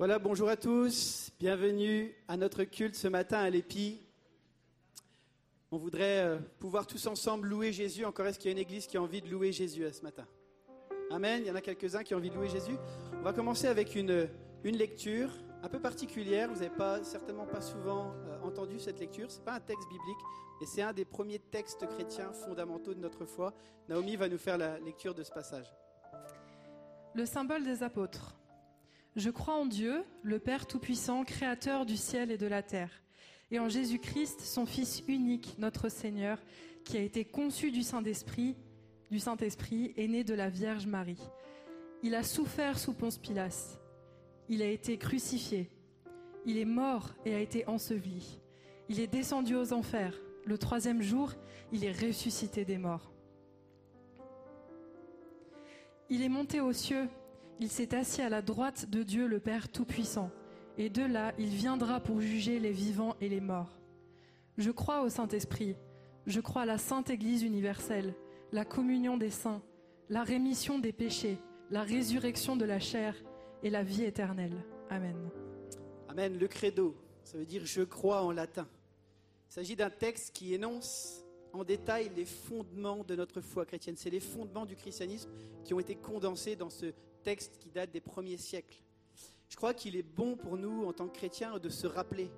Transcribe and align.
Voilà, 0.00 0.18
bonjour 0.18 0.48
à 0.48 0.56
tous, 0.56 1.30
bienvenue 1.38 2.14
à 2.26 2.38
notre 2.38 2.64
culte 2.64 2.94
ce 2.94 3.06
matin 3.06 3.36
à 3.36 3.50
l'Épi. 3.50 4.00
On 5.70 5.76
voudrait 5.76 6.24
euh, 6.24 6.38
pouvoir 6.58 6.86
tous 6.86 7.06
ensemble 7.06 7.48
louer 7.48 7.70
Jésus. 7.70 8.06
Encore 8.06 8.24
est-ce 8.24 8.38
qu'il 8.38 8.48
y 8.48 8.48
a 8.48 8.52
une 8.52 8.62
église 8.62 8.86
qui 8.86 8.96
a 8.96 9.02
envie 9.02 9.20
de 9.20 9.28
louer 9.28 9.52
Jésus 9.52 9.84
ce 9.92 10.00
matin? 10.00 10.26
Amen, 11.10 11.42
il 11.44 11.48
y 11.48 11.50
en 11.50 11.54
a 11.54 11.60
quelques-uns 11.60 12.02
qui 12.02 12.14
ont 12.14 12.16
envie 12.16 12.30
de 12.30 12.34
louer 12.34 12.48
Jésus. 12.48 12.78
On 13.12 13.20
va 13.20 13.34
commencer 13.34 13.66
avec 13.66 13.94
une, 13.94 14.26
une 14.64 14.78
lecture 14.78 15.28
un 15.62 15.68
peu 15.68 15.80
particulière. 15.80 16.48
Vous 16.48 16.60
n'avez 16.60 16.74
pas, 16.74 17.04
certainement 17.04 17.44
pas 17.44 17.60
souvent 17.60 18.14
euh, 18.24 18.40
entendu 18.40 18.80
cette 18.80 19.00
lecture. 19.00 19.30
Ce 19.30 19.36
n'est 19.36 19.44
pas 19.44 19.56
un 19.56 19.60
texte 19.60 19.86
biblique, 19.90 20.20
mais 20.62 20.66
c'est 20.66 20.80
un 20.80 20.94
des 20.94 21.04
premiers 21.04 21.40
textes 21.40 21.86
chrétiens 21.86 22.32
fondamentaux 22.32 22.94
de 22.94 23.00
notre 23.00 23.26
foi. 23.26 23.52
Naomi 23.86 24.16
va 24.16 24.30
nous 24.30 24.38
faire 24.38 24.56
la 24.56 24.78
lecture 24.78 25.14
de 25.14 25.22
ce 25.22 25.30
passage. 25.30 25.70
Le 27.14 27.26
symbole 27.26 27.64
des 27.64 27.82
apôtres. 27.82 28.39
Je 29.16 29.30
crois 29.30 29.54
en 29.54 29.66
Dieu, 29.66 30.04
le 30.22 30.38
Père 30.38 30.66
Tout-Puissant, 30.66 31.24
Créateur 31.24 31.84
du 31.84 31.96
ciel 31.96 32.30
et 32.30 32.38
de 32.38 32.46
la 32.46 32.62
terre, 32.62 33.02
et 33.50 33.58
en 33.58 33.68
Jésus-Christ, 33.68 34.40
son 34.40 34.66
Fils 34.66 35.02
unique, 35.08 35.56
notre 35.58 35.88
Seigneur, 35.88 36.38
qui 36.84 36.96
a 36.96 37.00
été 37.00 37.24
conçu 37.24 37.72
du 37.72 37.82
Saint-Esprit, 37.82 38.54
du 39.10 39.18
Saint-Esprit, 39.18 39.92
et 39.96 40.06
né 40.06 40.22
de 40.22 40.34
la 40.34 40.48
Vierge 40.48 40.86
Marie. 40.86 41.20
Il 42.04 42.14
a 42.14 42.22
souffert 42.22 42.78
sous 42.78 42.92
Ponce 42.92 43.18
Pilate. 43.18 43.80
Il 44.48 44.62
a 44.62 44.66
été 44.66 44.96
crucifié. 44.96 45.70
Il 46.46 46.56
est 46.56 46.64
mort 46.64 47.10
et 47.24 47.34
a 47.34 47.40
été 47.40 47.66
enseveli. 47.66 48.40
Il 48.88 49.00
est 49.00 49.08
descendu 49.08 49.56
aux 49.56 49.72
enfers. 49.72 50.14
Le 50.46 50.56
troisième 50.56 51.02
jour, 51.02 51.32
il 51.72 51.84
est 51.84 51.92
ressuscité 51.92 52.64
des 52.64 52.78
morts. 52.78 53.10
Il 56.08 56.22
est 56.22 56.28
monté 56.28 56.60
aux 56.60 56.72
cieux 56.72 57.08
il 57.60 57.68
s'est 57.68 57.94
assis 57.94 58.22
à 58.22 58.30
la 58.30 58.40
droite 58.40 58.88
de 58.88 59.02
Dieu 59.02 59.26
le 59.26 59.38
Père 59.38 59.68
Tout-Puissant, 59.68 60.30
et 60.78 60.88
de 60.88 61.02
là 61.02 61.34
il 61.38 61.50
viendra 61.50 62.00
pour 62.00 62.22
juger 62.22 62.58
les 62.58 62.72
vivants 62.72 63.16
et 63.20 63.28
les 63.28 63.40
morts. 63.40 63.78
Je 64.56 64.70
crois 64.70 65.02
au 65.02 65.10
Saint-Esprit, 65.10 65.76
je 66.26 66.40
crois 66.40 66.62
à 66.62 66.66
la 66.66 66.78
Sainte 66.78 67.10
Église 67.10 67.42
universelle, 67.42 68.14
la 68.50 68.64
communion 68.64 69.18
des 69.18 69.30
saints, 69.30 69.62
la 70.08 70.24
rémission 70.24 70.78
des 70.78 70.92
péchés, 70.92 71.38
la 71.70 71.82
résurrection 71.82 72.56
de 72.56 72.64
la 72.64 72.80
chair 72.80 73.14
et 73.62 73.68
la 73.68 73.82
vie 73.82 74.04
éternelle. 74.04 74.64
Amen. 74.88 75.16
Amen. 76.08 76.38
Le 76.38 76.48
credo, 76.48 76.96
ça 77.24 77.36
veut 77.36 77.46
dire 77.46 77.62
je 77.66 77.82
crois 77.82 78.22
en 78.22 78.32
latin. 78.32 78.66
Il 79.50 79.52
s'agit 79.52 79.76
d'un 79.76 79.90
texte 79.90 80.34
qui 80.34 80.54
énonce 80.54 81.26
en 81.52 81.62
détail 81.62 82.10
les 82.16 82.24
fondements 82.24 83.04
de 83.04 83.14
notre 83.16 83.42
foi 83.42 83.66
chrétienne. 83.66 83.96
C'est 83.96 84.10
les 84.10 84.20
fondements 84.20 84.64
du 84.64 84.76
christianisme 84.76 85.30
qui 85.64 85.74
ont 85.74 85.80
été 85.80 85.94
condensés 85.94 86.56
dans 86.56 86.70
ce 86.70 86.92
texte 87.22 87.58
qui 87.58 87.70
date 87.70 87.90
des 87.90 88.00
premiers 88.00 88.36
siècles. 88.36 88.82
Je 89.48 89.56
crois 89.56 89.74
qu'il 89.74 89.96
est 89.96 90.02
bon 90.02 90.36
pour 90.36 90.56
nous, 90.56 90.84
en 90.84 90.92
tant 90.92 91.08
que 91.08 91.16
chrétiens, 91.16 91.58
de 91.58 91.68
se 91.68 91.86
rappeler 91.86 92.30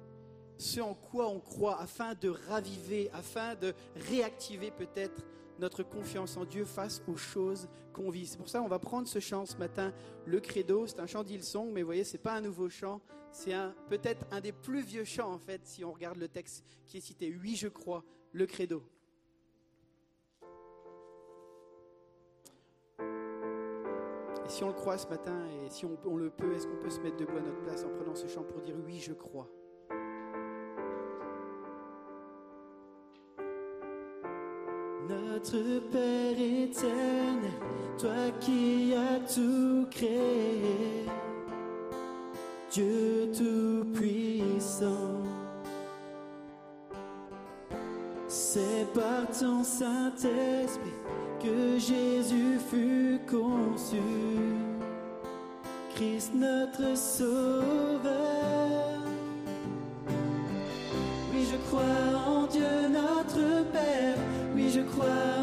ce 0.59 0.81
en 0.81 0.95
quoi 0.95 1.29
on 1.29 1.41
croit, 1.41 1.81
afin 1.81 2.15
de 2.15 2.29
raviver, 2.29 3.11
afin 3.13 3.55
de 3.55 3.75
réactiver 4.09 4.71
peut-être 4.71 5.25
notre 5.59 5.83
confiance 5.83 6.37
en 6.37 6.45
Dieu 6.45 6.65
face 6.65 7.03
aux 7.07 7.17
choses 7.17 7.69
qu'on 7.93 8.11
vit. 8.11 8.27
C'est 8.27 8.39
pour 8.39 8.49
ça 8.49 8.61
qu'on 8.61 8.69
va 8.69 8.79
prendre 8.79 9.07
ce 9.07 9.21
chant 9.21 9.45
ce 9.45 9.57
matin, 9.57 9.93
le 10.25 10.41
credo. 10.41 10.87
C'est 10.87 11.01
un 11.01 11.07
chant 11.07 11.23
d'Ilsong, 11.23 11.71
mais 11.73 11.83
vous 11.83 11.87
voyez, 11.87 12.05
c'est 12.05 12.19
pas 12.19 12.35
un 12.35 12.41
nouveau 12.41 12.69
chant. 12.69 13.01
C'est 13.31 13.55
peut-être 13.89 14.27
un 14.31 14.41
des 14.41 14.53
plus 14.53 14.83
vieux 14.83 15.05
chants, 15.05 15.33
en 15.33 15.39
fait, 15.39 15.61
si 15.65 15.85
on 15.85 15.92
regarde 15.92 16.19
le 16.19 16.29
texte 16.29 16.65
qui 16.87 16.98
est 16.98 17.01
cité. 17.01 17.35
Oui, 17.41 17.57
je 17.57 17.69
crois, 17.69 18.05
le 18.33 18.47
credo. 18.47 18.83
Si 24.52 24.63
on 24.64 24.67
le 24.67 24.74
croit 24.74 24.98
ce 24.98 25.07
matin 25.08 25.33
et 25.64 25.70
si 25.70 25.86
on, 25.86 26.17
le 26.17 26.29
peut, 26.29 26.55
est-ce 26.55 26.67
qu'on 26.67 26.77
peut 26.77 26.90
se 26.90 27.01
mettre 27.01 27.17
debout 27.17 27.39
à 27.39 27.40
notre 27.40 27.63
place 27.63 27.85
en 27.85 27.89
prenant 27.89 28.14
ce 28.14 28.27
chant 28.27 28.42
pour 28.42 28.61
dire 28.61 28.74
oui, 28.85 29.01
je 29.01 29.14
crois? 29.14 29.48
Notre 35.08 35.80
Père 35.91 36.39
éternel, 36.39 37.51
toi 37.98 38.30
qui 38.41 38.95
as 38.95 39.20
tout 39.20 39.86
créé, 39.91 41.07
Dieu 42.70 43.30
tout-puissant, 43.35 45.23
c'est 48.55 48.86
par 48.92 49.27
ton 49.39 49.64
Saint-Esprit 49.64 50.92
que 51.42 51.79
Jésus 51.79 52.58
fut 52.70 53.18
conçu, 53.27 53.96
Christ 55.95 56.35
notre 56.35 56.95
Sauveur. 56.95 58.12
Oui, 61.33 61.46
je 61.51 61.57
crois 61.67 62.18
en 62.27 62.46
Dieu 62.46 62.89
notre 62.92 63.64
Père, 63.73 64.18
oui, 64.55 64.68
je 64.68 64.80
crois 64.80 65.42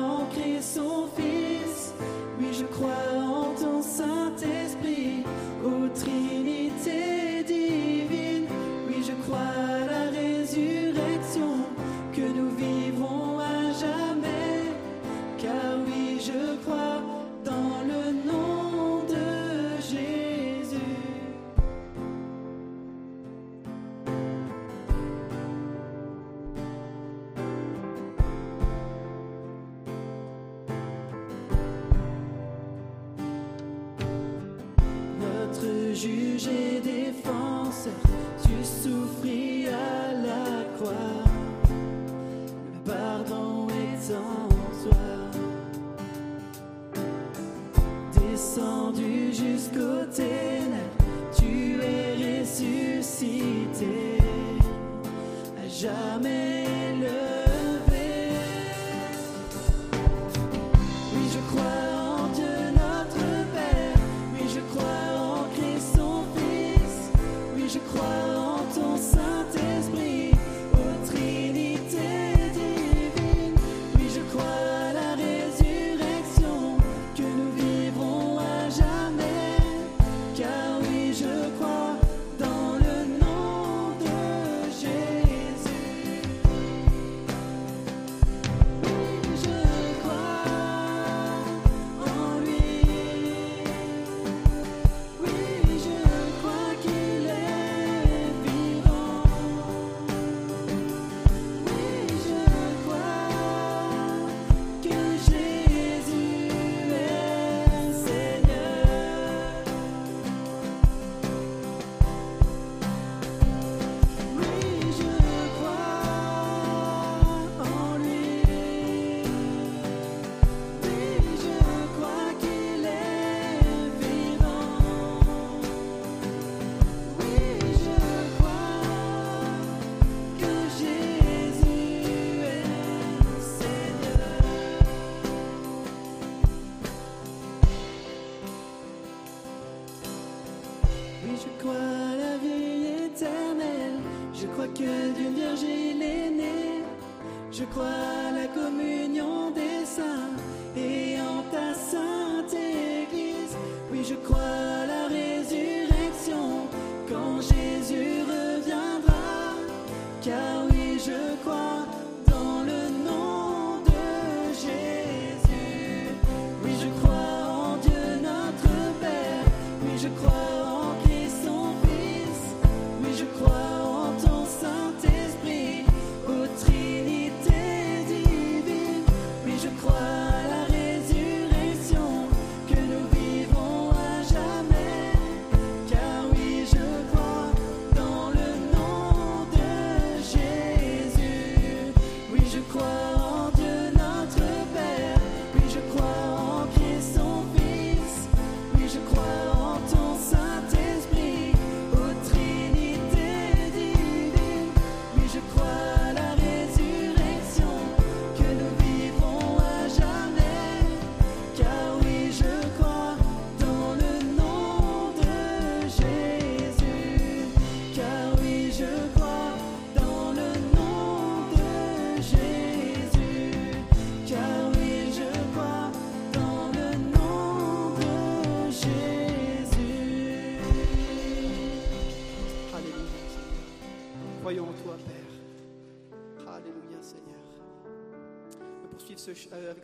Oui, 179.90 180.19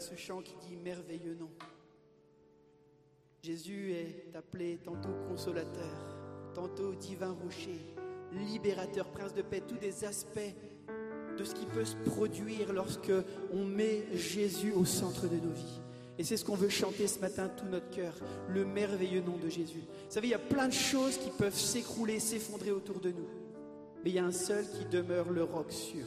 ce 0.01 0.15
chant 0.15 0.41
qui 0.41 0.55
dit 0.67 0.75
merveilleux 0.75 1.35
nom. 1.35 1.49
Jésus 3.43 3.91
est 3.91 4.35
appelé 4.35 4.79
tantôt 4.83 5.13
consolateur, 5.27 6.17
tantôt 6.53 6.95
divin 6.95 7.31
rocher, 7.43 7.79
libérateur, 8.31 9.07
prince 9.11 9.33
de 9.33 9.41
paix, 9.41 9.61
tous 9.61 9.77
des 9.77 10.03
aspects 10.03 10.55
de 11.37 11.43
ce 11.43 11.53
qui 11.53 11.65
peut 11.65 11.85
se 11.85 11.95
produire 11.97 12.73
lorsque 12.73 13.11
on 13.51 13.65
met 13.65 14.05
Jésus 14.13 14.71
au 14.71 14.85
centre 14.85 15.27
de 15.27 15.35
nos 15.35 15.53
vies. 15.53 15.81
Et 16.17 16.23
c'est 16.23 16.37
ce 16.37 16.45
qu'on 16.45 16.55
veut 16.55 16.69
chanter 16.69 17.07
ce 17.07 17.19
matin, 17.19 17.49
tout 17.49 17.65
notre 17.65 17.89
cœur, 17.89 18.13
le 18.47 18.65
merveilleux 18.65 19.21
nom 19.21 19.37
de 19.37 19.49
Jésus. 19.49 19.81
Vous 19.81 20.11
savez, 20.11 20.27
il 20.27 20.31
y 20.31 20.35
a 20.35 20.39
plein 20.39 20.67
de 20.67 20.73
choses 20.73 21.17
qui 21.17 21.29
peuvent 21.29 21.57
s'écrouler, 21.57 22.19
s'effondrer 22.19 22.71
autour 22.71 22.99
de 22.99 23.09
nous. 23.09 23.27
Mais 24.03 24.11
il 24.11 24.15
y 24.15 24.19
a 24.19 24.25
un 24.25 24.31
seul 24.31 24.65
qui 24.69 24.85
demeure 24.85 25.29
le 25.29 25.43
roc 25.43 25.71
sûr. 25.71 26.05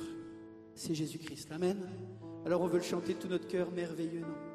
C'est 0.75 0.95
Jésus-Christ. 0.95 1.53
Amen. 1.53 1.77
Alors 2.49 2.63
on 2.63 2.67
veut 2.67 2.79
le 2.79 2.83
chanter 2.83 3.13
tout 3.13 3.29
notre 3.29 3.47
cœur, 3.47 3.71
merveilleux 3.71 4.21
nom. 4.21 4.48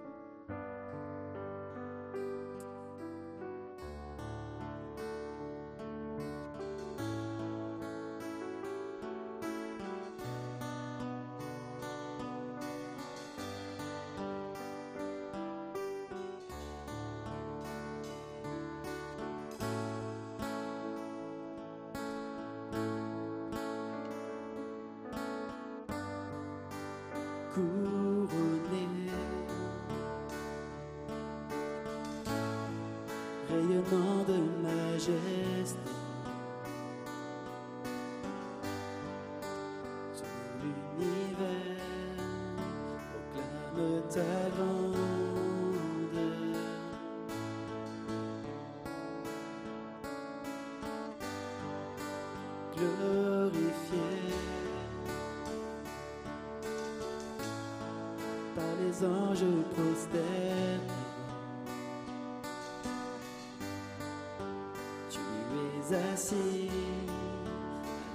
À 66.14 66.16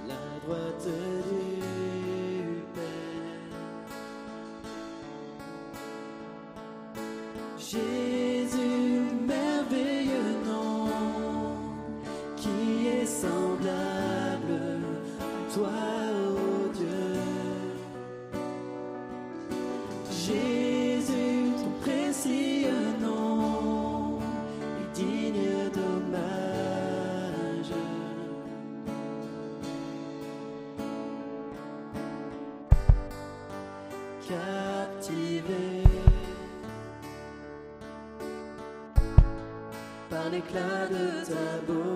la 0.07 0.15
droite 0.45 0.87
du 0.87 2.63
Père. 2.73 3.49
L'éclat 40.53 40.87
de 40.89 41.25
ta 41.25 41.57
beauté, 41.67 41.88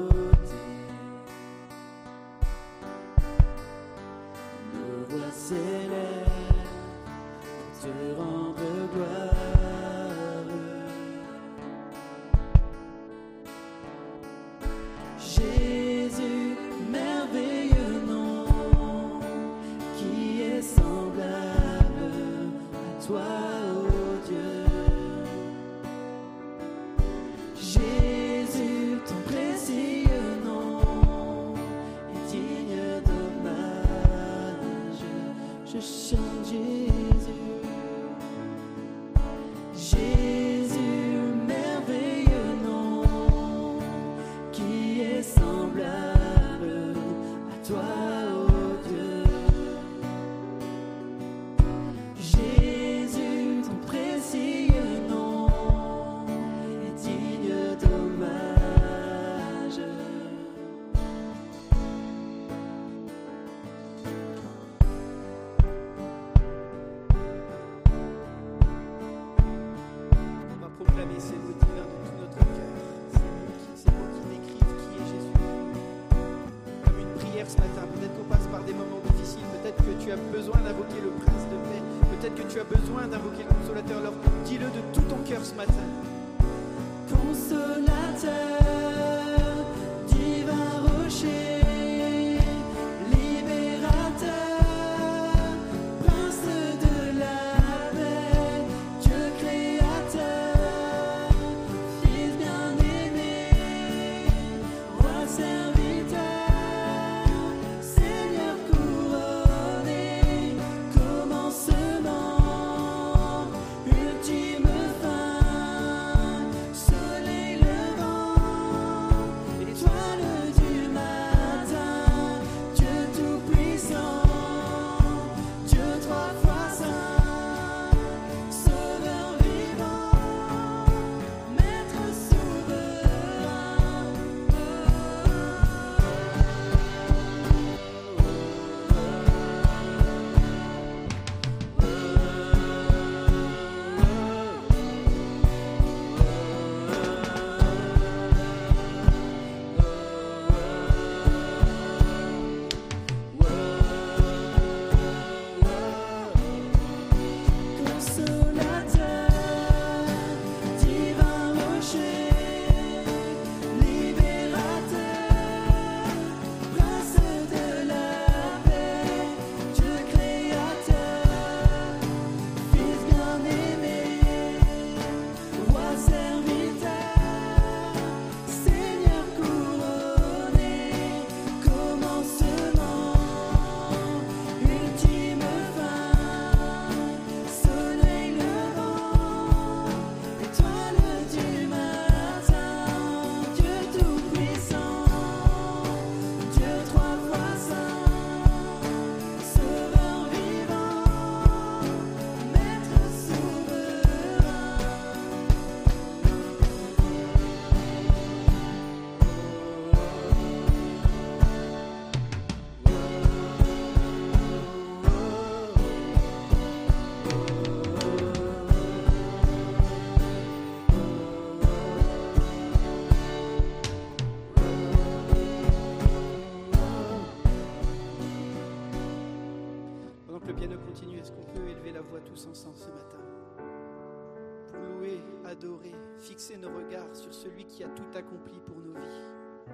qui 237.74 237.83
a 237.83 237.88
tout 237.88 238.17
accompli 238.17 238.60
pour 238.67 238.77
nos 238.77 238.93
vies, 238.93 239.72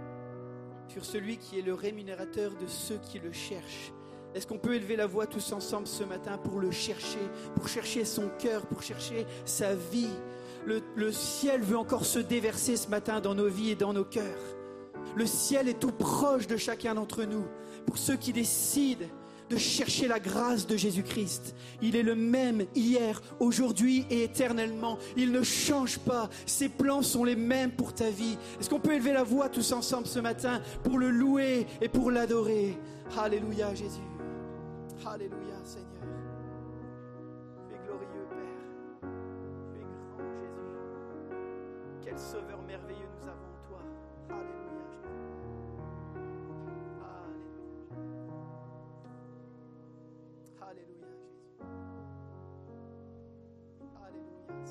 sur 0.88 1.03
celui 1.03 1.38
qui 1.38 1.59
est 1.59 1.62
le 1.62 1.74
rémunérateur 1.74 2.51
de 2.55 2.67
ceux 2.67 2.98
qui 2.98 3.19
le 3.19 3.31
cherchent. 3.31 3.91
Est-ce 4.33 4.48
qu'on 4.48 4.57
peut 4.57 4.75
élever 4.75 4.95
la 4.95 5.07
voix 5.07 5.25
tous 5.25 5.51
ensemble 5.51 5.88
ce 5.88 6.03
matin 6.03 6.38
pour 6.38 6.59
le 6.59 6.71
chercher, 6.71 7.19
pour 7.55 7.67
chercher 7.67 8.05
son 8.05 8.29
cœur, 8.39 8.65
pour 8.67 8.83
chercher 8.83 9.25
sa 9.43 9.75
vie? 9.75 10.15
Le, 10.65 10.81
le, 10.95 11.12
ciel 11.12 11.62
veut 11.62 11.77
encore 11.77 12.05
se 12.05 12.19
déverser 12.19 12.77
ce 12.77 12.89
matin 12.89 13.21
dans 13.21 13.33
nos 13.33 13.48
vies 13.48 13.71
et 13.71 13.75
dans 13.75 13.93
nos 13.93 14.05
cœurs. 14.05 14.55
Le 15.15 15.25
ciel 15.25 15.67
est 15.67 15.79
tout 15.79 15.91
proche 15.91 16.48
de 16.48 16.57
chacun 16.57 16.93
d'entre 16.95 17.24
nous. 17.24 17.45
Pour 17.86 17.98
ceux 17.98 18.17
qui 18.17 18.33
décident 18.33 19.07
de 19.49 19.57
chercher 19.57 20.07
la 20.07 20.19
grâce 20.19 20.67
de 20.67 20.77
Jésus-Christ. 20.77 21.55
Il 21.81 21.95
est 21.95 22.03
le 22.03 22.15
même 22.15 22.65
hier, 22.75 23.21
aujourd'hui 23.39 24.05
et 24.09 24.23
éternellement. 24.23 24.97
Il 25.17 25.31
ne 25.31 25.43
change 25.43 25.99
pas. 25.99 26.29
Ses 26.45 26.69
plans 26.69 27.01
sont 27.01 27.23
les 27.23 27.35
mêmes 27.35 27.71
pour 27.71 27.93
ta 27.93 28.09
vie. 28.09 28.37
Est-ce 28.59 28.69
qu'on 28.69 28.79
peut 28.79 28.93
élever 28.93 29.13
la 29.13 29.23
voix 29.23 29.49
tous 29.49 29.71
ensemble 29.71 30.07
ce 30.07 30.19
matin 30.19 30.61
pour 30.83 30.97
le 30.99 31.09
louer 31.09 31.65
et 31.81 31.89
pour 31.89 32.11
l'adorer? 32.11 32.77
Alléluia 33.17 33.73
Jésus. 33.73 34.01
Alléluia 35.05 35.55
Seigneur. 35.63 35.87
Es 37.71 37.79
glorieux 37.85 38.27
Père. 38.29 39.09
Es 39.75 39.83
grand 39.89 40.29
Jésus. 40.35 42.03
Quel 42.03 42.19
sauveur 42.19 42.61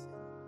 blessing. 0.05 0.38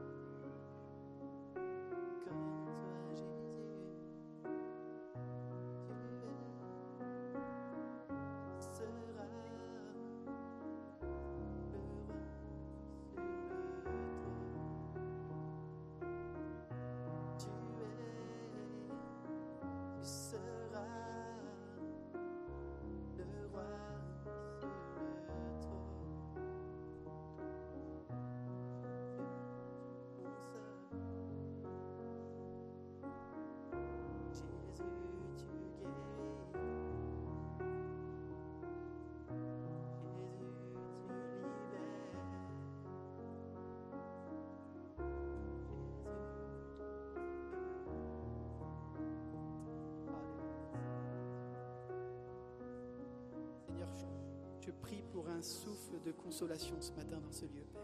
je 54.72 54.78
prie 54.78 55.04
pour 55.12 55.28
un 55.28 55.42
souffle 55.42 56.00
de 56.01 56.12
consolation 56.12 56.80
ce 56.80 56.94
matin 56.94 57.20
dans 57.20 57.32
ce 57.32 57.46
lieu, 57.46 57.66
Père. 57.74 57.82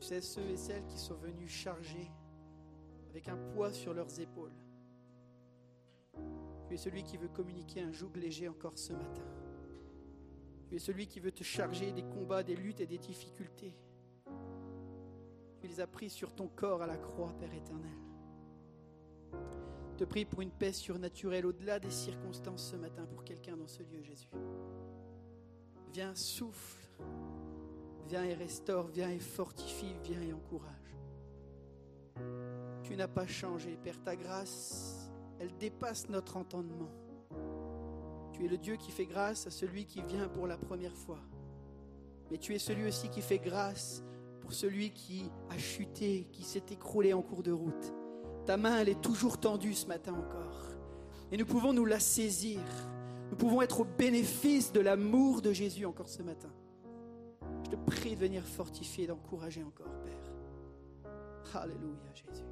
Tu 0.00 0.06
sais, 0.06 0.20
ceux 0.20 0.48
et 0.48 0.56
celles 0.56 0.86
qui 0.86 0.98
sont 0.98 1.16
venus 1.16 1.50
chargés 1.50 2.10
avec 3.10 3.28
un 3.28 3.36
poids 3.36 3.72
sur 3.72 3.92
leurs 3.92 4.20
épaules. 4.20 4.52
Tu 6.66 6.74
es 6.74 6.76
celui 6.76 7.02
qui 7.02 7.18
veut 7.18 7.28
communiquer 7.28 7.82
un 7.82 7.92
joug 7.92 8.10
léger 8.16 8.48
encore 8.48 8.78
ce 8.78 8.92
matin. 8.92 9.24
Tu 10.68 10.76
es 10.76 10.78
celui 10.78 11.06
qui 11.06 11.20
veut 11.20 11.32
te 11.32 11.44
charger 11.44 11.92
des 11.92 12.04
combats, 12.04 12.42
des 12.42 12.56
luttes 12.56 12.80
et 12.80 12.86
des 12.86 12.98
difficultés. 12.98 13.76
Tu 15.60 15.68
les 15.68 15.80
as 15.80 15.86
pris 15.86 16.08
sur 16.08 16.34
ton 16.34 16.48
corps 16.48 16.82
à 16.82 16.86
la 16.86 16.96
croix, 16.96 17.34
Père 17.38 17.52
éternel. 17.52 17.98
Je 19.92 19.98
te 19.98 20.04
prie 20.04 20.24
pour 20.24 20.40
une 20.40 20.50
paix 20.50 20.72
surnaturelle 20.72 21.46
au-delà 21.46 21.78
des 21.78 21.90
circonstances 21.90 22.70
ce 22.70 22.76
matin 22.76 23.06
pour 23.06 23.24
quelqu'un 23.24 23.56
dans 23.56 23.68
ce 23.68 23.82
lieu, 23.82 24.02
Jésus. 24.02 24.30
Viens, 25.94 26.16
souffle. 26.16 26.88
Viens 28.08 28.24
et 28.24 28.34
restaure, 28.34 28.88
viens 28.88 29.10
et 29.10 29.20
fortifie, 29.20 29.94
viens 30.02 30.20
et 30.22 30.32
encourage. 30.32 30.96
Tu 32.82 32.96
n'as 32.96 33.06
pas 33.06 33.28
changé, 33.28 33.78
Père, 33.80 34.02
ta 34.02 34.16
grâce, 34.16 35.08
elle 35.38 35.56
dépasse 35.56 36.08
notre 36.08 36.36
entendement. 36.36 36.90
Tu 38.32 38.44
es 38.44 38.48
le 38.48 38.58
Dieu 38.58 38.74
qui 38.74 38.90
fait 38.90 39.06
grâce 39.06 39.46
à 39.46 39.50
celui 39.50 39.84
qui 39.84 40.02
vient 40.02 40.26
pour 40.26 40.48
la 40.48 40.56
première 40.56 40.96
fois. 40.96 41.20
Mais 42.28 42.38
tu 42.38 42.56
es 42.56 42.58
celui 42.58 42.88
aussi 42.88 43.08
qui 43.08 43.22
fait 43.22 43.38
grâce 43.38 44.02
pour 44.40 44.52
celui 44.52 44.90
qui 44.90 45.30
a 45.48 45.58
chuté, 45.58 46.26
qui 46.32 46.42
s'est 46.42 46.72
écroulé 46.72 47.12
en 47.12 47.22
cours 47.22 47.44
de 47.44 47.52
route. 47.52 47.94
Ta 48.46 48.56
main, 48.56 48.78
elle 48.78 48.88
est 48.88 49.00
toujours 49.00 49.38
tendue 49.38 49.74
ce 49.74 49.86
matin 49.86 50.14
encore. 50.14 50.66
Et 51.30 51.36
nous 51.36 51.46
pouvons 51.46 51.72
nous 51.72 51.84
la 51.84 52.00
saisir. 52.00 52.60
Nous 53.30 53.36
pouvons 53.36 53.62
être 53.62 53.80
au 53.80 53.84
bénéfice 53.84 54.72
de 54.72 54.80
l'amour 54.80 55.42
de 55.42 55.52
Jésus 55.52 55.86
encore 55.86 56.08
ce 56.08 56.22
matin. 56.22 56.50
Je 57.64 57.70
te 57.70 57.76
prie 57.76 58.14
de 58.14 58.20
venir 58.20 58.44
fortifier 58.44 59.04
et 59.04 59.06
d'encourager 59.06 59.62
encore, 59.62 59.92
Père. 60.02 61.60
Alléluia, 61.62 62.12
Jésus. 62.14 62.44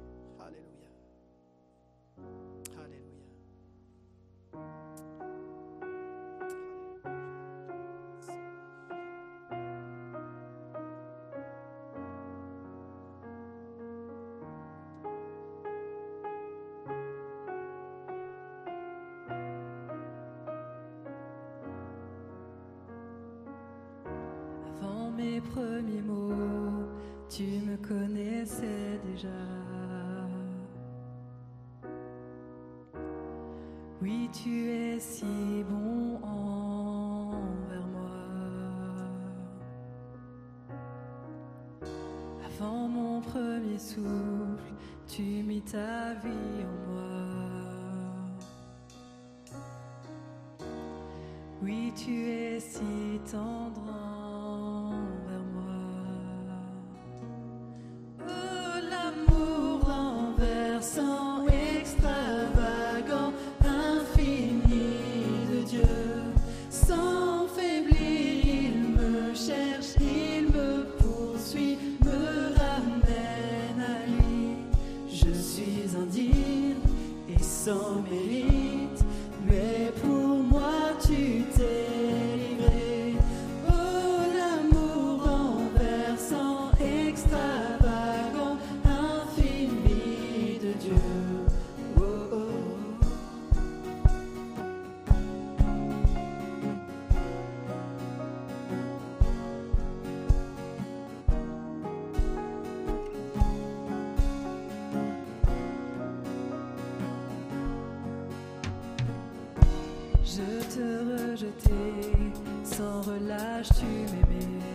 te 110.73 111.29
rejeter, 111.29 112.31
sans 112.63 113.01
relâche 113.01 113.69
tu 113.79 113.85
m'aimais. 113.85 114.72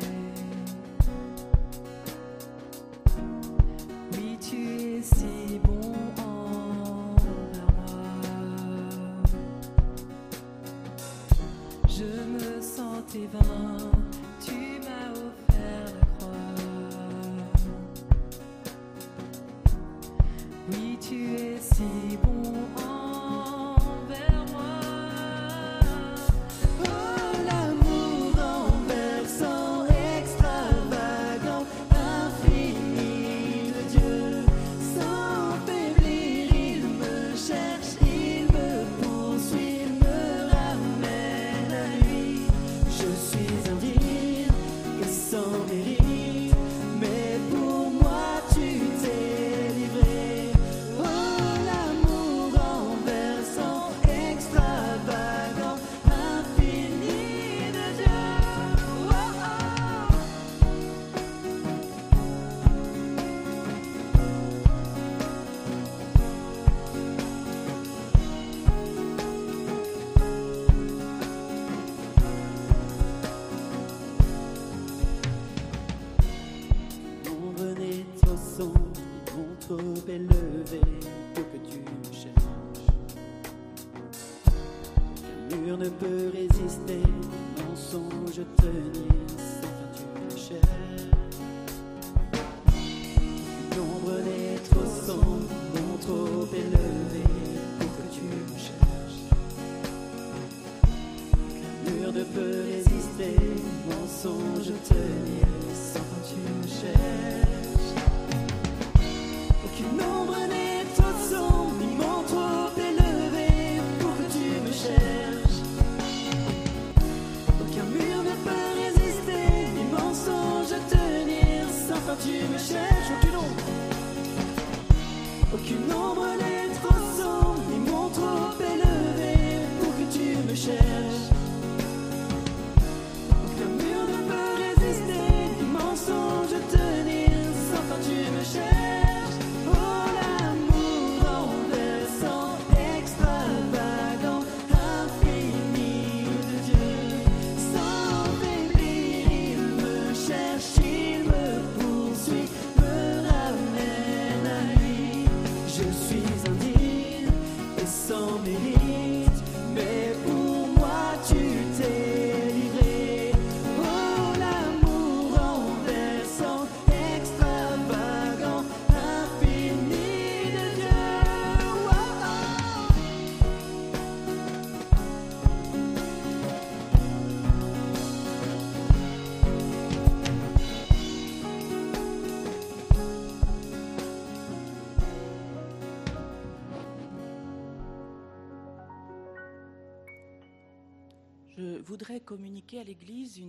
Voudrais 191.89 192.21
communiquer 192.21 192.81
à 192.81 192.85
l'Église 192.85 193.43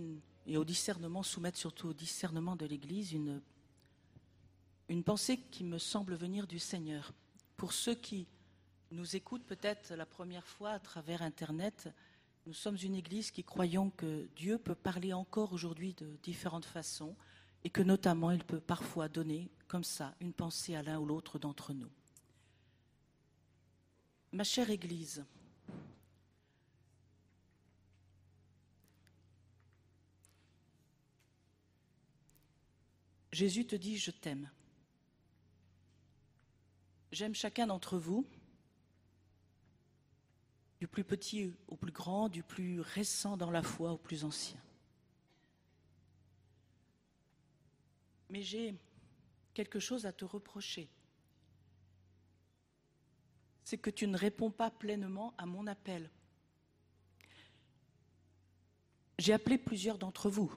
et 0.46 0.56
au 0.56 0.64
discernement, 0.64 1.22
soumettre 1.22 1.58
surtout 1.58 1.88
au 1.88 1.92
discernement 1.92 2.56
de 2.56 2.64
l'Église 2.64 3.12
une, 3.12 3.42
une 4.88 5.04
pensée 5.04 5.36
qui 5.50 5.62
me 5.62 5.76
semble 5.76 6.14
venir 6.14 6.46
du 6.46 6.58
Seigneur. 6.58 7.12
Pour 7.58 7.74
ceux 7.74 7.94
qui 7.94 8.26
nous 8.92 9.14
écoutent 9.14 9.44
peut-être 9.44 9.92
la 9.92 10.06
première 10.06 10.46
fois 10.46 10.70
à 10.70 10.78
travers 10.78 11.20
Internet, 11.20 11.90
nous 12.46 12.54
sommes 12.54 12.78
une 12.82 12.94
Église 12.94 13.30
qui 13.30 13.44
croyons 13.44 13.90
que 13.90 14.26
Dieu 14.36 14.56
peut 14.56 14.74
parler 14.74 15.12
encore 15.12 15.52
aujourd'hui 15.52 15.92
de 15.92 16.16
différentes 16.22 16.64
façons 16.64 17.14
et 17.62 17.68
que 17.68 17.82
notamment 17.82 18.30
il 18.30 18.42
peut 18.42 18.60
parfois 18.60 19.10
donner 19.10 19.50
comme 19.68 19.84
ça 19.84 20.14
une 20.18 20.32
pensée 20.32 20.74
à 20.74 20.82
l'un 20.82 20.98
ou 20.98 21.04
l'autre 21.04 21.38
d'entre 21.38 21.74
nous. 21.74 21.90
Ma 24.32 24.44
chère 24.44 24.70
Église, 24.70 25.26
Jésus 33.40 33.64
te 33.64 33.74
dit 33.74 33.96
je 33.96 34.10
t'aime. 34.10 34.50
J'aime 37.10 37.34
chacun 37.34 37.66
d'entre 37.66 37.96
vous, 37.96 38.26
du 40.78 40.86
plus 40.86 41.04
petit 41.04 41.50
au 41.66 41.74
plus 41.74 41.90
grand, 41.90 42.28
du 42.28 42.42
plus 42.42 42.82
récent 42.82 43.38
dans 43.38 43.50
la 43.50 43.62
foi 43.62 43.92
au 43.92 43.96
plus 43.96 44.24
ancien. 44.24 44.60
Mais 48.28 48.42
j'ai 48.42 48.74
quelque 49.54 49.80
chose 49.80 50.04
à 50.04 50.12
te 50.12 50.26
reprocher. 50.26 50.90
C'est 53.64 53.78
que 53.78 53.88
tu 53.88 54.06
ne 54.06 54.18
réponds 54.18 54.50
pas 54.50 54.70
pleinement 54.70 55.32
à 55.38 55.46
mon 55.46 55.66
appel. 55.66 56.10
J'ai 59.18 59.32
appelé 59.32 59.56
plusieurs 59.56 59.96
d'entre 59.96 60.28
vous 60.28 60.54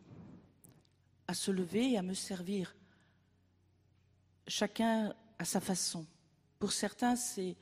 à 1.28 1.34
se 1.34 1.52
lever 1.52 1.92
et 1.92 1.98
à 1.98 2.02
me 2.02 2.14
servir, 2.14 2.76
chacun 4.48 5.14
à 5.40 5.46
sa 5.46 5.62
façon. 5.62 6.06
Pour 6.60 6.72
certains, 6.72 7.16
c'est 7.16 7.56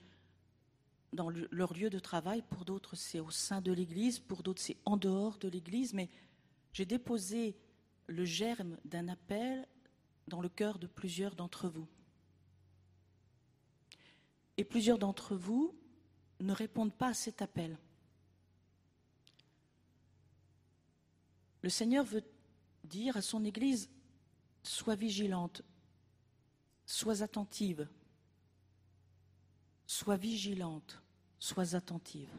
dans 1.13 1.29
leur 1.29 1.73
lieu 1.73 1.89
de 1.89 1.99
travail, 1.99 2.43
pour 2.49 2.65
d'autres, 2.65 2.95
c'est 2.95 3.19
au 3.19 3.31
sein 3.31 3.61
de 3.61 3.71
l'Église, 3.71 4.19
pour 4.19 4.43
d'autres, 4.43 4.61
c'est 4.61 4.77
en 4.85 4.97
dehors 4.97 5.37
de 5.37 5.49
l'Église, 5.49 5.93
mais 5.93 6.09
j'ai 6.73 6.85
déposé 6.85 7.55
le 8.07 8.25
germe 8.25 8.77
d'un 8.85 9.07
appel 9.09 9.67
dans 10.27 10.41
le 10.41 10.49
cœur 10.49 10.79
de 10.79 10.87
plusieurs 10.87 11.35
d'entre 11.35 11.67
vous. 11.67 11.87
Et 14.57 14.63
plusieurs 14.63 14.99
d'entre 14.99 15.35
vous 15.35 15.75
ne 16.39 16.53
répondent 16.53 16.93
pas 16.93 17.09
à 17.09 17.13
cet 17.13 17.41
appel. 17.41 17.77
Le 21.61 21.69
Seigneur 21.69 22.05
veut 22.05 22.23
dire 22.91 23.17
à 23.17 23.21
son 23.21 23.43
Église, 23.45 23.89
sois 24.61 24.95
vigilante, 24.95 25.63
sois 26.85 27.23
attentive, 27.23 27.87
sois 29.87 30.17
vigilante, 30.17 31.01
sois 31.39 31.75
attentive. 31.75 32.29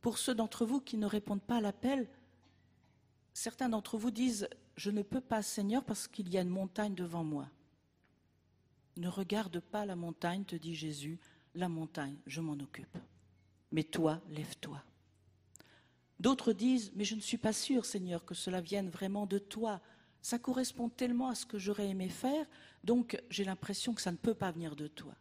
Pour 0.00 0.18
ceux 0.18 0.34
d'entre 0.34 0.64
vous 0.64 0.80
qui 0.80 0.96
ne 0.96 1.06
répondent 1.06 1.42
pas 1.42 1.56
à 1.56 1.60
l'appel, 1.60 2.08
certains 3.32 3.68
d'entre 3.68 3.98
vous 3.98 4.10
disent, 4.10 4.48
je 4.76 4.90
ne 4.90 5.02
peux 5.02 5.20
pas, 5.20 5.42
Seigneur, 5.42 5.84
parce 5.84 6.08
qu'il 6.08 6.28
y 6.28 6.38
a 6.38 6.42
une 6.42 6.48
montagne 6.48 6.94
devant 6.94 7.24
moi. 7.24 7.48
Ne 8.96 9.08
regarde 9.08 9.60
pas 9.60 9.84
la 9.84 9.96
montagne, 9.96 10.44
te 10.44 10.56
dit 10.56 10.74
Jésus, 10.74 11.18
la 11.54 11.68
montagne, 11.68 12.16
je 12.26 12.40
m'en 12.40 12.54
occupe. 12.54 12.98
Mais 13.72 13.82
toi, 13.82 14.20
lève-toi. 14.28 14.82
D'autres 16.20 16.52
disent, 16.52 16.92
mais 16.94 17.04
je 17.04 17.14
ne 17.14 17.20
suis 17.20 17.38
pas 17.38 17.52
sûr, 17.52 17.84
Seigneur, 17.84 18.24
que 18.24 18.34
cela 18.34 18.60
vienne 18.60 18.88
vraiment 18.88 19.26
de 19.26 19.38
toi. 19.38 19.80
Ça 20.22 20.38
correspond 20.38 20.88
tellement 20.88 21.28
à 21.28 21.34
ce 21.34 21.44
que 21.44 21.58
j'aurais 21.58 21.88
aimé 21.88 22.08
faire, 22.08 22.46
donc 22.82 23.20
j'ai 23.30 23.44
l'impression 23.44 23.94
que 23.94 24.00
ça 24.00 24.12
ne 24.12 24.16
peut 24.16 24.34
pas 24.34 24.52
venir 24.52 24.76
de 24.76 24.86
toi. 24.86 25.14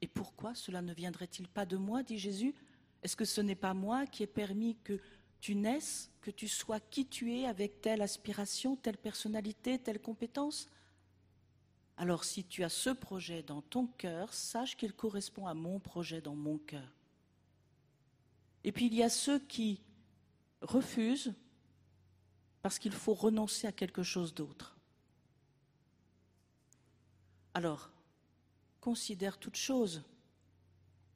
Et 0.00 0.08
pourquoi 0.08 0.54
cela 0.54 0.82
ne 0.82 0.94
viendrait-il 0.94 1.46
pas 1.46 1.66
de 1.66 1.76
moi, 1.76 2.02
dit 2.02 2.18
Jésus? 2.18 2.54
Est-ce 3.02 3.16
que 3.16 3.24
ce 3.24 3.40
n'est 3.40 3.54
pas 3.54 3.74
moi 3.74 4.06
qui 4.06 4.22
ai 4.22 4.26
permis 4.26 4.76
que 4.82 5.00
tu 5.40 5.54
naisses, 5.54 6.10
que 6.20 6.30
tu 6.30 6.48
sois 6.48 6.80
qui 6.80 7.06
tu 7.06 7.34
es 7.34 7.46
avec 7.46 7.80
telle 7.80 8.02
aspiration, 8.02 8.76
telle 8.76 8.98
personnalité, 8.98 9.78
telle 9.78 10.00
compétence? 10.00 10.68
Alors 11.96 12.24
si 12.24 12.44
tu 12.44 12.64
as 12.64 12.70
ce 12.70 12.90
projet 12.90 13.42
dans 13.42 13.60
ton 13.60 13.86
cœur, 13.86 14.32
sache 14.32 14.76
qu'il 14.76 14.94
correspond 14.94 15.46
à 15.46 15.54
mon 15.54 15.78
projet 15.80 16.22
dans 16.22 16.34
mon 16.34 16.58
cœur. 16.58 16.90
Et 18.64 18.72
puis 18.72 18.86
il 18.86 18.94
y 18.94 19.02
a 19.02 19.10
ceux 19.10 19.38
qui 19.38 19.80
refuse 20.62 21.34
parce 22.62 22.78
qu'il 22.78 22.92
faut 22.92 23.14
renoncer 23.14 23.66
à 23.66 23.72
quelque 23.72 24.02
chose 24.02 24.34
d'autre. 24.34 24.76
Alors, 27.54 27.90
considère 28.80 29.38
toute 29.38 29.56
chose, 29.56 30.02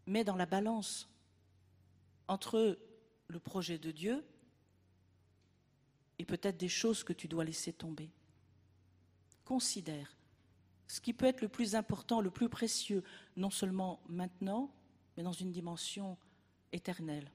mets 0.06 0.24
dans 0.24 0.36
la 0.36 0.46
balance 0.46 1.08
entre 2.28 2.78
le 3.28 3.38
projet 3.38 3.78
de 3.78 3.90
Dieu 3.90 4.24
et 6.18 6.24
peut-être 6.24 6.56
des 6.56 6.68
choses 6.68 7.04
que 7.04 7.12
tu 7.12 7.28
dois 7.28 7.44
laisser 7.44 7.72
tomber. 7.72 8.10
Considère 9.44 10.16
ce 10.86 11.00
qui 11.00 11.12
peut 11.12 11.26
être 11.26 11.40
le 11.40 11.48
plus 11.48 11.74
important, 11.74 12.20
le 12.20 12.30
plus 12.30 12.48
précieux, 12.48 13.02
non 13.36 13.50
seulement 13.50 14.00
maintenant, 14.08 14.70
mais 15.16 15.22
dans 15.22 15.32
une 15.32 15.50
dimension 15.50 16.16
éternelle. 16.72 17.30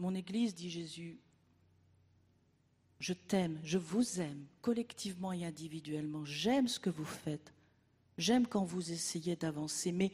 Mon 0.00 0.14
Église, 0.14 0.54
dit 0.54 0.70
Jésus, 0.70 1.18
je 3.00 3.12
t'aime, 3.12 3.60
je 3.62 3.76
vous 3.76 4.22
aime, 4.22 4.46
collectivement 4.62 5.30
et 5.30 5.44
individuellement. 5.44 6.24
J'aime 6.24 6.68
ce 6.68 6.80
que 6.80 6.88
vous 6.88 7.04
faites. 7.04 7.52
J'aime 8.16 8.46
quand 8.46 8.64
vous 8.64 8.92
essayez 8.92 9.36
d'avancer. 9.36 9.92
Mais, 9.92 10.10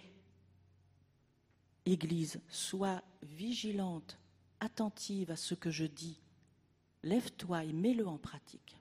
Église, 1.84 2.40
sois 2.48 3.00
vigilante, 3.22 4.18
attentive 4.58 5.30
à 5.30 5.36
ce 5.36 5.54
que 5.54 5.70
je 5.70 5.84
dis. 5.84 6.18
Lève-toi 7.04 7.62
et 7.62 7.72
mets-le 7.72 8.08
en 8.08 8.18
pratique. 8.18 8.76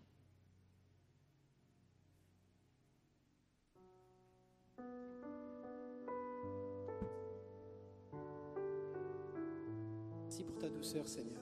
Ta 10.43 10.69
douceur, 10.69 11.07
Seigneur. 11.07 11.41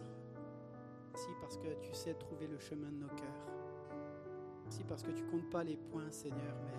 Merci 1.12 1.30
parce 1.42 1.58
que 1.58 1.68
tu 1.82 1.94
sais 1.94 2.14
trouver 2.14 2.48
le 2.48 2.60
chemin 2.60 2.90
de 2.90 2.98
nos 2.98 3.08
cœurs. 3.08 3.48
Merci 4.64 4.84
parce 4.84 5.04
que 5.04 5.12
tu 5.12 5.24
comptes 5.26 5.50
pas 5.50 5.64
les 5.64 5.78
points, 5.78 6.12
Seigneur, 6.12 6.56
mais 6.66 6.74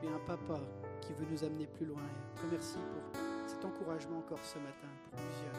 tu 0.00 0.06
es 0.06 0.12
un 0.12 0.18
papa 0.20 0.60
qui 1.00 1.12
veut 1.14 1.26
nous 1.30 1.44
amener 1.44 1.66
plus 1.66 1.86
loin. 1.86 2.02
Et 2.02 2.38
te 2.38 2.46
remercie 2.46 2.78
pour 2.92 3.20
cet 3.46 3.64
encouragement 3.64 4.18
encore 4.18 4.42
ce 4.42 4.58
matin 4.58 4.88
pour 5.04 5.20
plusieurs. 5.20 5.54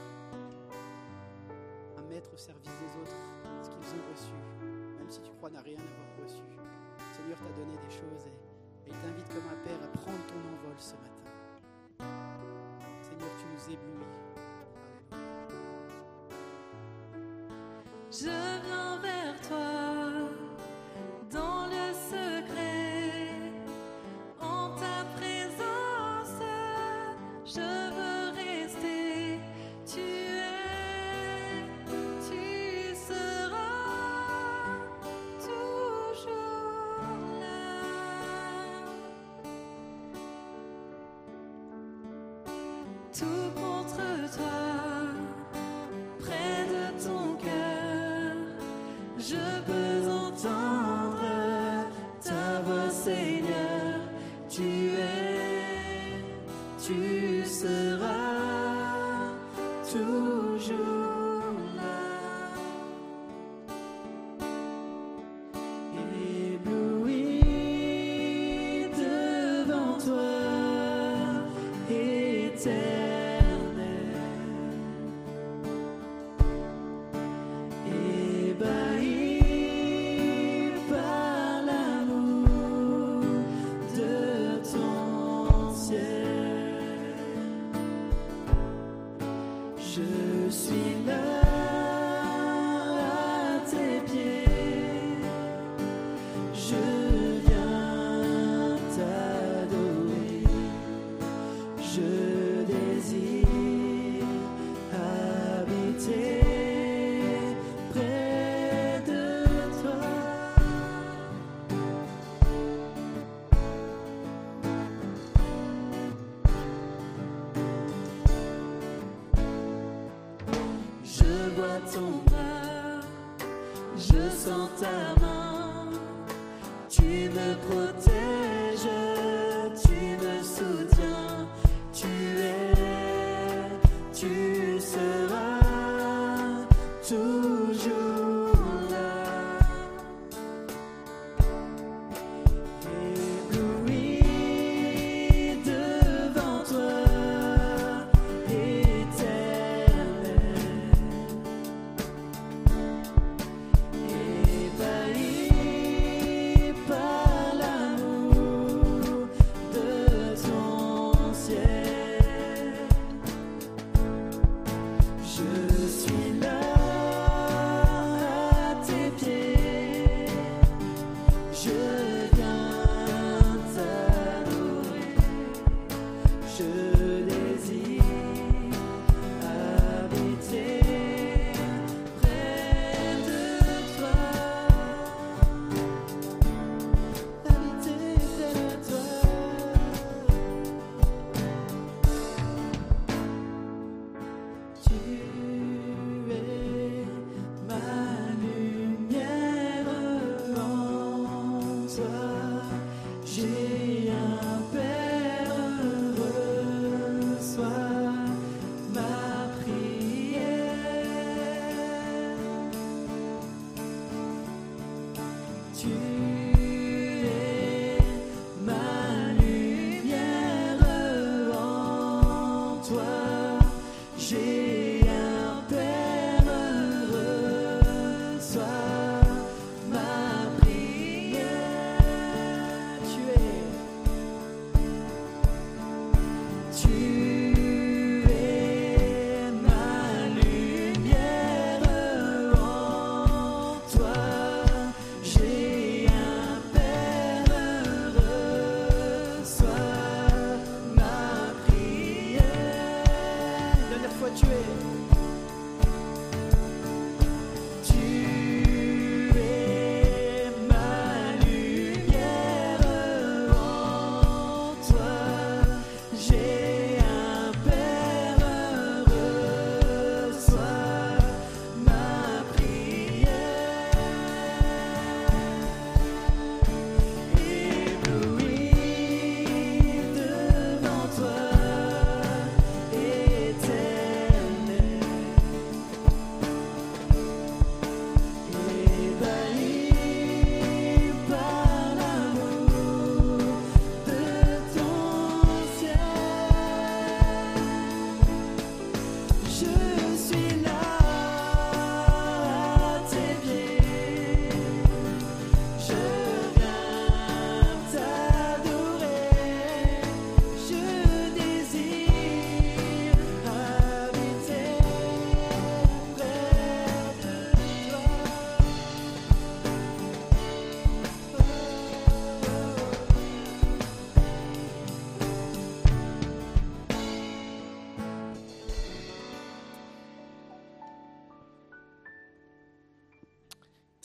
À 1.98 2.02
mettre 2.04 2.34
au 2.34 2.38
service 2.38 2.72
des 2.72 3.02
autres 3.02 3.18
ce 3.64 3.70
qu'ils 3.70 4.00
ont 4.00 4.12
reçu, 4.12 4.34
même 4.98 5.10
si 5.10 5.22
tu 5.22 5.32
crois 5.32 5.50
n'a 5.50 5.62
rien 5.62 5.78
avoir 5.78 6.24
reçu. 6.24 6.44
Seigneur 7.14 7.38
t'a 7.40 7.52
donné 7.60 7.76
des 7.78 7.92
choses 7.92 8.28
et 8.28 8.90
il 8.90 8.94
t'invite 8.94 9.28
comme 9.30 9.48
un 9.50 9.64
père 9.64 9.84
à 9.84 9.88
prendre 9.98 10.26
ton 10.28 10.38
envol 10.38 10.78
ce 10.78 10.94
matin. 10.94 11.30
Seigneur, 13.02 13.30
tu 13.40 13.46
nous 13.46 13.74
éblouis. 13.74 14.29
Je 18.12 18.26
viens 18.26 18.98
vers 19.04 19.40
toi 19.48 19.70
dans 21.32 21.68
le 21.68 21.94
secret, 21.94 23.30
en 24.42 24.70
ta 24.72 25.06
présence, 25.16 26.42
je 27.46 27.62
veux 27.96 28.32
rester. 28.36 29.40
Tu 29.86 30.02
es, 30.02 31.68
tu 32.28 32.96
seras 32.96 33.78
toujours 35.40 36.30
là. 37.40 37.70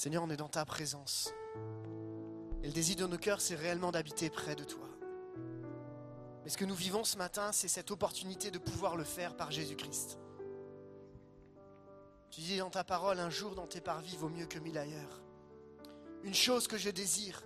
Seigneur, 0.05 0.23
on 0.23 0.29
est 0.29 0.37
dans 0.37 0.51
ta 0.51 0.67
présence. 0.67 1.33
Et 2.63 2.67
le 2.67 2.75
désir 2.75 2.97
de 2.97 3.07
nos 3.07 3.17
cœurs, 3.17 3.41
c'est 3.41 3.55
réellement 3.55 3.91
d'habiter 3.91 4.29
près 4.29 4.55
de 4.55 4.63
toi. 4.63 4.87
Mais 6.45 6.51
ce 6.51 6.59
que 6.59 6.67
nous 6.67 6.75
vivons 6.75 7.05
ce 7.05 7.17
matin, 7.17 7.53
c'est 7.53 7.69
cette 7.69 7.91
opportunité 7.91 8.51
de 8.51 8.59
pouvoir 8.59 8.99
le 8.99 9.05
faire 9.05 9.35
par 9.35 9.51
Jésus-Christ. 9.51 10.19
Tu 12.31 12.43
dis 12.43 12.59
dans 12.59 12.69
ta 12.69 12.85
parole, 12.85 13.19
un 13.19 13.31
jour 13.31 13.55
dans 13.55 13.67
tes 13.67 13.81
parvis 13.81 14.15
vaut 14.19 14.29
mieux 14.29 14.45
que 14.45 14.59
mille 14.59 14.77
ailleurs. 14.77 15.23
Une 16.23 16.35
chose 16.35 16.69
que 16.69 16.77
je 16.77 16.91
désire, 16.91 17.43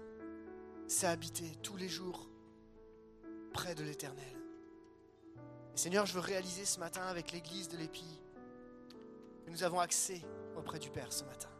c'est 0.88 1.06
habiter 1.06 1.54
tous 1.62 1.76
les 1.76 1.88
jours 1.88 2.28
près 3.52 3.76
de 3.76 3.84
l'Éternel. 3.84 4.36
Seigneur, 5.76 6.06
je 6.06 6.14
veux 6.14 6.18
réaliser 6.18 6.64
ce 6.64 6.80
matin 6.80 7.02
avec 7.02 7.30
l'Église 7.30 7.68
de 7.68 7.76
l'Épi 7.76 8.20
que 9.46 9.50
nous 9.52 9.62
avons 9.62 9.78
accès 9.78 10.22
auprès 10.56 10.80
du 10.80 10.90
Père 10.90 11.12
ce 11.12 11.22
matin. 11.22 11.50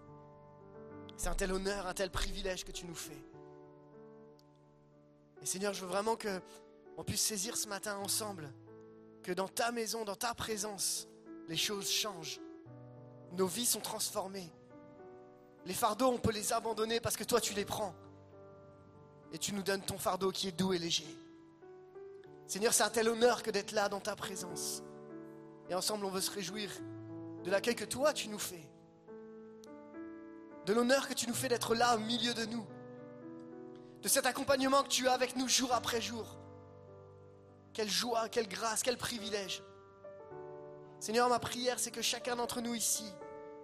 C'est 1.19 1.29
un 1.29 1.35
tel 1.35 1.53
honneur, 1.53 1.89
un 1.89 1.95
tel 1.95 2.11
privilège 2.11 2.65
que 2.65 2.71
tu 2.71 2.87
nous 2.87 2.95
fais. 2.95 3.21
Et 5.43 5.47
Seigneur, 5.47 5.75
je 5.75 5.81
veux 5.83 5.89
vraiment 5.89 6.15
que 6.15 6.41
on 6.97 7.03
puisse 7.03 7.23
saisir 7.23 7.57
ce 7.57 7.69
matin 7.69 7.97
ensemble 7.97 8.53
que 9.25 9.33
dans 9.33 9.49
ta 9.49 9.73
maison, 9.73 10.05
dans 10.05 10.15
ta 10.17 10.33
présence, 10.33 11.09
les 11.49 11.57
choses 11.57 11.91
changent. 11.91 12.41
Nos 13.33 13.49
vies 13.49 13.67
sont 13.67 13.81
transformées. 13.81 14.51
Les 15.67 15.75
fardeaux, 15.75 16.07
on 16.07 16.19
peut 16.19 16.31
les 16.31 16.53
abandonner 16.53 17.01
parce 17.01 17.17
que 17.17 17.25
toi, 17.25 17.41
tu 17.41 17.53
les 17.53 17.65
prends. 17.65 17.95
Et 19.33 19.39
tu 19.39 19.53
nous 19.53 19.63
donnes 19.63 19.83
ton 19.83 19.99
fardeau 19.99 20.31
qui 20.31 20.47
est 20.49 20.53
doux 20.53 20.73
et 20.73 20.79
léger. 20.79 21.07
Seigneur, 22.47 22.73
c'est 22.73 22.85
un 22.85 22.91
tel 22.91 23.09
honneur 23.09 23.43
que 23.43 23.51
d'être 23.51 23.73
là 23.73 23.89
dans 23.89 24.01
ta 24.01 24.15
présence. 24.15 24.85
Et 25.69 25.75
ensemble, 25.75 26.05
on 26.05 26.11
veut 26.11 26.21
se 26.21 26.31
réjouir 26.31 26.71
de 27.43 27.51
l'accueil 27.51 27.75
que 27.75 27.85
toi, 27.85 28.13
tu 28.13 28.29
nous 28.29 28.39
fais. 28.39 28.69
De 30.69 30.75
l'honneur 30.75 31.09
que 31.09 31.15
tu 31.15 31.27
nous 31.27 31.35
fais 31.35 31.49
d'être 31.49 31.75
là 31.75 31.97
au 31.97 31.99
milieu 31.99 32.35
de 32.35 32.45
nous. 32.45 32.67
De 34.03 34.09
cet 34.09 34.27
accompagnement 34.27 34.83
que 34.83 34.89
tu 34.89 35.09
as 35.09 35.15
avec 35.15 35.35
nous 35.35 35.49
jour 35.49 35.73
après 35.73 36.03
jour. 36.03 36.37
Quelle 37.73 37.89
joie, 37.89 38.29
quelle 38.29 38.49
grâce, 38.49 38.83
quel 38.83 38.99
privilège. 38.99 39.63
Seigneur, 41.01 41.31
ma 41.31 41.39
prière, 41.39 41.79
c'est 41.79 41.91
que 41.91 42.03
chacun 42.03 42.37
d'entre 42.37 42.61
nous 42.61 42.75
ici, 42.75 43.11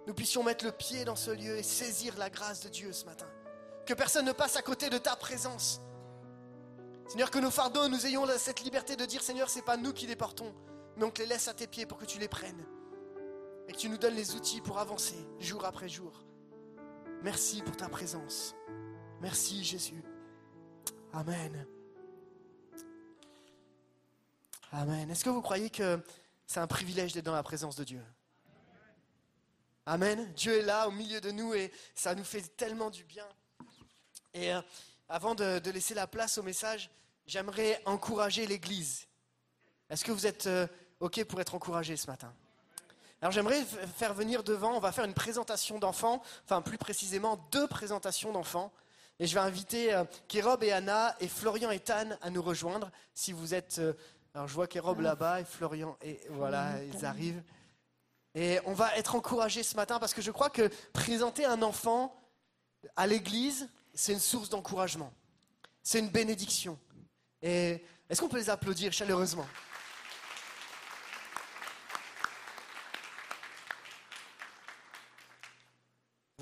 nous 0.07 0.15
puissions 0.15 0.41
mettre 0.41 0.65
le 0.65 0.71
pied 0.71 1.05
dans 1.05 1.15
ce 1.15 1.29
lieu 1.29 1.55
et 1.57 1.61
saisir 1.61 2.17
la 2.17 2.31
grâce 2.31 2.61
de 2.61 2.69
Dieu 2.69 2.91
ce 2.91 3.05
matin. 3.05 3.27
Que 3.85 3.93
personne 3.93 4.25
ne 4.25 4.31
passe 4.31 4.55
à 4.55 4.63
côté 4.63 4.89
de 4.89 4.97
ta 4.97 5.15
présence. 5.15 5.81
Seigneur, 7.07 7.29
que 7.29 7.37
nos 7.37 7.51
fardeaux, 7.51 7.87
nous 7.87 8.07
ayons 8.07 8.25
cette 8.39 8.61
liberté 8.61 8.95
de 8.95 9.05
dire, 9.05 9.21
Seigneur, 9.21 9.51
c'est 9.51 9.61
pas 9.61 9.77
nous 9.77 9.93
qui 9.93 10.07
les 10.07 10.15
portons, 10.15 10.55
mais 10.97 11.03
on 11.03 11.11
te 11.11 11.21
les 11.21 11.27
laisse 11.27 11.47
à 11.47 11.53
tes 11.53 11.67
pieds 11.67 11.85
pour 11.85 11.99
que 11.99 12.05
tu 12.05 12.17
les 12.17 12.27
prennes. 12.27 12.65
et 13.67 13.73
que 13.73 13.77
tu 13.77 13.89
nous 13.89 13.99
donnes 13.99 14.15
les 14.15 14.33
outils 14.33 14.61
pour 14.61 14.79
avancer 14.79 15.15
jour 15.39 15.65
après 15.65 15.87
jour. 15.87 16.25
Merci 17.25 17.63
pour 17.63 17.75
ta 17.75 17.89
présence. 17.89 18.53
Merci 19.19 19.63
Jésus. 19.63 20.03
Amen. 21.11 21.65
Amen. 24.71 25.09
Est-ce 25.09 25.23
que 25.23 25.31
vous 25.31 25.41
croyez 25.41 25.71
que 25.71 25.99
c'est 26.45 26.59
un 26.59 26.67
privilège 26.67 27.13
d'être 27.13 27.25
dans 27.25 27.33
la 27.33 27.41
présence 27.41 27.75
de 27.77 27.83
Dieu? 27.83 28.03
Amen. 29.87 30.31
Dieu 30.35 30.59
est 30.59 30.61
là 30.61 30.87
au 30.87 30.91
milieu 30.91 31.19
de 31.19 31.31
nous 31.31 31.55
et 31.55 31.71
ça 31.95 32.13
nous 32.13 32.23
fait 32.23 32.43
tellement 32.55 32.91
du 32.91 33.03
bien. 33.03 33.27
Et 34.35 34.53
euh, 34.53 34.61
avant 35.09 35.33
de, 35.33 35.67
laisser 35.71 35.95
la 35.95 36.05
place 36.05 36.37
au 36.37 36.43
message, 36.43 36.91
j'aimerais 37.25 37.81
encourager 37.85 38.45
l'Église. 38.45 39.07
Est-ce 39.89 40.05
que 40.05 40.11
vous 40.11 40.27
êtes 40.27 40.45
euh, 40.45 40.67
OK 40.99 41.23
pour 41.23 41.41
être 41.41 41.55
encouragé 41.55 41.97
ce 41.97 42.05
matin? 42.05 42.31
Alors 43.21 43.31
j'aimerais 43.31 43.63
faire 43.97 44.13
venir 44.13 44.43
devant, 44.43 44.75
on 44.75 44.79
va 44.79 44.91
faire 44.91 45.05
une 45.05 45.13
présentation 45.13 45.79
d'enfants, 45.79 46.21
enfin 46.43 46.61
plus 46.61 46.77
précisément 46.77 47.37
deux 47.51 47.67
présentations 47.67 48.31
d'enfants. 48.31 48.71
Et 49.19 49.27
je 49.27 49.33
vais 49.33 49.41
inviter 49.41 49.93
euh, 49.93 50.03
Kérob 50.27 50.61
et 50.63 50.71
Anna 50.73 51.15
et 51.21 51.27
Florian 51.27 51.71
et 51.71 51.79
Tan 51.79 52.17
à 52.21 52.29
nous 52.29 52.41
rejoindre. 52.41 52.91
Si 53.13 53.31
vous 53.31 53.53
êtes... 53.53 53.79
euh, 53.79 53.93
alors 54.33 54.47
je 54.47 54.53
vois 54.53 54.67
Kérob 54.67 54.99
là-bas 54.99 55.39
et 55.39 55.45
Florian, 55.45 55.97
et 56.01 56.19
voilà, 56.31 56.83
ils 56.83 57.05
arrivent. 57.05 57.41
Et 58.33 58.59
on 58.65 58.73
va 58.73 58.95
être 58.97 59.15
encouragés 59.15 59.63
ce 59.63 59.77
matin 59.77 59.97
parce 59.97 60.13
que 60.13 60.21
je 60.21 60.31
crois 60.31 60.49
que 60.49 60.69
présenter 60.91 61.45
un 61.45 61.61
enfant 61.61 62.13
à 62.97 63.07
l'église, 63.07 63.69
c'est 63.93 64.11
une 64.11 64.19
source 64.19 64.49
d'encouragement. 64.49 65.13
C'est 65.81 65.99
une 65.99 66.09
bénédiction. 66.09 66.77
Et 67.41 67.81
est-ce 68.09 68.19
qu'on 68.19 68.27
peut 68.27 68.37
les 68.37 68.49
applaudir 68.49 68.91
chaleureusement? 68.91 69.47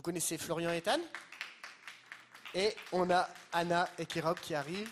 Connaissez 0.03 0.37
Florian 0.37 0.71
et 0.71 0.81
Tan 0.81 0.99
Et 2.53 2.75
on 2.91 3.09
a 3.09 3.27
Anna 3.53 3.89
et 3.97 4.05
Kérob 4.05 4.37
qui 4.39 4.53
arrivent. 4.53 4.91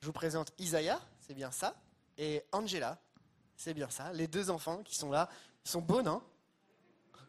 Je 0.00 0.06
vous 0.06 0.12
présente 0.12 0.52
Isaiah, 0.58 1.00
c'est 1.20 1.34
bien 1.34 1.50
ça, 1.50 1.74
et 2.16 2.44
Angela, 2.52 2.98
c'est 3.56 3.74
bien 3.74 3.90
ça. 3.90 4.12
Les 4.12 4.26
deux 4.28 4.50
enfants 4.50 4.82
qui 4.82 4.94
sont 4.94 5.10
là 5.10 5.28
ils 5.64 5.70
sont 5.70 5.82
beaux, 5.82 6.02
non? 6.02 6.22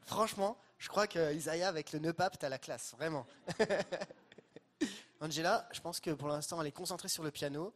Franchement, 0.05 0.57
je 0.77 0.87
crois 0.87 1.07
que 1.07 1.33
Isaiah 1.33 1.67
avec 1.67 1.91
le 1.91 1.99
nœud 1.99 2.13
pape, 2.13 2.37
t'as 2.39 2.49
la 2.49 2.57
classe, 2.57 2.93
vraiment. 2.97 3.25
Angela, 5.21 5.67
je 5.71 5.81
pense 5.81 5.99
que 5.99 6.11
pour 6.11 6.29
l'instant, 6.29 6.61
elle 6.61 6.67
est 6.67 6.71
concentrée 6.71 7.09
sur 7.09 7.23
le 7.23 7.31
piano. 7.31 7.73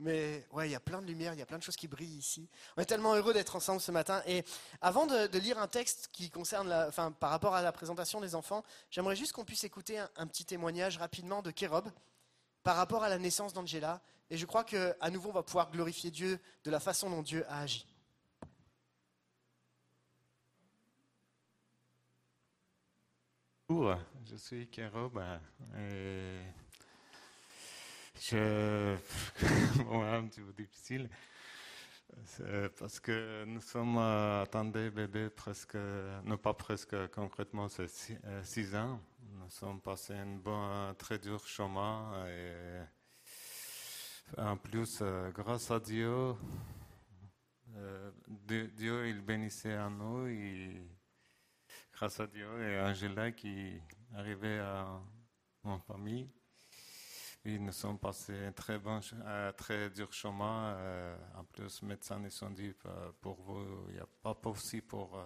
Mais 0.00 0.46
ouais, 0.52 0.66
il 0.66 0.72
y 0.72 0.74
a 0.74 0.80
plein 0.80 1.02
de 1.02 1.06
lumière, 1.06 1.34
il 1.34 1.38
y 1.38 1.42
a 1.42 1.46
plein 1.46 1.58
de 1.58 1.62
choses 1.62 1.76
qui 1.76 1.86
brillent 1.86 2.16
ici. 2.16 2.48
On 2.76 2.80
est 2.80 2.86
tellement 2.86 3.14
heureux 3.14 3.34
d'être 3.34 3.54
ensemble 3.54 3.82
ce 3.82 3.92
matin. 3.92 4.22
Et 4.26 4.44
avant 4.80 5.06
de, 5.06 5.38
lire 5.38 5.58
un 5.58 5.68
texte 5.68 6.08
qui 6.10 6.30
concerne, 6.30 6.72
enfin, 6.72 7.12
par 7.12 7.28
rapport 7.28 7.54
à 7.54 7.60
la 7.60 7.70
présentation 7.70 8.18
des 8.18 8.34
enfants, 8.34 8.64
j'aimerais 8.90 9.14
juste 9.14 9.32
qu'on 9.32 9.44
puisse 9.44 9.62
écouter 9.62 9.98
un, 10.16 10.26
petit 10.26 10.46
témoignage 10.46 10.96
rapidement 10.96 11.42
de 11.42 11.50
Kérob 11.50 11.86
par 12.62 12.76
rapport 12.76 13.04
à 13.04 13.10
la 13.10 13.18
naissance 13.18 13.52
d'Angela. 13.52 14.00
Et 14.30 14.38
je 14.38 14.46
crois 14.46 14.64
qu'à 14.64 15.10
nouveau, 15.10 15.28
on 15.28 15.34
va 15.34 15.42
pouvoir 15.42 15.70
glorifier 15.70 16.10
Dieu 16.10 16.40
de 16.64 16.70
la 16.70 16.80
façon 16.80 17.10
dont 17.10 17.20
Dieu 17.20 17.44
a 17.50 17.60
agi. 17.60 17.86
Bonjour, 23.68 23.96
je 24.24 24.36
suis 24.36 24.66
Kérob 24.66 25.22
et 25.76 26.40
je 28.20 28.96
bon, 29.84 30.02
un 30.02 30.26
petit 30.26 30.40
peu 30.42 30.52
difficile 30.52 31.08
parce 32.78 33.00
que 33.00 33.44
nous 33.44 33.60
sommes 33.60 33.96
euh, 33.96 34.42
attendés 34.42 34.90
bébé 34.90 35.30
presque 35.30 35.76
non 36.24 36.36
pas 36.36 36.52
presque 36.52 36.94
concrètement 37.08 37.68
c'est 37.68 37.88
six, 37.88 38.18
euh, 38.24 38.42
six 38.42 38.74
ans 38.74 39.00
nous 39.20 39.48
sommes 39.48 39.80
passés 39.80 40.14
un 40.14 40.94
très 40.94 41.18
dur 41.18 41.46
chemin 41.46 42.26
et 42.26 42.80
en 44.36 44.56
plus 44.56 44.98
euh, 45.00 45.30
grâce 45.30 45.70
à 45.70 45.80
Dieu 45.80 46.34
Dieu 48.28 48.68
Dieu, 48.68 49.08
il 49.08 49.20
bénissait 49.20 49.74
à 49.74 49.88
nous 49.88 50.26
et 50.26 50.82
grâce 51.92 52.20
à 52.20 52.26
Dieu 52.26 52.48
et 52.62 52.80
Angela 52.80 53.30
qui 53.30 53.80
arrivait 54.14 54.58
à 54.58 55.00
mon 55.62 55.78
famille. 55.78 56.28
Et 57.42 57.58
nous 57.58 57.72
sommes 57.72 57.98
passés 57.98 58.38
un 58.44 58.52
très 58.52 58.78
bon, 58.78 59.00
dur 59.94 60.12
chemin. 60.12 60.74
Euh, 60.74 61.16
en 61.38 61.44
plus, 61.44 61.80
médecins 61.82 62.18
nous 62.18 62.44
ont 62.44 62.50
dit 62.50 62.74
euh, 62.84 63.12
pour 63.18 63.40
vous, 63.40 63.86
il 63.88 63.94
n'y 63.94 64.00
a 64.00 64.06
pas 64.22 64.34
possible 64.34 64.86
pour 64.86 65.16
euh, 65.16 65.24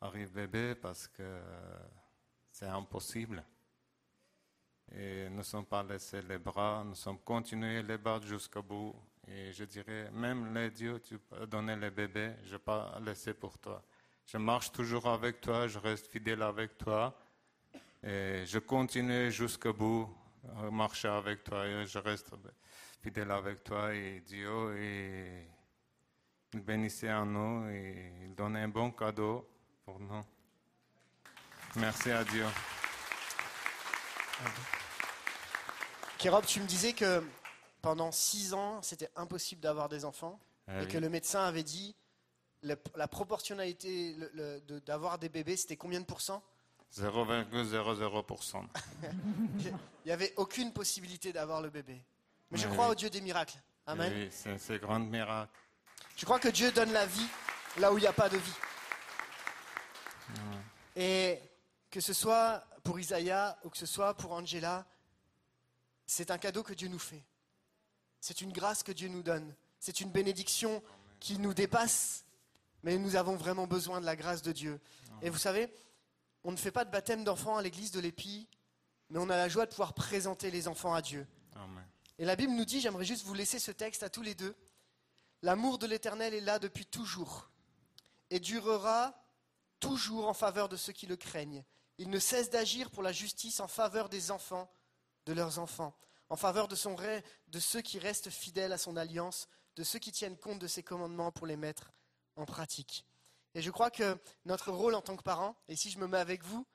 arriver 0.00 0.46
bébé 0.46 0.74
parce 0.74 1.06
que 1.08 1.22
euh, 1.22 1.78
c'est 2.50 2.66
impossible. 2.66 3.44
Et 4.90 5.28
nous 5.28 5.38
ne 5.38 5.42
sommes 5.42 5.66
pas 5.66 5.82
laissés 5.82 6.22
les 6.22 6.38
bras, 6.38 6.82
nous 6.82 6.94
sommes 6.94 7.18
continués 7.18 7.82
les 7.82 7.98
bras 7.98 8.18
jusqu'au 8.22 8.62
bout. 8.62 8.94
Et 9.28 9.52
je 9.52 9.64
dirais, 9.64 10.10
même 10.12 10.54
les 10.54 10.70
dieux, 10.70 10.98
tu 11.00 11.18
peux 11.18 11.46
donner 11.46 11.76
les 11.76 11.90
bébés, 11.90 12.32
je 12.44 12.46
ne 12.46 12.52
vais 12.52 12.58
pas 12.58 12.98
laisser 13.04 13.34
pour 13.34 13.58
toi. 13.58 13.82
Je 14.24 14.38
marche 14.38 14.72
toujours 14.72 15.06
avec 15.06 15.42
toi, 15.42 15.66
je 15.68 15.78
reste 15.78 16.06
fidèle 16.06 16.42
avec 16.42 16.78
toi. 16.78 17.14
Et 18.02 18.44
je 18.46 18.58
continue 18.58 19.30
jusqu'au 19.30 19.74
bout, 19.74 20.08
à 20.56 20.70
marcher 20.70 21.08
avec 21.08 21.44
toi 21.44 21.66
et 21.66 21.86
je 21.86 21.98
reste 21.98 22.30
fidèle 23.02 23.30
avec 23.30 23.62
toi. 23.64 23.94
Et 23.94 24.20
Dieu, 24.20 24.76
et 24.78 25.48
il 26.54 26.60
bénissait 26.60 27.12
en 27.12 27.26
nous 27.26 27.68
et 27.70 28.12
il 28.24 28.34
donnait 28.34 28.62
un 28.62 28.68
bon 28.68 28.90
cadeau 28.90 29.48
pour 29.84 29.98
nous. 30.00 30.20
Merci 31.76 32.10
à 32.10 32.22
Dieu. 32.24 32.44
Kérob, 36.18 36.44
tu 36.44 36.60
me 36.60 36.66
disais 36.66 36.92
que 36.92 37.22
pendant 37.80 38.12
six 38.12 38.54
ans, 38.54 38.80
c'était 38.82 39.10
impossible 39.16 39.60
d'avoir 39.60 39.88
des 39.88 40.04
enfants 40.04 40.38
Ah 40.68 40.78
et 40.82 40.84
oui. 40.84 40.88
que 40.88 40.98
le 40.98 41.08
médecin 41.08 41.44
avait 41.44 41.62
dit 41.64 41.96
la 42.62 43.08
proportionnalité 43.08 44.14
de- 44.14 44.78
d'avoir 44.80 45.18
des 45.18 45.28
bébés, 45.28 45.56
c'était 45.56 45.76
combien 45.76 46.00
de 46.00 46.04
pourcents? 46.06 46.44
0,00%. 46.94 48.64
Il 49.58 49.72
n'y 50.06 50.12
avait 50.12 50.32
aucune 50.36 50.72
possibilité 50.72 51.32
d'avoir 51.32 51.62
le 51.62 51.70
bébé. 51.70 52.02
Mais 52.50 52.58
je 52.58 52.68
crois 52.68 52.86
oui. 52.86 52.92
au 52.92 52.94
Dieu 52.94 53.10
des 53.10 53.20
miracles. 53.20 53.56
Amen. 53.86 54.12
Oui, 54.14 54.28
c'est 54.30 54.58
c'est 54.58 54.74
un 54.74 54.78
grand 54.78 54.98
miracle. 54.98 55.52
Je 56.16 56.24
crois 56.24 56.38
que 56.38 56.48
Dieu 56.48 56.70
donne 56.72 56.92
la 56.92 57.06
vie 57.06 57.26
là 57.78 57.92
où 57.92 57.98
il 57.98 58.02
n'y 58.02 58.06
a 58.06 58.12
pas 58.12 58.28
de 58.28 58.36
vie. 58.36 58.52
Et 60.96 61.40
que 61.90 62.00
ce 62.00 62.12
soit 62.12 62.64
pour 62.84 62.98
Isaiah 62.98 63.58
ou 63.64 63.70
que 63.70 63.78
ce 63.78 63.86
soit 63.86 64.14
pour 64.14 64.32
Angela, 64.32 64.84
c'est 66.06 66.30
un 66.30 66.38
cadeau 66.38 66.62
que 66.62 66.74
Dieu 66.74 66.88
nous 66.88 66.98
fait. 66.98 67.22
C'est 68.20 68.40
une 68.40 68.52
grâce 68.52 68.82
que 68.82 68.92
Dieu 68.92 69.08
nous 69.08 69.22
donne. 69.22 69.54
C'est 69.78 70.00
une 70.00 70.10
bénédiction 70.10 70.82
qui 71.18 71.38
nous 71.38 71.54
dépasse, 71.54 72.24
mais 72.82 72.98
nous 72.98 73.16
avons 73.16 73.36
vraiment 73.36 73.66
besoin 73.66 74.00
de 74.00 74.06
la 74.06 74.16
grâce 74.16 74.42
de 74.42 74.52
Dieu. 74.52 74.80
Et 75.22 75.30
vous 75.30 75.38
savez, 75.38 75.72
on 76.44 76.52
ne 76.52 76.56
fait 76.56 76.70
pas 76.70 76.84
de 76.84 76.90
baptême 76.90 77.24
d'enfants 77.24 77.56
à 77.56 77.62
l'église 77.62 77.90
de 77.90 78.00
l'Épi, 78.00 78.48
mais 79.10 79.18
on 79.18 79.28
a 79.28 79.36
la 79.36 79.48
joie 79.48 79.66
de 79.66 79.70
pouvoir 79.70 79.94
présenter 79.94 80.50
les 80.50 80.68
enfants 80.68 80.94
à 80.94 81.02
Dieu. 81.02 81.26
Amen. 81.54 81.86
Et 82.18 82.24
la 82.24 82.36
Bible 82.36 82.52
nous 82.52 82.64
dit, 82.64 82.80
j'aimerais 82.80 83.04
juste 83.04 83.24
vous 83.24 83.34
laisser 83.34 83.58
ce 83.58 83.70
texte 83.70 84.02
à 84.02 84.08
tous 84.08 84.22
les 84.22 84.34
deux. 84.34 84.54
L'amour 85.42 85.78
de 85.78 85.86
l'Éternel 85.86 86.34
est 86.34 86.40
là 86.40 86.58
depuis 86.58 86.86
toujours 86.86 87.50
et 88.30 88.40
durera 88.40 89.14
toujours 89.80 90.28
en 90.28 90.34
faveur 90.34 90.68
de 90.68 90.76
ceux 90.76 90.92
qui 90.92 91.06
le 91.06 91.16
craignent. 91.16 91.64
Il 91.98 92.10
ne 92.10 92.18
cesse 92.18 92.50
d'agir 92.50 92.90
pour 92.90 93.02
la 93.02 93.12
justice 93.12 93.60
en 93.60 93.68
faveur 93.68 94.08
des 94.08 94.30
enfants, 94.30 94.72
de 95.26 95.32
leurs 95.32 95.58
enfants, 95.58 95.94
en 96.28 96.36
faveur 96.36 96.68
de, 96.68 96.74
son 96.74 96.96
de 97.48 97.60
ceux 97.60 97.82
qui 97.82 97.98
restent 97.98 98.30
fidèles 98.30 98.72
à 98.72 98.78
son 98.78 98.96
alliance, 98.96 99.48
de 99.76 99.84
ceux 99.84 99.98
qui 99.98 100.12
tiennent 100.12 100.38
compte 100.38 100.58
de 100.58 100.66
ses 100.66 100.82
commandements 100.82 101.32
pour 101.32 101.46
les 101.46 101.56
mettre 101.56 101.92
en 102.36 102.46
pratique. 102.46 103.04
Et 103.54 103.62
je 103.62 103.70
crois 103.70 103.90
que 103.90 104.18
notre 104.44 104.70
rôle 104.72 104.94
en 104.94 105.02
tant 105.02 105.16
que 105.16 105.22
parents, 105.22 105.56
et 105.68 105.76
si 105.76 105.90
je 105.90 105.98
me 105.98 106.06
mets 106.06 106.18
avec 106.18 106.42
vous, 106.42 106.66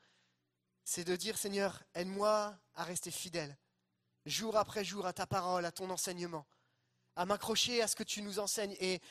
c'est 0.84 1.03
de 1.03 1.15
dire 1.15 1.38
Seigneur, 1.38 1.84
aide-moi 1.95 2.57
à 2.75 2.84
rester 2.84 3.11
fidèle 3.11 3.57
jour 4.28 4.57
après 4.57 4.84
jour 4.84 5.05
à 5.05 5.13
ta 5.13 5.25
parole, 5.25 5.65
à 5.65 5.71
ton 5.71 5.89
enseignement, 5.89 6.45
à 7.15 7.25
m'accrocher 7.25 7.82
à 7.82 7.88
ce 7.88 7.95
que 7.95 8.03
tu 8.03 8.21
nous 8.21 8.39
enseignes. 8.39 8.75
Et 8.80 9.01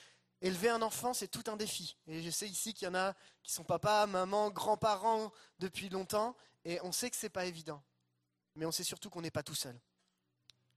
élever 0.41 0.69
un 0.69 0.83
enfant, 0.83 1.14
c'est 1.14 1.29
tout 1.29 1.45
un 1.47 1.57
défi. 1.57 1.97
Et 2.07 2.23
je 2.23 2.31
sais 2.31 2.49
ici 2.49 2.75
qu'il 2.75 2.87
y 2.87 2.91
en 2.91 2.95
a 2.95 3.14
qui 3.43 3.53
sont 3.53 3.64
papa, 3.64 4.07
maman, 4.07 4.51
grands-parents 4.51 5.33
depuis 5.59 5.89
longtemps, 5.89 6.37
et 6.64 6.81
on 6.83 6.93
sait 6.93 7.11
que 7.11 7.17
c'est 7.17 7.31
pas 7.31 7.47
évident. 7.47 7.83
Mais 8.55 8.67
on 8.67 8.73
sait 8.73 8.85
surtout 8.85 9.11
qu'on 9.11 9.23
n'est 9.23 9.31
pas 9.31 9.43
tout 9.43 9.55
seul, 9.55 9.79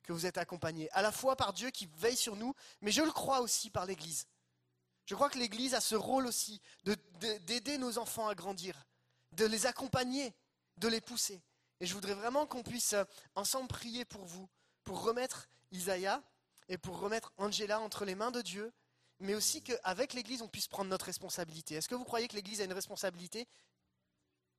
que 0.03 0.13
vous 0.13 0.25
êtes 0.25 0.37
accompagnés, 0.37 0.89
à 0.91 1.01
la 1.01 1.11
fois 1.11 1.35
par 1.35 1.53
Dieu 1.53 1.69
qui 1.69 1.87
veille 1.97 2.17
sur 2.17 2.35
nous, 2.35 2.53
mais 2.81 2.91
je 2.91 3.01
le 3.01 3.11
crois 3.11 3.41
aussi 3.41 3.69
par 3.69 3.85
l'Église. 3.85 4.27
Je 5.09 5.15
crois 5.15 5.31
que 5.31 5.39
l'Église 5.39 5.73
a 5.73 5.81
ce 5.81 5.95
rôle 5.95 6.27
aussi 6.27 6.61
de- 6.83 6.95
de- 7.19 7.37
d'aider 7.39 7.79
nos 7.79 7.97
enfants 7.97 8.27
à 8.27 8.35
grandir, 8.35 8.85
de 9.31 9.43
les 9.45 9.65
accompagner, 9.65 10.35
de 10.77 10.87
les 10.87 11.01
pousser. 11.01 11.41
Et 11.79 11.87
je 11.87 11.95
voudrais 11.95 12.13
vraiment 12.13 12.45
qu'on 12.45 12.61
puisse 12.61 12.93
euh, 12.93 13.03
ensemble 13.33 13.67
prier 13.67 14.05
pour 14.05 14.23
vous, 14.23 14.47
pour 14.83 15.01
remettre 15.01 15.49
Isaiah 15.71 16.21
et 16.67 16.77
pour 16.77 16.99
remettre 16.99 17.33
Angela 17.37 17.79
entre 17.79 18.05
les 18.05 18.13
mains 18.13 18.29
de 18.29 18.43
Dieu, 18.43 18.71
mais 19.19 19.33
aussi 19.33 19.63
qu'avec 19.63 20.13
l'Église, 20.13 20.43
on 20.43 20.47
puisse 20.47 20.67
prendre 20.67 20.91
notre 20.91 21.05
responsabilité. 21.07 21.73
Est-ce 21.73 21.89
que 21.89 21.95
vous 21.95 22.05
croyez 22.05 22.27
que 22.27 22.35
l'Église 22.35 22.61
a 22.61 22.65
une 22.65 22.73
responsabilité? 22.73 23.47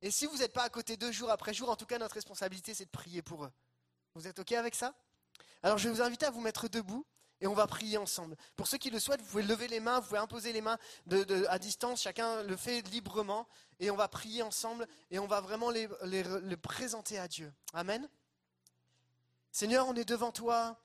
Et 0.02 0.10
si 0.10 0.26
vous 0.26 0.38
n'êtes 0.38 0.52
pas 0.52 0.64
à 0.64 0.68
côté 0.68 0.96
d'eux 0.96 1.12
jour 1.12 1.30
après 1.30 1.54
jour, 1.54 1.70
en 1.70 1.76
tout 1.76 1.86
cas, 1.86 1.98
notre 1.98 2.16
responsabilité, 2.16 2.74
c'est 2.74 2.86
de 2.86 2.90
prier 2.90 3.22
pour 3.22 3.44
eux. 3.44 3.52
Vous 4.16 4.26
êtes 4.26 4.40
OK 4.40 4.50
avec 4.50 4.74
ça? 4.74 4.96
Alors, 5.62 5.78
je 5.78 5.88
vais 5.88 5.94
vous 5.94 6.02
inviter 6.02 6.26
à 6.26 6.32
vous 6.32 6.40
mettre 6.40 6.66
debout 6.66 7.06
et 7.40 7.46
on 7.46 7.54
va 7.54 7.66
prier 7.66 7.96
ensemble. 7.98 8.36
Pour 8.56 8.66
ceux 8.66 8.78
qui 8.78 8.90
le 8.90 9.00
souhaitent, 9.00 9.22
vous 9.22 9.28
pouvez 9.28 9.42
lever 9.42 9.68
les 9.68 9.80
mains, 9.80 10.00
vous 10.00 10.08
pouvez 10.08 10.18
imposer 10.18 10.52
les 10.52 10.60
mains 10.60 10.78
à 11.48 11.58
distance, 11.58 12.02
chacun 12.02 12.42
le 12.42 12.56
fait 12.56 12.82
librement, 12.88 13.48
et 13.78 13.90
on 13.90 13.96
va 13.96 14.08
prier 14.08 14.42
ensemble, 14.42 14.86
et 15.10 15.18
on 15.18 15.26
va 15.26 15.40
vraiment 15.40 15.70
les 15.70 16.56
présenter 16.56 17.18
à 17.18 17.28
Dieu. 17.28 17.52
Amen. 17.72 18.08
Seigneur, 19.52 19.88
on 19.88 19.94
est 19.94 20.04
devant 20.04 20.32
toi, 20.32 20.76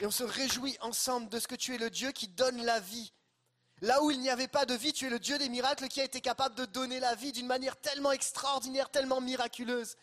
et 0.00 0.06
on 0.06 0.10
se 0.10 0.24
réjouit 0.24 0.76
ensemble 0.80 1.28
de 1.28 1.38
ce 1.38 1.46
que 1.46 1.54
tu 1.54 1.74
es 1.74 1.78
le 1.78 1.90
Dieu 1.90 2.10
qui 2.12 2.28
donne 2.28 2.62
la 2.62 2.80
vie. 2.80 3.12
Là 3.82 4.02
où 4.02 4.10
il 4.10 4.20
n'y 4.20 4.28
avait 4.28 4.48
pas 4.48 4.66
de 4.66 4.74
vie, 4.74 4.92
tu 4.92 5.06
es 5.06 5.10
le 5.10 5.18
Dieu 5.18 5.38
des 5.38 5.48
miracles 5.48 5.88
qui 5.88 6.00
a 6.02 6.04
été 6.04 6.20
capable 6.20 6.54
de 6.54 6.66
donner 6.66 7.00
la 7.00 7.14
vie 7.14 7.32
d'une 7.32 7.46
manière 7.46 7.80
tellement 7.80 8.12
extraordinaire, 8.12 8.90
tellement 8.90 9.20
miraculeuse. 9.22 9.96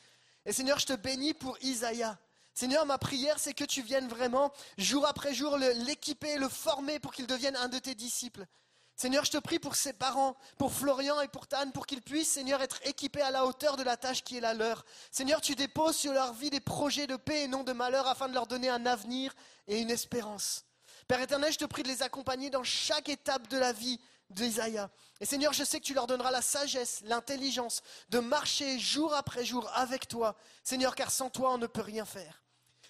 Et 0.45 0.53
Seigneur, 0.53 0.79
je 0.79 0.87
te 0.87 0.93
bénis 0.93 1.35
pour 1.35 1.57
Isaïa. 1.61 2.17
Seigneur, 2.57 2.87
ma 2.87 2.97
prière, 2.97 3.37
c'est 3.37 3.53
que 3.53 3.63
tu 3.63 3.83
viennes 3.83 4.07
vraiment, 4.07 4.51
jour 4.79 5.05
après 5.05 5.31
jour, 5.31 5.57
l'équiper, 5.57 6.37
le 6.37 6.49
former 6.49 6.97
pour 6.97 7.13
qu'il 7.13 7.27
devienne 7.27 7.55
un 7.55 7.67
de 7.67 7.77
tes 7.77 7.93
disciples. 7.93 8.47
Seigneur, 8.95 9.23
je 9.25 9.29
te 9.29 9.37
prie 9.37 9.59
pour 9.59 9.75
ses 9.75 9.93
parents, 9.93 10.35
pour 10.57 10.73
Florian 10.73 11.21
et 11.21 11.27
pour 11.27 11.45
Tan, 11.45 11.69
pour 11.69 11.85
qu'ils 11.85 12.01
puissent, 12.01 12.31
Seigneur, 12.31 12.59
être 12.63 12.79
équipés 12.83 13.21
à 13.21 13.29
la 13.29 13.45
hauteur 13.45 13.77
de 13.77 13.83
la 13.83 13.95
tâche 13.95 14.23
qui 14.23 14.37
est 14.37 14.41
la 14.41 14.55
leur. 14.55 14.85
Seigneur, 15.11 15.39
tu 15.39 15.53
déposes 15.53 15.97
sur 15.97 16.13
leur 16.13 16.33
vie 16.33 16.49
des 16.49 16.59
projets 16.59 17.05
de 17.05 17.15
paix 17.15 17.43
et 17.43 17.47
non 17.47 17.63
de 17.63 17.73
malheur 17.73 18.07
afin 18.07 18.27
de 18.27 18.33
leur 18.33 18.47
donner 18.47 18.69
un 18.69 18.87
avenir 18.87 19.35
et 19.67 19.79
une 19.79 19.91
espérance. 19.91 20.65
Père 21.07 21.21
éternel, 21.21 21.53
je 21.53 21.59
te 21.59 21.65
prie 21.65 21.83
de 21.83 21.89
les 21.89 22.01
accompagner 22.01 22.49
dans 22.49 22.63
chaque 22.63 23.09
étape 23.09 23.47
de 23.49 23.59
la 23.59 23.71
vie 23.71 23.99
d'Isaïa. 24.31 24.89
Et 25.19 25.27
Seigneur, 25.27 25.53
je 25.53 25.63
sais 25.63 25.79
que 25.79 25.85
tu 25.85 25.93
leur 25.93 26.07
donneras 26.07 26.31
la 26.31 26.41
sagesse, 26.41 27.01
l'intelligence 27.05 27.83
de 28.09 28.17
marcher 28.17 28.79
jour 28.79 29.13
après 29.13 29.45
jour 29.45 29.69
avec 29.75 30.07
toi. 30.07 30.35
Seigneur, 30.63 30.95
car 30.95 31.11
sans 31.11 31.29
toi, 31.29 31.53
on 31.53 31.59
ne 31.59 31.67
peut 31.67 31.81
rien 31.81 32.03
faire. 32.03 32.41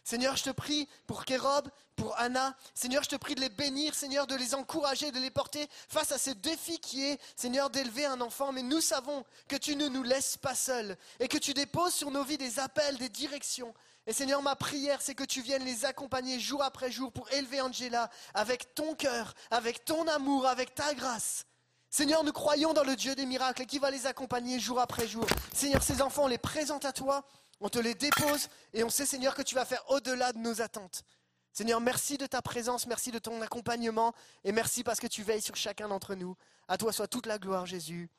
Seigneur, 0.07 0.37
je 0.37 0.43
te 0.45 0.51
prie 0.51 0.87
pour 1.05 1.25
Kérob, 1.25 1.69
pour 1.97 2.17
Anna. 2.17 2.55
Seigneur, 2.73 3.03
je 3.03 3.09
te 3.09 3.17
prie 3.17 3.35
de 3.35 3.41
les 3.41 3.49
bénir, 3.49 3.93
Seigneur, 3.93 4.25
de 4.25 4.35
les 4.35 4.55
encourager, 4.55 5.11
de 5.11 5.19
les 5.19 5.31
porter 5.31 5.67
face 5.89 6.13
à 6.13 6.17
ce 6.17 6.29
défi 6.29 6.79
qui 6.79 7.03
est, 7.03 7.19
Seigneur, 7.35 7.69
d'élever 7.69 8.05
un 8.05 8.21
enfant. 8.21 8.53
Mais 8.53 8.61
nous 8.61 8.79
savons 8.79 9.25
que 9.49 9.57
tu 9.57 9.75
ne 9.75 9.89
nous 9.89 10.03
laisses 10.03 10.37
pas 10.37 10.55
seuls 10.55 10.95
et 11.19 11.27
que 11.27 11.37
tu 11.37 11.53
déposes 11.53 11.93
sur 11.93 12.09
nos 12.09 12.23
vies 12.23 12.37
des 12.37 12.57
appels, 12.57 12.97
des 12.97 13.09
directions. 13.09 13.73
Et 14.05 14.13
Seigneur, 14.13 14.41
ma 14.41 14.55
prière, 14.55 15.01
c'est 15.01 15.13
que 15.13 15.25
tu 15.25 15.41
viennes 15.41 15.65
les 15.65 15.83
accompagner 15.83 16.39
jour 16.39 16.63
après 16.63 16.89
jour 16.89 17.11
pour 17.11 17.29
élever 17.33 17.59
Angela 17.59 18.09
avec 18.33 18.75
ton 18.75 18.95
cœur, 18.95 19.33
avec 19.51 19.83
ton 19.83 20.07
amour, 20.07 20.47
avec 20.47 20.73
ta 20.73 20.93
grâce. 20.93 21.43
Seigneur, 21.89 22.23
nous 22.23 22.31
croyons 22.31 22.71
dans 22.71 22.83
le 22.83 22.95
Dieu 22.95 23.13
des 23.13 23.25
miracles 23.25 23.65
qui 23.65 23.77
va 23.77 23.91
les 23.91 24.05
accompagner 24.05 24.57
jour 24.57 24.79
après 24.79 25.05
jour. 25.05 25.25
Seigneur, 25.53 25.83
ces 25.83 26.01
enfants, 26.01 26.23
on 26.23 26.27
les 26.27 26.37
présente 26.37 26.85
à 26.85 26.93
toi, 26.93 27.25
on 27.59 27.69
te 27.69 27.79
les 27.79 27.95
dépose 27.95 28.49
et 28.73 28.83
on 28.83 28.89
sait, 28.89 29.05
Seigneur, 29.05 29.35
que 29.35 29.41
tu 29.41 29.55
vas 29.55 29.65
faire 29.65 29.83
au-delà 29.89 30.33
de 30.33 30.37
nos 30.37 30.61
attentes. 30.61 31.03
Seigneur, 31.51 31.81
merci 31.81 32.17
de 32.19 32.27
ta 32.27 32.41
présence, 32.41 32.85
merci 32.85 33.11
de 33.11 33.17
ton 33.17 33.41
accompagnement 33.41 34.13
et 34.43 34.51
merci 34.51 34.83
parce 34.83 34.99
que 34.99 35.07
tu 35.07 35.23
veilles 35.23 35.41
sur 35.41 35.55
chacun 35.55 35.87
d'entre 35.87 36.13
nous. 36.13 36.35
À 36.67 36.77
toi 36.77 36.93
soit 36.93 37.07
toute 37.07 37.25
la 37.25 37.39
gloire, 37.39 37.65
Jésus. 37.65 38.09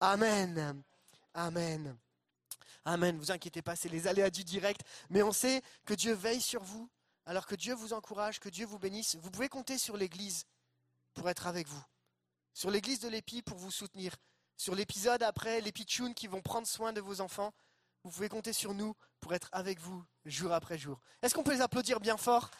Amen. 0.00 0.82
Amen. 1.34 1.96
Amen. 2.86 3.18
Vous 3.18 3.30
inquiétez 3.30 3.62
pas, 3.62 3.76
c'est 3.76 3.88
les 3.88 4.06
aléas 4.06 4.30
du 4.30 4.44
direct, 4.44 4.82
mais 5.10 5.22
on 5.22 5.32
sait 5.32 5.62
que 5.84 5.94
Dieu 5.94 6.14
veille 6.14 6.40
sur 6.40 6.62
vous, 6.62 6.88
alors 7.26 7.46
que 7.46 7.54
Dieu 7.54 7.74
vous 7.74 7.92
encourage, 7.92 8.40
que 8.40 8.48
Dieu 8.48 8.66
vous 8.66 8.78
bénisse. 8.78 9.16
Vous 9.16 9.30
pouvez 9.30 9.48
compter 9.48 9.78
sur 9.78 9.96
l'Église 9.96 10.44
pour 11.12 11.28
être 11.28 11.46
avec 11.46 11.68
vous, 11.68 11.82
sur 12.52 12.70
l'Église 12.70 13.00
de 13.00 13.08
l'Épi 13.08 13.42
pour 13.42 13.58
vous 13.58 13.70
soutenir, 13.70 14.14
sur 14.56 14.74
l'épisode 14.74 15.22
après, 15.22 15.60
l'Épi 15.60 15.84
Tune 15.84 16.14
qui 16.14 16.26
vont 16.26 16.42
prendre 16.42 16.66
soin 16.66 16.92
de 16.92 17.00
vos 17.00 17.20
enfants. 17.20 17.52
Vous 18.04 18.10
pouvez 18.10 18.28
compter 18.28 18.52
sur 18.52 18.74
nous 18.74 18.94
pour 19.20 19.34
être 19.34 19.48
avec 19.52 19.80
vous 19.80 20.04
jour 20.26 20.52
après 20.52 20.76
jour. 20.78 21.00
Est-ce 21.22 21.34
qu'on 21.34 21.42
peut 21.42 21.54
les 21.54 21.62
applaudir 21.62 22.00
bien 22.00 22.18
fort? 22.18 22.50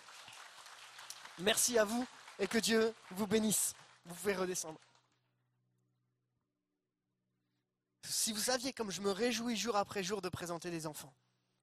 Merci 1.39 1.79
à 1.79 1.85
vous 1.85 2.07
et 2.39 2.47
que 2.47 2.59
Dieu 2.59 2.95
vous 3.11 3.27
bénisse. 3.27 3.75
Vous 4.07 4.15
pouvez 4.15 4.35
redescendre. 4.35 4.81
Si 8.03 8.33
vous 8.33 8.41
saviez 8.41 8.73
comme 8.73 8.91
je 8.91 9.03
me 9.03 9.11
réjouis 9.11 9.57
jour 9.57 9.77
après 9.77 10.03
jour 10.03 10.23
de 10.23 10.29
présenter 10.29 10.71
les 10.71 10.87
enfants. 10.87 11.15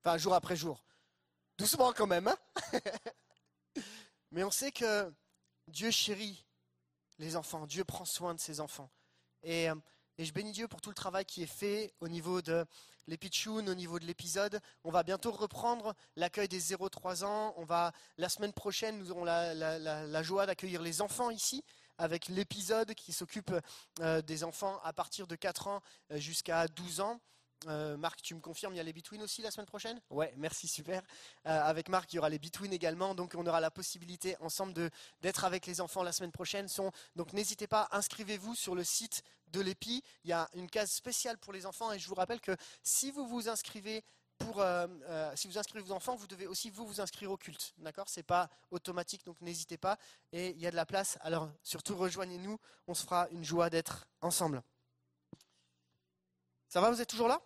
Enfin, 0.03 0.17
jour 0.17 0.33
après 0.35 0.55
jour. 0.55 0.83
Doucement 1.57 1.93
quand 1.93 2.07
même. 2.07 2.27
hein 2.27 2.37
Mais 4.31 4.43
on 4.43 4.51
sait 4.51 4.71
que 4.71 5.11
Dieu 5.67 5.89
chérit 5.91 6.45
les 7.17 7.35
enfants. 7.35 7.65
Dieu 7.65 7.83
prend 7.83 8.05
soin 8.05 8.33
de 8.35 8.39
ses 8.39 8.59
enfants. 8.59 8.91
Et, 9.43 9.69
euh, 9.69 9.75
et 10.17 10.25
je 10.25 10.33
bénis 10.33 10.51
Dieu 10.51 10.67
pour 10.67 10.81
tout 10.81 10.89
le 10.89 10.95
travail 10.95 11.25
qui 11.25 11.43
est 11.43 11.47
fait 11.47 11.93
au 11.99 12.07
niveau 12.07 12.41
de 12.41 12.65
l'épitchoun, 13.07 13.67
au 13.69 13.75
niveau 13.75 13.99
de 13.99 14.05
l'épisode. 14.05 14.59
On 14.83 14.91
va 14.91 15.03
bientôt 15.03 15.31
reprendre 15.31 15.93
l'accueil 16.15 16.47
des 16.47 16.59
0-3 16.59 17.23
ans. 17.23 17.53
On 17.57 17.63
va, 17.63 17.91
la 18.17 18.29
semaine 18.29 18.53
prochaine, 18.53 18.97
nous 18.97 19.11
aurons 19.11 19.25
la, 19.25 20.23
joie 20.23 20.45
d'accueillir 20.45 20.81
les 20.81 21.01
enfants 21.01 21.29
ici 21.29 21.63
avec 21.97 22.27
l'épisode 22.29 22.93
qui 22.95 23.13
s'occupe 23.13 23.53
euh, 23.99 24.21
des 24.21 24.43
enfants 24.43 24.79
à 24.83 24.91
partir 24.91 25.27
de 25.27 25.35
4 25.35 25.67
ans 25.67 25.81
euh, 26.11 26.17
jusqu'à 26.17 26.67
12 26.67 26.99
ans. 27.01 27.19
Euh, 27.67 27.95
Marc, 27.95 28.23
tu 28.23 28.33
me 28.33 28.39
confirmes, 28.39 28.73
il 28.73 28.77
y 28.77 28.79
a 28.79 28.83
les 28.83 28.93
Between 28.93 29.21
aussi 29.21 29.43
la 29.43 29.51
semaine 29.51 29.67
prochaine? 29.67 30.01
Ouais, 30.09 30.33
merci, 30.35 30.67
super. 30.67 31.03
Avec 31.43 31.89
Marc, 31.89 32.11
il 32.11 32.15
y 32.15 32.19
aura 32.19 32.29
les 32.29 32.39
Between 32.39 32.73
également, 32.73 33.13
donc 33.13 33.35
on 33.37 33.45
aura 33.45 33.59
la 33.59 33.69
possibilité 33.69 34.35
ensemble 34.39 34.73
d'être 35.21 35.45
avec 35.45 35.67
les 35.67 35.79
enfants 35.79 36.01
la 36.01 36.11
semaine 36.11 36.31
prochaine. 36.31 36.67
Donc 37.15 37.33
n'hésitez 37.33 37.67
pas, 37.67 37.87
inscrivez-vous 37.91 38.55
sur 38.55 38.73
le 38.73 38.83
site 38.83 39.21
de 39.51 39.61
l'EPI. 39.61 40.03
Il 40.23 40.29
y 40.29 40.33
a 40.33 40.49
une 40.53 40.69
case 40.69 40.91
spéciale 40.91 41.37
pour 41.37 41.53
les 41.53 41.65
enfants 41.65 41.91
et 41.91 41.99
je 41.99 42.07
vous 42.07 42.15
rappelle 42.15 42.41
que 42.41 42.55
si 42.83 43.11
vous 43.11 43.27
vous 43.27 43.49
inscrivez 43.49 44.03
pour, 44.37 44.59
euh, 44.59 44.87
euh, 45.03 45.31
si 45.35 45.47
vous 45.47 45.57
inscrivez 45.57 45.83
vos 45.83 45.93
enfants, 45.93 46.15
vous 46.15 46.27
devez 46.27 46.47
aussi 46.47 46.69
vous 46.69 46.85
vous 46.85 46.99
inscrire 46.99 47.31
au 47.31 47.37
culte, 47.37 47.73
d'accord? 47.77 48.09
C'est 48.09 48.23
pas 48.23 48.49
automatique, 48.71 49.23
donc 49.25 49.39
n'hésitez 49.41 49.77
pas. 49.77 49.97
Et 50.31 50.49
il 50.49 50.59
y 50.59 50.67
a 50.67 50.71
de 50.71 50.75
la 50.75 50.85
place. 50.85 51.17
Alors 51.21 51.49
surtout 51.63 51.95
rejoignez-nous, 51.95 52.57
on 52.87 52.93
se 52.93 53.03
fera 53.03 53.27
une 53.29 53.43
joie 53.43 53.69
d'être 53.69 54.07
ensemble. 54.21 54.63
Ça 56.67 56.81
va? 56.81 56.89
Vous 56.89 57.01
êtes 57.01 57.09
toujours 57.09 57.27
là? 57.27 57.41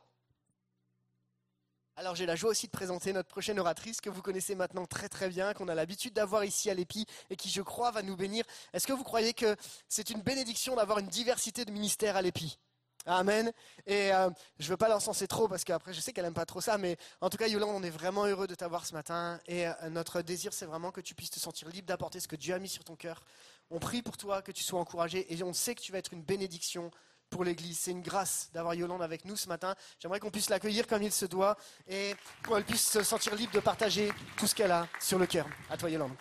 Alors 1.97 2.15
j'ai 2.15 2.25
la 2.25 2.35
joie 2.35 2.49
aussi 2.49 2.67
de 2.67 2.71
présenter 2.71 3.13
notre 3.13 3.29
prochaine 3.29 3.59
oratrice 3.59 4.01
que 4.01 4.09
vous 4.09 4.21
connaissez 4.21 4.55
maintenant 4.55 4.85
très 4.85 5.07
très 5.07 5.29
bien, 5.29 5.53
qu'on 5.53 5.67
a 5.67 5.75
l'habitude 5.75 6.13
d'avoir 6.13 6.43
ici 6.43 6.69
à 6.69 6.73
l'EPI 6.73 7.05
et 7.29 7.35
qui 7.35 7.49
je 7.49 7.61
crois 7.61 7.91
va 7.91 8.01
nous 8.01 8.17
bénir. 8.17 8.43
Est-ce 8.73 8.85
que 8.85 8.93
vous 8.93 9.03
croyez 9.03 9.33
que 9.33 9.55
c'est 9.87 10.09
une 10.09 10.21
bénédiction 10.21 10.75
d'avoir 10.75 10.99
une 10.99 11.07
diversité 11.07 11.63
de 11.63 11.71
ministères 11.71 12.17
à 12.17 12.21
l'EPI 12.21 12.59
Amen. 13.07 13.53
Et 13.85 14.11
euh, 14.11 14.31
je 14.57 14.67
veux 14.67 14.77
pas 14.77 14.89
l'encenser 14.89 15.27
trop 15.27 15.47
parce 15.47 15.63
qu'après 15.63 15.93
je 15.93 15.99
sais 15.99 16.11
qu'elle 16.11 16.25
n'aime 16.25 16.33
pas 16.33 16.47
trop 16.47 16.59
ça, 16.59 16.79
mais 16.79 16.97
en 17.21 17.29
tout 17.29 17.37
cas 17.37 17.47
Yolande, 17.47 17.75
on 17.75 17.83
est 17.83 17.91
vraiment 17.91 18.25
heureux 18.25 18.47
de 18.47 18.55
t'avoir 18.55 18.83
ce 18.85 18.93
matin 18.93 19.39
et 19.47 19.67
euh, 19.67 19.73
notre 19.91 20.23
désir 20.23 20.53
c'est 20.53 20.65
vraiment 20.65 20.91
que 20.91 21.01
tu 21.01 21.13
puisses 21.13 21.29
te 21.29 21.39
sentir 21.39 21.69
libre 21.69 21.87
d'apporter 21.87 22.19
ce 22.19 22.27
que 22.27 22.35
Dieu 22.35 22.55
a 22.55 22.59
mis 22.59 22.67
sur 22.67 22.83
ton 22.83 22.95
cœur. 22.95 23.21
On 23.69 23.79
prie 23.79 24.01
pour 24.01 24.17
toi, 24.17 24.41
que 24.41 24.51
tu 24.51 24.63
sois 24.63 24.79
encouragé 24.79 25.31
et 25.31 25.43
on 25.43 25.53
sait 25.53 25.75
que 25.75 25.81
tu 25.81 25.91
vas 25.91 25.99
être 25.99 26.13
une 26.13 26.23
bénédiction 26.23 26.89
pour 27.29 27.43
l'Église. 27.43 27.79
C'est 27.79 27.91
une 27.91 28.01
grâce 28.01 28.49
d'avoir 28.53 28.73
Yolande 28.73 29.01
avec 29.01 29.25
nous 29.25 29.35
ce 29.35 29.47
matin. 29.47 29.75
J'aimerais 29.99 30.19
qu'on 30.19 30.31
puisse 30.31 30.49
l'accueillir 30.49 30.87
comme 30.87 31.03
il 31.03 31.11
se 31.11 31.25
doit 31.25 31.57
et 31.87 32.15
qu'elle 32.47 32.63
puisse 32.63 32.89
se 32.89 33.03
sentir 33.03 33.35
libre 33.35 33.53
de 33.53 33.59
partager 33.59 34.11
tout 34.37 34.47
ce 34.47 34.55
qu'elle 34.55 34.71
a 34.71 34.87
sur 34.99 35.19
le 35.19 35.25
cœur. 35.25 35.47
À 35.69 35.77
toi 35.77 35.89
Yolande. 35.89 36.13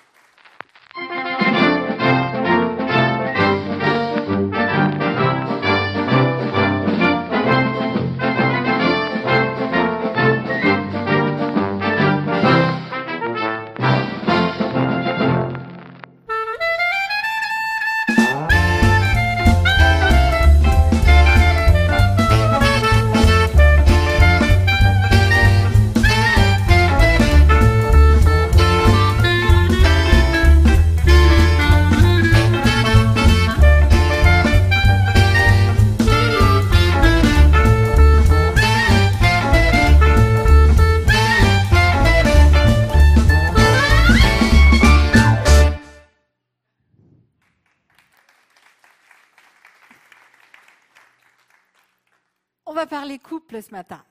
Va 52.84 52.88
parler 52.88 53.18
couple 53.18 53.62
ce 53.62 53.70
matin. 53.70 54.04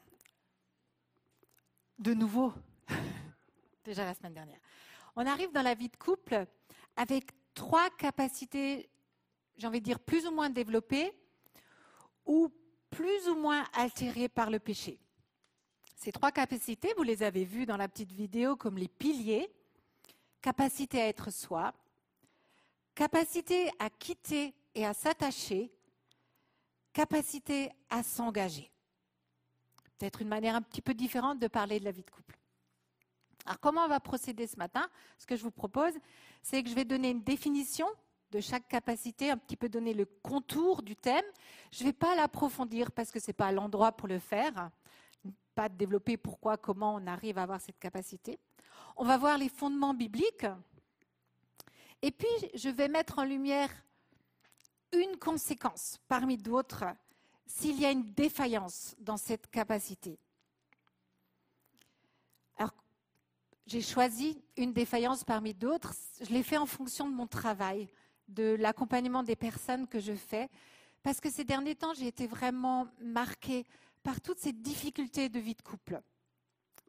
De 2.00 2.16
nouveau. 2.16 2.52
déjà 3.86 4.04
la 4.04 4.16
semaine 4.16 4.34
dernière. 4.34 4.58
On 5.16 5.28
arrive 5.28 5.52
dans 5.52 5.62
la 5.62 5.76
vie 5.76 5.90
de 5.90 5.96
couple 5.96 6.48
avec 6.96 7.26
trois 7.54 7.92
capacités, 7.92 8.90
j'ai 9.58 9.68
envie 9.68 9.80
de 9.80 9.86
dire, 9.86 10.00
plus 10.00 10.26
ou 10.26 10.32
moins 10.32 10.50
développées 10.50 11.14
ou 12.26 12.50
plus 12.90 13.30
ou 13.30 13.36
moins 13.36 13.64
altérées 13.74 14.28
par 14.28 14.50
le 14.50 14.58
péché. 14.58 14.98
Ces 15.96 16.12
trois 16.12 16.32
capacités, 16.32 16.96
vous 16.98 17.04
les 17.04 17.22
avez 17.22 17.46
vues 17.46 17.68
dans 17.68 17.78
la 17.78 17.88
petite 17.88 18.12
vidéo 18.12 18.56
comme 18.56 18.80
les 18.80 18.88
piliers. 18.88 19.52
Capacité 20.42 21.00
à 21.00 21.08
être 21.08 21.32
soi, 21.32 21.76
capacité 22.96 23.70
à 23.78 23.92
quitter 23.92 24.56
et 24.74 24.84
à 24.84 24.96
s'attacher, 24.96 25.72
capacité 26.94 27.72
à 27.90 28.04
s'engager. 28.04 28.72
Peut-être 29.98 30.22
une 30.22 30.28
manière 30.28 30.56
un 30.56 30.62
petit 30.62 30.82
peu 30.82 30.94
différente 30.94 31.40
de 31.40 31.48
parler 31.48 31.80
de 31.80 31.86
la 31.86 31.92
vie 31.92 32.04
de 32.04 32.10
couple. 32.10 32.38
Alors 33.46 33.60
comment 33.60 33.82
on 33.82 33.88
va 33.88 34.00
procéder 34.00 34.48
ce 34.48 34.58
matin? 34.58 34.88
Ce 35.18 35.26
que 35.26 35.36
je 35.36 35.44
vous 35.44 35.52
propose, 35.52 35.94
c'est 36.42 36.64
que 36.64 36.70
je 36.70 36.76
vais 36.76 36.86
donner 36.86 37.10
une 37.10 37.24
définition 37.24 37.88
de 38.32 38.40
chaque 38.40 38.68
capacité, 38.68 39.30
un 39.30 39.38
petit 39.38 39.56
peu 39.56 39.70
donner 39.70 39.94
le 39.94 40.06
contour 40.06 40.82
du 40.82 40.96
thème. 40.96 41.26
Je 41.72 41.84
ne 41.84 41.90
vais 41.90 41.94
pas 41.94 42.16
l'approfondir 42.16 42.92
parce 42.92 43.12
que 43.12 43.20
ce 43.20 43.28
n'est 43.28 43.34
pas 43.34 43.52
l'endroit 43.52 43.92
pour 43.92 44.08
le 44.08 44.20
faire, 44.20 44.72
pas 45.54 45.70
développer 45.70 46.18
pourquoi, 46.18 46.58
comment 46.58 46.96
on 46.96 47.06
arrive 47.06 47.38
à 47.38 47.44
avoir 47.44 47.62
cette 47.62 47.80
capacité. 47.80 48.40
On 48.98 49.04
va 49.04 49.18
voir 49.18 49.38
les 49.38 49.50
fondements 49.50 49.94
bibliques. 49.94 50.48
Et 52.02 52.12
puis, 52.12 52.28
je 52.56 52.70
vais 52.70 52.88
mettre 52.88 53.20
en 53.20 53.24
lumière 53.24 53.70
une 54.94 55.18
conséquence 55.18 56.00
parmi 56.08 56.38
d'autres 56.38 56.86
s'il 57.46 57.80
y 57.80 57.86
a 57.86 57.92
une 57.92 58.14
défaillance 58.14 58.96
dans 59.00 59.18
cette 59.18 59.50
capacité. 59.50 60.18
Alors, 62.58 62.74
j'ai 63.66 63.82
choisi 63.82 64.42
une 64.58 64.74
défaillance 64.74 65.24
parmi 65.24 65.54
d'autres. 65.54 65.94
Je 66.22 66.30
l'ai 66.32 66.44
fait 66.44 66.58
en 66.58 66.66
fonction 66.66 67.10
de 67.10 67.14
mon 67.14 67.28
travail, 67.28 67.90
de 68.28 68.56
l'accompagnement 68.60 69.24
des 69.24 69.36
personnes 69.36 69.88
que 69.88 70.00
je 70.00 70.14
fais, 70.14 70.50
parce 71.02 71.20
que 71.20 71.30
ces 71.30 71.44
derniers 71.44 71.76
temps, 71.76 71.94
j'ai 71.94 72.08
été 72.08 72.28
vraiment 72.28 72.88
marquée 73.02 73.66
par 74.04 74.22
toutes 74.22 74.40
ces 74.40 74.54
difficultés 74.54 75.30
de 75.30 75.40
vie 75.40 75.56
de 75.56 75.62
couple. 75.62 76.02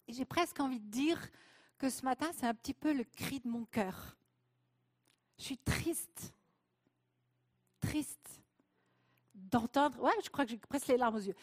J'ai 0.08 0.24
presque 0.24 0.60
envie 0.60 0.80
de 0.80 0.90
dire 0.90 1.20
que 1.78 1.90
ce 1.90 2.04
matin, 2.04 2.30
c'est 2.36 2.46
un 2.46 2.54
petit 2.54 2.74
peu 2.74 2.92
le 2.92 3.04
cri 3.04 3.40
de 3.40 3.48
mon 3.48 3.64
cœur. 3.64 4.16
Je 5.38 5.44
suis 5.44 5.58
triste, 5.58 6.32
triste 7.86 8.40
d'entendre, 9.34 10.00
ouais, 10.02 10.12
je 10.24 10.30
crois 10.30 10.44
que 10.44 10.50
j'ai 10.50 10.58
presque 10.58 10.88
les 10.88 10.96
larmes 10.96 11.16
aux 11.16 11.20
yeux, 11.20 11.34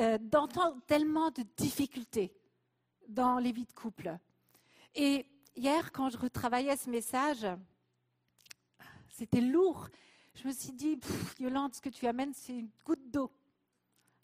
euh, 0.00 0.18
d'entendre 0.18 0.80
tellement 0.86 1.30
de 1.30 1.42
difficultés 1.56 2.32
dans 3.08 3.38
les 3.38 3.52
vies 3.52 3.66
de 3.66 3.72
couple. 3.72 4.16
Et 4.94 5.26
hier, 5.56 5.92
quand 5.92 6.08
je 6.10 6.18
retravaillais 6.18 6.76
ce 6.76 6.88
message, 6.88 7.46
c'était 9.08 9.40
lourd. 9.40 9.88
Je 10.34 10.48
me 10.48 10.52
suis 10.52 10.72
dit, 10.72 10.98
Yolande, 11.38 11.74
ce 11.74 11.80
que 11.80 11.90
tu 11.90 12.06
amènes, 12.06 12.32
c'est 12.34 12.56
une 12.56 12.70
goutte 12.84 13.10
d'eau 13.10 13.30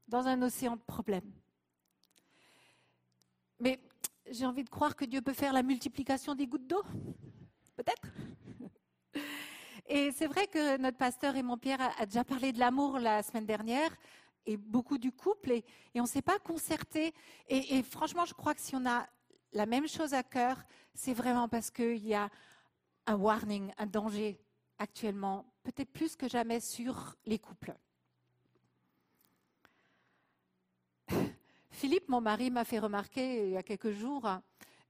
dans 0.07 0.27
un 0.27 0.41
océan 0.43 0.77
de 0.77 0.83
problèmes. 0.83 1.31
Mais 3.61 3.79
j'ai 4.31 4.47
envie 4.47 4.65
de 4.65 4.71
croire 4.71 4.97
que 4.97 5.05
Dieu 5.05 5.21
peut 5.21 5.33
faire 5.33 5.53
la 5.53 5.63
multiplication 5.63 6.35
des 6.35 6.47
gouttes 6.47 6.67
d'eau. 6.67 6.83
Peut-être. 7.77 8.09
Et 9.91 10.13
c'est 10.13 10.27
vrai 10.27 10.47
que 10.47 10.77
notre 10.77 10.99
pasteur 10.99 11.33
Raymond 11.33 11.57
Pierre 11.57 11.81
a, 11.81 12.03
a 12.03 12.07
déjà 12.07 12.23
parlé 12.23 12.53
de 12.53 12.59
l'amour 12.59 12.99
la 12.99 13.23
semaine 13.23 13.47
dernière 13.47 13.91
et 14.45 14.59
beaucoup 14.59 14.99
du 14.99 15.13
couple 15.13 15.51
et, 15.53 15.65
et 15.95 16.01
on 16.01 16.03
ne 16.05 16.09
s'est 16.09 16.21
pas 16.21 16.39
concerté. 16.39 17.15
Et, 17.49 17.79
et 17.79 17.83
franchement, 17.83 18.27
je 18.27 18.35
crois 18.35 18.55
que 18.55 18.61
si 18.61 18.77
on 18.77 18.85
a 18.85 19.07
la 19.53 19.65
même 19.65 19.89
chose 19.89 20.13
à 20.13 20.23
cœur, 20.23 20.63
c'est 20.95 21.15
vraiment 21.15 21.49
parce 21.49 21.71
qu'il 21.71 22.07
y 22.07 22.15
a 22.15 22.29
un 23.07 23.17
warning, 23.17 23.73
un 23.79 23.87
danger 23.87 24.39
actuellement, 24.79 25.51
peut-être 25.63 25.91
plus 25.91 26.17
que 26.17 26.29
jamais 26.29 26.61
sur 26.61 27.17
les 27.25 27.39
couples. 27.39 27.75
Philippe, 31.71 32.11
mon 32.11 32.21
mari, 32.21 32.51
m'a 32.51 32.65
fait 32.65 32.79
remarquer 32.79 33.47
il 33.47 33.53
y 33.53 33.57
a 33.57 33.63
quelques 33.63 33.93
jours 33.93 34.29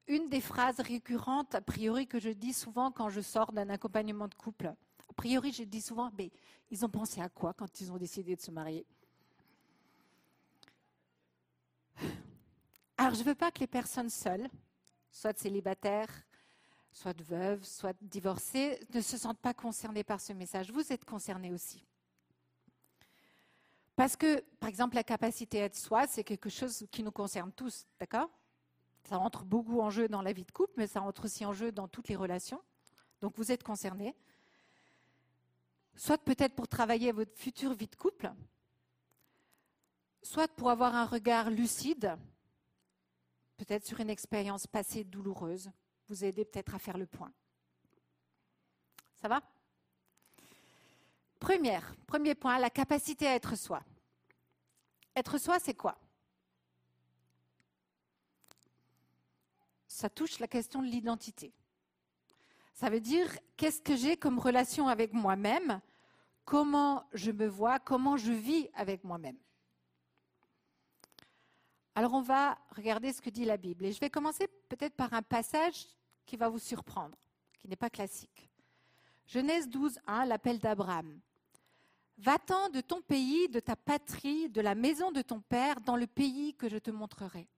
une 0.09 0.29
des 0.29 0.41
phrases 0.41 0.81
récurrentes, 0.81 1.55
a 1.55 1.61
priori, 1.61 2.07
que 2.07 2.19
je 2.19 2.31
dis 2.31 2.53
souvent 2.55 2.91
quand 2.91 3.11
je 3.11 3.21
sors 3.21 3.53
d'un 3.53 3.69
accompagnement 3.69 4.27
de 4.27 4.35
couple. 4.35 4.75
Priori, 5.19 5.51
je 5.51 5.65
dis 5.65 5.81
souvent, 5.81 6.13
mais 6.17 6.31
ils 6.71 6.85
ont 6.85 6.89
pensé 6.89 7.21
à 7.21 7.29
quoi 7.29 7.53
quand 7.53 7.81
ils 7.81 7.91
ont 7.91 7.97
décidé 7.97 8.37
de 8.37 8.41
se 8.41 8.53
marier? 8.53 8.87
Alors, 12.97 13.15
je 13.15 13.19
ne 13.19 13.25
veux 13.25 13.35
pas 13.35 13.51
que 13.51 13.59
les 13.59 13.67
personnes 13.67 14.11
seules, 14.11 14.49
soit 15.11 15.37
célibataires, 15.37 16.09
soit 16.93 17.21
veuves, 17.21 17.65
soit 17.65 17.97
divorcées, 18.01 18.79
ne 18.95 19.01
se 19.01 19.19
sentent 19.19 19.41
pas 19.41 19.55
concernées 19.55 20.05
par 20.05 20.21
ce 20.21 20.33
message. 20.33 20.71
Vous 20.71 20.93
êtes 20.93 21.05
concernés 21.05 21.53
aussi. 21.53 21.85
Parce 23.97 24.15
que, 24.15 24.41
par 24.61 24.69
exemple, 24.69 24.95
la 24.95 25.03
capacité 25.03 25.63
à 25.63 25.65
être 25.65 25.77
soi, 25.77 26.07
c'est 26.07 26.23
quelque 26.23 26.49
chose 26.49 26.87
qui 26.93 27.03
nous 27.03 27.11
concerne 27.11 27.51
tous, 27.51 27.89
d'accord? 27.99 28.31
Ça 29.03 29.19
entre 29.19 29.45
beaucoup 29.45 29.81
en 29.81 29.91
jeu 29.91 30.07
dans 30.07 30.23
la 30.23 30.33
vie 30.33 30.45
de 30.45 30.53
couple, 30.53 30.75
mais 30.77 30.87
ça 30.87 31.03
entre 31.03 31.25
aussi 31.25 31.45
en 31.45 31.53
jeu 31.53 31.73
dans 31.73 31.89
toutes 31.89 32.07
les 32.07 32.15
relations. 32.15 32.63
Donc 33.21 33.37
vous 33.37 33.51
êtes 33.51 33.65
concernés. 33.65 34.15
Soit 35.99 36.19
peut-être 36.19 36.55
pour 36.55 36.69
travailler 36.69 37.11
votre 37.11 37.37
future 37.37 37.75
vie 37.75 37.89
de 37.89 37.97
couple, 37.97 38.33
soit 40.23 40.47
pour 40.47 40.71
avoir 40.71 40.95
un 40.95 41.05
regard 41.05 41.51
lucide, 41.51 42.17
peut-être 43.57 43.85
sur 43.85 43.99
une 43.99 44.09
expérience 44.09 44.69
passée 44.69 45.03
douloureuse, 45.03 45.73
vous 46.07 46.25
aider 46.25 46.45
peut-être 46.45 46.77
à 46.77 46.79
faire 46.79 46.99
le 46.99 47.07
point. 47.07 47.33
Ça 49.21 49.27
va? 49.27 49.43
Première, 51.41 51.97
premier 52.07 52.37
point, 52.37 52.61
la 52.61 52.71
capacité 52.71 53.27
à 53.27 53.35
être 53.35 53.57
soi. 53.57 53.83
Être 55.17 55.37
soi, 55.37 55.59
c'est 55.59 55.75
quoi? 55.75 55.99
Ça 59.89 60.09
touche 60.09 60.39
la 60.39 60.47
question 60.47 60.81
de 60.81 60.87
l'identité. 60.87 61.53
Ça 62.79 62.91
veut 62.91 63.01
dire 63.01 63.29
qu'est-ce 63.57 63.83
que 63.83 63.97
j'ai 63.97 64.17
comme 64.17 64.39
relation 64.39 64.87
avec 64.87 65.13
moi-même, 65.13 65.81
comment 66.45 67.09
je 67.13 67.33
me 67.33 67.49
vois, 67.49 67.81
comment 67.81 68.17
je 68.17 68.31
vis 68.31 68.71
avec 68.73 69.03
moi-même? 69.03 69.37
Alors 71.97 72.15
on 72.15 72.23
va 72.23 72.57
regarder 72.71 73.13
ce 73.13 73.21
que 73.21 73.31
dit 73.31 73.45
la 73.45 73.57
Bible. 73.57 73.87
Et 73.87 73.91
je 73.91 73.99
vais 73.99 74.11
commencer 74.11 74.47
peut-être 74.69 74.95
par 74.95 75.13
un 75.13 75.23
passage 75.23 75.89
qui 76.25 76.37
va 76.37 76.49
vous 76.49 76.61
surprendre, 76.61 77.19
qui 77.59 77.67
n'est 77.67 77.75
pas 77.75 77.91
classique. 77.91 78.49
Genèse 79.27 79.69
12, 79.69 79.99
1, 80.07 80.27
l'appel 80.27 80.61
d'Abraham. 80.61 81.19
Va-t'en 82.19 82.69
de 82.69 82.81
ton 82.81 83.03
pays, 83.03 83.49
de 83.49 83.59
ta 83.59 83.75
patrie, 83.75 84.49
de 84.51 84.61
la 84.61 84.77
maison 84.77 85.11
de 85.11 85.23
ton 85.23 85.41
père, 85.41 85.81
dans 85.81 85.97
le 85.97 86.07
pays 86.07 86.55
que 86.55 86.69
je 86.69 86.79
te 86.79 86.93
montrerai. 86.93 87.49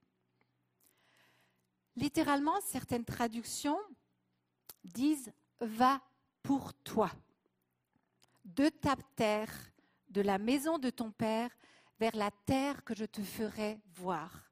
Littéralement, 1.94 2.58
certaines 2.62 3.04
traductions 3.04 3.78
disent 4.84 5.32
Va 5.60 6.00
pour 6.42 6.72
toi, 6.74 7.10
de 8.44 8.68
ta 8.68 8.96
terre, 9.14 9.52
de 10.08 10.20
la 10.22 10.38
maison 10.38 10.78
de 10.78 10.90
ton 10.90 11.10
père, 11.10 11.50
vers 11.98 12.16
la 12.16 12.30
terre 12.30 12.82
que 12.82 12.94
je 12.94 13.04
te 13.04 13.22
ferai 13.22 13.78
voir. 13.94 14.50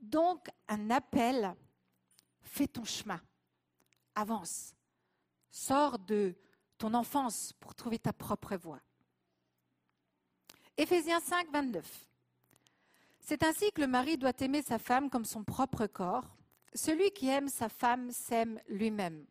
Donc, 0.00 0.48
un 0.68 0.90
appel 0.90 1.54
fais 2.42 2.66
ton 2.66 2.84
chemin, 2.84 3.20
avance, 4.14 4.74
sors 5.50 5.98
de 5.98 6.34
ton 6.76 6.92
enfance 6.94 7.52
pour 7.60 7.74
trouver 7.74 7.98
ta 7.98 8.12
propre 8.12 8.56
voie. 8.56 8.80
Éphésiens 10.76 11.20
5, 11.20 11.50
29. 11.50 12.06
C'est 13.20 13.42
ainsi 13.42 13.72
que 13.72 13.80
le 13.80 13.86
mari 13.86 14.18
doit 14.18 14.32
aimer 14.40 14.62
sa 14.62 14.78
femme 14.78 15.08
comme 15.08 15.24
son 15.24 15.42
propre 15.42 15.86
corps. 15.86 16.36
Celui 16.74 17.10
qui 17.12 17.28
aime 17.28 17.48
sa 17.48 17.68
femme 17.68 18.10
s'aime 18.10 18.60
lui-même. 18.68 19.26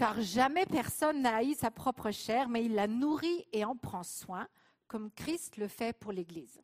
Car 0.00 0.18
jamais 0.22 0.64
personne 0.64 1.20
n'a 1.20 1.36
haï 1.36 1.54
sa 1.54 1.70
propre 1.70 2.10
chair, 2.10 2.48
mais 2.48 2.64
il 2.64 2.74
la 2.74 2.86
nourrit 2.86 3.46
et 3.52 3.66
en 3.66 3.76
prend 3.76 4.02
soin, 4.02 4.48
comme 4.88 5.10
Christ 5.10 5.58
le 5.58 5.68
fait 5.68 5.92
pour 5.92 6.10
l'Église. 6.10 6.58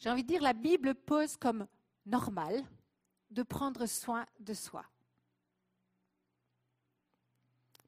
J'ai 0.00 0.10
envie 0.10 0.24
de 0.24 0.26
dire, 0.26 0.42
la 0.42 0.52
Bible 0.52 0.96
pose 0.96 1.36
comme 1.36 1.68
normal 2.06 2.60
de 3.30 3.44
prendre 3.44 3.86
soin 3.86 4.26
de 4.40 4.52
soi. 4.52 4.84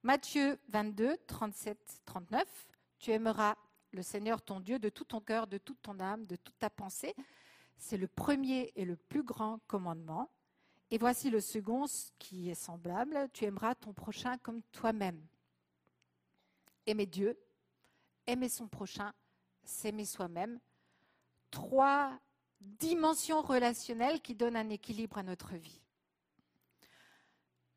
Matthieu 0.04 0.60
22, 0.68 1.16
37, 1.26 2.02
39. 2.04 2.68
Tu 3.00 3.10
aimeras 3.10 3.56
le 3.90 4.02
Seigneur 4.02 4.42
ton 4.42 4.60
Dieu 4.60 4.78
de 4.78 4.90
tout 4.90 5.06
ton 5.06 5.20
cœur, 5.20 5.48
de 5.48 5.58
toute 5.58 5.82
ton 5.82 5.98
âme, 5.98 6.24
de 6.24 6.36
toute 6.36 6.56
ta 6.60 6.70
pensée. 6.70 7.16
C'est 7.76 7.96
le 7.96 8.06
premier 8.06 8.72
et 8.76 8.84
le 8.84 8.94
plus 8.94 9.24
grand 9.24 9.58
commandement. 9.66 10.30
Et 10.90 10.98
voici 10.98 11.30
le 11.30 11.40
second 11.40 11.86
qui 12.18 12.50
est 12.50 12.54
semblable. 12.54 13.28
Tu 13.32 13.44
aimeras 13.44 13.74
ton 13.74 13.92
prochain 13.92 14.38
comme 14.38 14.62
toi-même. 14.72 15.20
Aimer 16.86 17.06
Dieu, 17.06 17.36
aimer 18.26 18.48
son 18.48 18.68
prochain, 18.68 19.12
s'aimer 19.64 20.04
soi-même. 20.04 20.60
Trois 21.50 22.18
dimension 22.60 23.42
relationnelle 23.42 24.20
qui 24.20 24.34
donne 24.34 24.56
un 24.56 24.70
équilibre 24.70 25.18
à 25.18 25.22
notre 25.22 25.54
vie. 25.54 25.80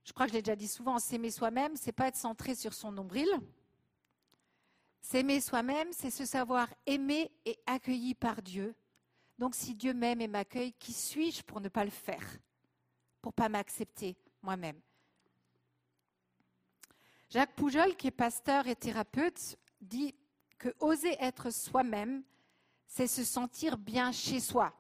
Je 0.04 0.14
crois 0.14 0.26
que 0.26 0.32
je 0.32 0.38
l'ai 0.38 0.42
déjà 0.42 0.56
dit 0.56 0.68
souvent, 0.68 0.98
s'aimer 1.00 1.32
soi-même, 1.32 1.76
c'est 1.76 1.92
pas 1.92 2.08
être 2.08 2.16
centré 2.16 2.56
sur 2.56 2.74
son 2.74 2.92
nombril. 2.92 3.30
S'aimer 5.02 5.42
soi-même, 5.42 5.90
c'est 5.92 6.10
se 6.12 6.26
savoir 6.26 6.68
aimé 6.86 7.32
et 7.46 7.60
accueilli 7.66 8.16
par 8.16 8.42
Dieu. 8.42 8.76
Donc 9.38 9.56
si 9.56 9.76
Dieu 9.76 9.94
m'aime 9.94 10.22
et 10.22 10.28
m'accueille, 10.28 10.74
qui 10.74 10.94
suis-je 10.94 11.44
pour 11.44 11.62
ne 11.62 11.70
pas 11.70 11.86
le 11.86 11.92
faire? 11.92 12.26
Pour 13.22 13.34
pas 13.34 13.50
m'accepter 13.50 14.16
moi-même 14.42 14.80
Jacques 17.30 17.54
Poujol, 17.56 17.96
qui 17.96 18.08
est 18.08 18.12
pasteur 18.12 18.66
et 18.68 18.76
thérapeute, 18.76 19.58
dit 19.82 20.16
que 20.58 20.74
oser 20.80 21.16
être 21.20 21.52
soi-même, 21.52 22.24
c'est 22.88 23.08
se 23.08 23.24
sentir 23.24 23.78
bien 23.78 24.12
chez 24.12 24.40
soi. 24.40 24.74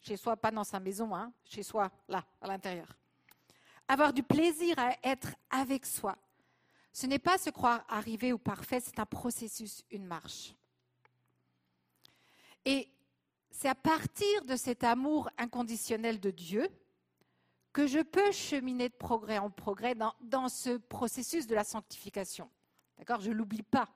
Chez 0.00 0.16
soi, 0.16 0.34
pas 0.34 0.50
dans 0.50 0.64
sa 0.64 0.80
maison, 0.80 1.14
hein, 1.14 1.30
chez 1.44 1.62
soi, 1.62 1.92
là, 2.08 2.24
à 2.40 2.46
l'intérieur. 2.46 2.88
Avoir 3.86 4.14
du 4.14 4.22
plaisir 4.22 4.78
à 4.78 4.96
être 5.02 5.34
avec 5.50 5.84
soi. 5.84 6.16
Ce 6.92 7.06
n'est 7.06 7.18
pas 7.18 7.36
se 7.36 7.50
croire 7.50 7.84
arrivé 7.86 8.32
ou 8.32 8.38
parfait, 8.38 8.80
c'est 8.80 8.98
un 8.98 9.06
processus, 9.06 9.84
une 9.90 10.06
marche. 10.06 10.54
Et 12.64 12.88
c'est 13.50 13.68
à 13.68 13.74
partir 13.74 14.44
de 14.46 14.56
cet 14.56 14.84
amour 14.84 15.28
inconditionnel 15.36 16.18
de 16.18 16.30
Dieu 16.30 16.68
que 17.72 17.86
je 17.86 18.00
peux 18.00 18.32
cheminer 18.32 18.88
de 18.88 18.94
progrès 18.94 19.38
en 19.38 19.50
progrès 19.50 19.94
dans, 19.94 20.48
ce 20.48 20.76
processus 20.76 21.46
de 21.46 21.54
la 21.54 21.64
sanctification. 21.64 22.50
D'accord? 22.98 23.20
Je 23.20 23.30
ne 23.30 23.34
l'oublie 23.34 23.62
pas. 23.62 23.88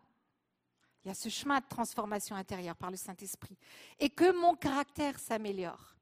Il 1.04 1.08
y 1.08 1.10
a 1.10 1.14
ce 1.14 1.28
chemin 1.28 1.60
de 1.60 1.66
transformation 1.68 2.36
intérieure 2.36 2.76
par 2.76 2.90
le 2.90 2.96
Saint-Esprit. 2.96 3.58
Et 3.98 4.08
que 4.08 4.32
mon 4.40 4.54
caractère 4.54 5.18
s'améliore 5.18 5.96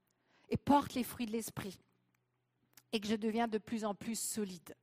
et 0.49 0.57
porte 0.57 0.93
les 0.93 1.03
fruits 1.03 1.25
de 1.25 1.31
l'Esprit. 1.31 1.77
Et 2.91 2.99
que 2.99 3.07
je 3.07 3.15
deviens 3.15 3.47
de 3.47 3.57
plus 3.57 3.85
en 3.85 3.95
plus 3.95 4.19
solide. 4.19 4.75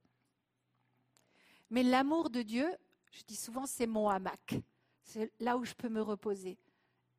Mais 1.71 1.85
l'amour 1.85 2.29
de 2.29 2.43
Dieu, 2.43 2.69
je 3.13 3.23
dis 3.23 3.37
souvent, 3.37 3.67
c'est 3.67 3.87
mon 3.87 4.09
hamac. 4.09 4.57
C'est 5.05 5.33
là 5.39 5.57
où 5.57 5.65
je 5.65 5.75
peux 5.75 5.89
me 5.89 6.03
reposer. 6.03 6.59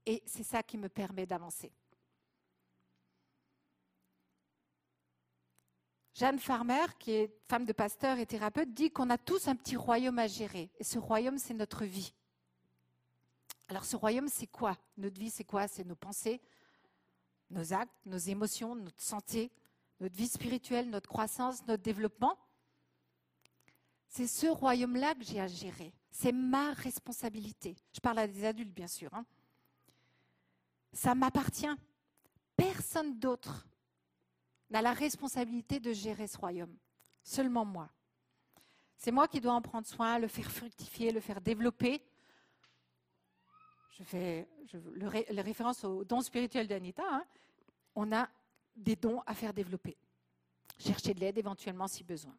Et 0.06 0.22
c'est 0.26 0.44
ça 0.44 0.62
qui 0.62 0.78
me 0.78 0.90
permet 0.90 1.26
d'avancer. 1.26 1.72
Jeanne 6.14 6.40
Farmer, 6.40 6.86
qui 7.00 7.12
est 7.12 7.34
femme 7.48 7.66
de 7.66 7.74
pasteur 7.74 8.18
et 8.20 8.26
thérapeute, 8.26 8.74
dit 8.74 8.92
qu'on 8.92 9.10
a 9.10 9.18
tous 9.18 9.48
un 9.48 9.56
petit 9.56 9.78
royaume 9.78 10.20
à 10.20 10.28
gérer. 10.28 10.70
Et 10.80 10.84
ce 10.84 11.00
royaume, 11.00 11.38
c'est 11.38 11.54
notre 11.54 11.86
vie. 11.86 12.14
Alors 13.70 13.86
ce 13.86 13.96
royaume, 13.96 14.28
c'est 14.28 14.48
quoi? 14.48 14.78
Notre 14.98 15.18
vie, 15.20 15.30
c'est 15.30 15.46
quoi? 15.46 15.68
C'est 15.68 15.86
nos 15.86 15.96
pensées, 15.96 16.42
nos 17.50 17.72
actes, 17.74 17.94
nos 18.06 18.18
émotions, 18.18 18.76
notre 18.76 19.02
santé, 19.02 19.50
notre 20.02 20.16
vie 20.16 20.28
spirituelle, 20.28 20.90
notre 20.90 21.08
croissance, 21.08 21.66
notre 21.68 21.84
développement. 21.84 22.38
C'est 24.10 24.28
ce 24.28 24.48
royaume-là 24.48 25.16
que 25.16 25.24
j'ai 25.24 25.40
à 25.40 25.48
gérer. 25.48 25.94
C'est 26.10 26.34
ma 26.34 26.74
responsabilité. 26.74 27.78
Je 27.94 28.02
parle 28.02 28.20
à 28.20 28.28
des 28.28 28.44
adultes, 28.44 28.74
bien 28.74 28.88
sûr. 28.88 29.14
hein. 29.14 29.26
Ça 30.92 31.16
m'appartient. 31.16 31.74
Personne 32.58 33.18
d'autre 33.18 33.66
n'a 34.72 34.82
la 34.82 34.94
responsabilité 34.94 35.80
de 35.80 35.94
gérer 35.94 36.28
ce 36.28 36.38
royaume. 36.38 36.76
Seulement 37.24 37.66
moi. 37.66 37.90
C'est 38.98 39.12
moi 39.12 39.28
qui 39.28 39.42
dois 39.42 39.54
en 39.54 39.62
prendre 39.62 39.88
soin, 39.88 40.20
le 40.20 40.28
faire 40.28 40.52
fructifier, 40.52 41.12
le 41.12 41.20
faire 41.20 41.42
développer. 41.42 42.02
Je 43.92 44.04
fais 44.04 44.48
je, 44.68 44.78
le, 44.78 45.08
ré- 45.08 45.28
la 45.30 45.42
référence 45.42 45.84
au 45.84 46.04
don 46.04 46.22
spirituel 46.22 46.68
d'Anita. 46.68 47.04
hein. 47.06 47.26
On 47.96 48.12
a 48.12 48.30
des 48.76 48.96
dons 48.96 49.22
à 49.26 49.34
faire 49.34 49.54
développer. 49.54 49.98
Chercher 50.80 51.14
de 51.14 51.20
l'aide 51.20 51.38
éventuellement 51.38 51.88
si 51.88 52.04
besoin. 52.04 52.36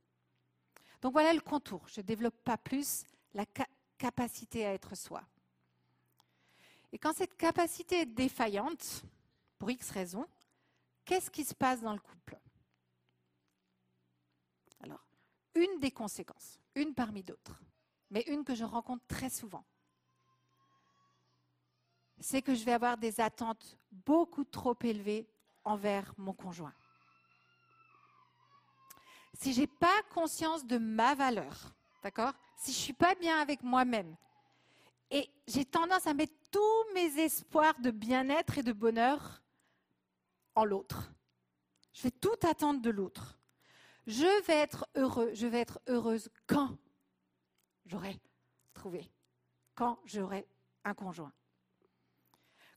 Donc 1.00 1.12
voilà 1.12 1.32
le 1.32 1.40
contour. 1.40 1.86
Je 1.88 2.00
ne 2.00 2.06
développe 2.06 2.36
pas 2.42 2.56
plus 2.56 3.04
la 3.34 3.44
ca- 3.54 3.66
capacité 3.98 4.64
à 4.64 4.72
être 4.72 4.94
soi. 4.96 5.22
Et 6.92 6.98
quand 6.98 7.12
cette 7.12 7.36
capacité 7.36 8.00
est 8.00 8.06
défaillante, 8.06 9.02
pour 9.58 9.70
X 9.70 9.90
raisons, 9.90 10.26
qu'est-ce 11.04 11.30
qui 11.30 11.44
se 11.44 11.54
passe 11.54 11.80
dans 11.80 11.92
le 11.92 12.00
couple? 12.00 12.38
Alors, 14.80 15.04
une 15.54 15.78
des 15.80 15.90
conséquences, 15.90 16.58
une 16.74 16.94
parmi 16.94 17.22
d'autres, 17.22 17.60
mais 18.10 18.22
une 18.28 18.44
que 18.44 18.54
je 18.54 18.64
rencontre 18.64 19.06
très 19.06 19.30
souvent, 19.30 19.64
c'est 22.20 22.42
que 22.42 22.54
je 22.54 22.64
vais 22.64 22.72
avoir 22.72 22.96
des 22.98 23.20
attentes 23.20 23.76
beaucoup 23.90 24.44
trop 24.44 24.76
élevées 24.82 25.28
envers 25.64 26.14
mon 26.16 26.32
conjoint. 26.32 26.74
Si 29.34 29.52
je 29.52 29.62
n'ai 29.62 29.66
pas 29.66 30.02
conscience 30.14 30.64
de 30.64 30.78
ma 30.78 31.14
valeur, 31.14 31.74
d'accord? 32.02 32.32
Si 32.56 32.72
je 32.72 32.78
ne 32.78 32.82
suis 32.82 32.92
pas 32.92 33.14
bien 33.16 33.40
avec 33.40 33.62
moi-même, 33.62 34.16
et 35.10 35.28
j'ai 35.46 35.64
tendance 35.64 36.06
à 36.06 36.14
mettre 36.14 36.32
tous 36.50 36.94
mes 36.94 37.18
espoirs 37.18 37.78
de 37.80 37.90
bien-être 37.90 38.58
et 38.58 38.62
de 38.62 38.72
bonheur 38.72 39.41
en 40.54 40.64
l'autre. 40.64 41.12
Je 41.92 42.02
vais 42.02 42.10
tout 42.10 42.36
attendre 42.42 42.80
de 42.80 42.90
l'autre. 42.90 43.38
Je 44.06 44.44
vais 44.46 44.56
être 44.56 44.86
heureux, 44.96 45.30
je 45.34 45.46
vais 45.46 45.60
être 45.60 45.80
heureuse 45.88 46.28
quand 46.46 46.76
j'aurai 47.86 48.18
trouvé, 48.72 49.08
quand 49.74 50.00
j'aurai 50.04 50.46
un 50.84 50.94
conjoint. 50.94 51.32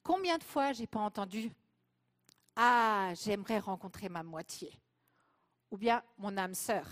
Combien 0.03 0.37
de 0.37 0.43
fois 0.43 0.71
j'ai 0.71 0.85
pas 0.85 0.99
entendu 0.99 1.51
Ah, 2.55 3.11
j'aimerais 3.15 3.59
rencontrer 3.59 4.07
ma 4.07 4.21
moitié 4.21 4.79
ou 5.71 5.77
bien 5.77 6.03
mon 6.17 6.37
âme 6.37 6.53
sœur. 6.53 6.87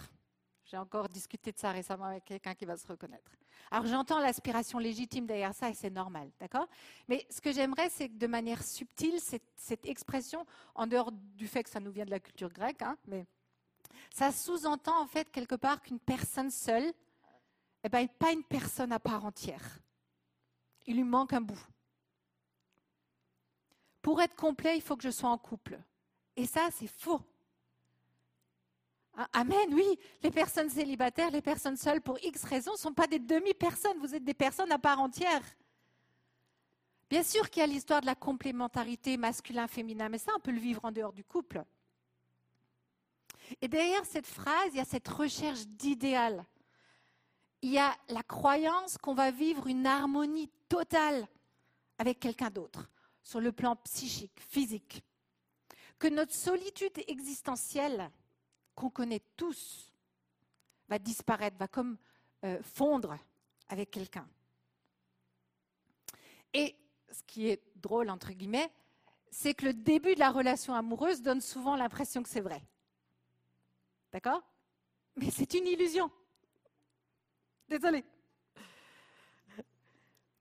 J'ai 0.66 0.78
encore 0.78 1.08
discuté 1.10 1.52
de 1.52 1.58
ça 1.60 1.72
récemment 1.72 2.06
avec 2.06 2.26
quelqu'un 2.26 2.56
qui 2.56 2.66
va 2.66 2.76
se 2.76 2.88
reconnaître. 2.88 3.32
Alors 3.72 3.86
j'entends 3.86 4.20
l'aspiration 4.20 4.80
légitime 4.80 5.26
derrière 5.26 5.54
ça 5.54 5.70
et 5.70 5.74
c'est 5.74 5.90
normal, 5.90 6.32
d'accord? 6.40 6.68
Mais 7.08 7.26
ce 7.30 7.42
que 7.42 7.52
j'aimerais, 7.52 7.90
c'est 7.90 8.10
que 8.10 8.18
de 8.18 8.28
manière 8.28 8.64
subtile, 8.64 9.20
cette, 9.20 9.86
expression, 9.86 10.46
en 10.76 10.88
dehors 10.88 11.12
du 11.12 11.48
fait 11.48 11.64
que 11.64 11.70
ça 11.70 11.80
nous 11.80 11.92
vient 11.92 12.06
de 12.06 12.12
la 12.12 12.20
culture 12.20 12.50
grecque, 12.50 12.82
hein, 12.82 12.98
mais 13.08 13.26
ça 14.12 14.32
sous-entend 14.32 15.02
en 15.02 15.08
fait 15.08 15.32
quelque 15.32 15.56
part 15.56 15.82
qu'une 15.82 16.00
personne 16.00 16.52
seule 16.52 16.94
eh 17.84 17.90
ben, 17.90 18.08
pas 18.08 18.32
une 18.32 18.44
personne 18.44 18.92
à 18.92 19.00
part 19.00 19.26
entière. 19.26 19.80
Il 20.86 20.96
lui 20.96 21.04
manque 21.04 21.34
un 21.34 21.42
bout. 21.42 21.60
Pour 24.02 24.22
être 24.22 24.36
complet, 24.36 24.78
il 24.78 24.82
faut 24.82 24.96
que 24.96 25.04
je 25.04 25.10
sois 25.10 25.30
en 25.30 25.38
couple. 25.38 25.80
Et 26.36 26.46
ça, 26.46 26.70
c'est 26.72 26.88
faux. 26.88 27.22
Ah, 29.16 29.28
Amen, 29.34 29.74
oui. 29.74 30.00
Les 30.22 30.32
personnes 30.32 30.70
célibataires, 30.70 31.30
les 31.30 31.42
personnes 31.42 31.78
seules, 31.78 32.02
pour 32.02 32.18
X 32.24 32.44
raisons, 32.44 32.74
ne 32.74 32.78
sont 32.78 32.94
pas 32.94 33.08
des 33.08 33.20
demi-personnes. 33.20 33.98
Vous 34.00 34.16
êtes 34.16 34.24
des 34.24 34.34
personnes 34.34 34.72
à 34.72 34.80
part 34.80 35.00
entière. 35.00 35.42
Bien 37.10 37.22
sûr 37.22 37.50
qu'il 37.50 37.62
y 37.62 37.64
a 37.64 37.68
l'histoire 37.68 38.02
de 38.02 38.08
la 38.08 38.16
complémentarité 38.16 39.18
masculin-féminin, 39.18 40.10
mais 40.10 40.18
ça, 40.18 40.32
on 40.36 40.40
peut 40.40 40.52
le 40.52 40.60
vivre 40.60 40.84
en 40.84 40.92
dehors 40.92 41.14
du 41.14 41.24
couple. 41.24 41.64
Et 43.62 43.68
derrière 43.68 44.04
cette 44.06 44.26
phrase, 44.26 44.70
il 44.72 44.78
y 44.78 44.82
a 44.82 44.86
cette 44.86 45.08
recherche 45.08 45.68
d'idéal. 45.68 46.44
Il 47.62 47.72
y 47.72 47.78
a 47.78 47.96
la 48.10 48.24
croyance 48.24 48.98
qu'on 48.98 49.14
va 49.14 49.30
vivre 49.30 49.68
une 49.68 49.86
harmonie 49.86 50.50
totale 50.68 51.28
avec 52.00 52.20
quelqu'un 52.20 52.50
d'autre, 52.50 52.90
sur 53.22 53.40
le 53.40 53.52
plan 53.52 53.76
psychique, 53.76 54.40
physique. 54.50 55.04
Que 56.00 56.08
notre 56.08 56.34
solitude 56.34 56.98
existentielle, 57.08 58.10
qu'on 58.76 58.90
connaît 58.90 59.22
tous, 59.38 59.94
va 60.90 61.00
disparaître, 61.00 61.58
va 61.58 61.68
comme 61.68 61.98
euh, 62.44 62.62
fondre 62.62 63.18
avec 63.70 63.92
quelqu'un. 63.92 64.28
Et 66.54 66.76
ce 67.12 67.24
qui 67.24 67.48
est 67.50 67.62
drôle, 67.76 68.10
entre 68.10 68.32
guillemets, 68.32 68.72
c'est 69.32 69.54
que 69.54 69.66
le 69.66 69.74
début 69.74 70.14
de 70.14 70.20
la 70.20 70.32
relation 70.32 70.76
amoureuse 70.76 71.22
donne 71.22 71.42
souvent 71.42 71.76
l'impression 71.76 72.22
que 72.22 72.30
c'est 72.30 72.42
vrai. 72.42 72.62
D'accord? 74.12 74.44
Mais 75.16 75.32
c'est 75.32 75.54
une 75.54 75.68
illusion. 75.68 76.12
Désolée. 77.68 78.04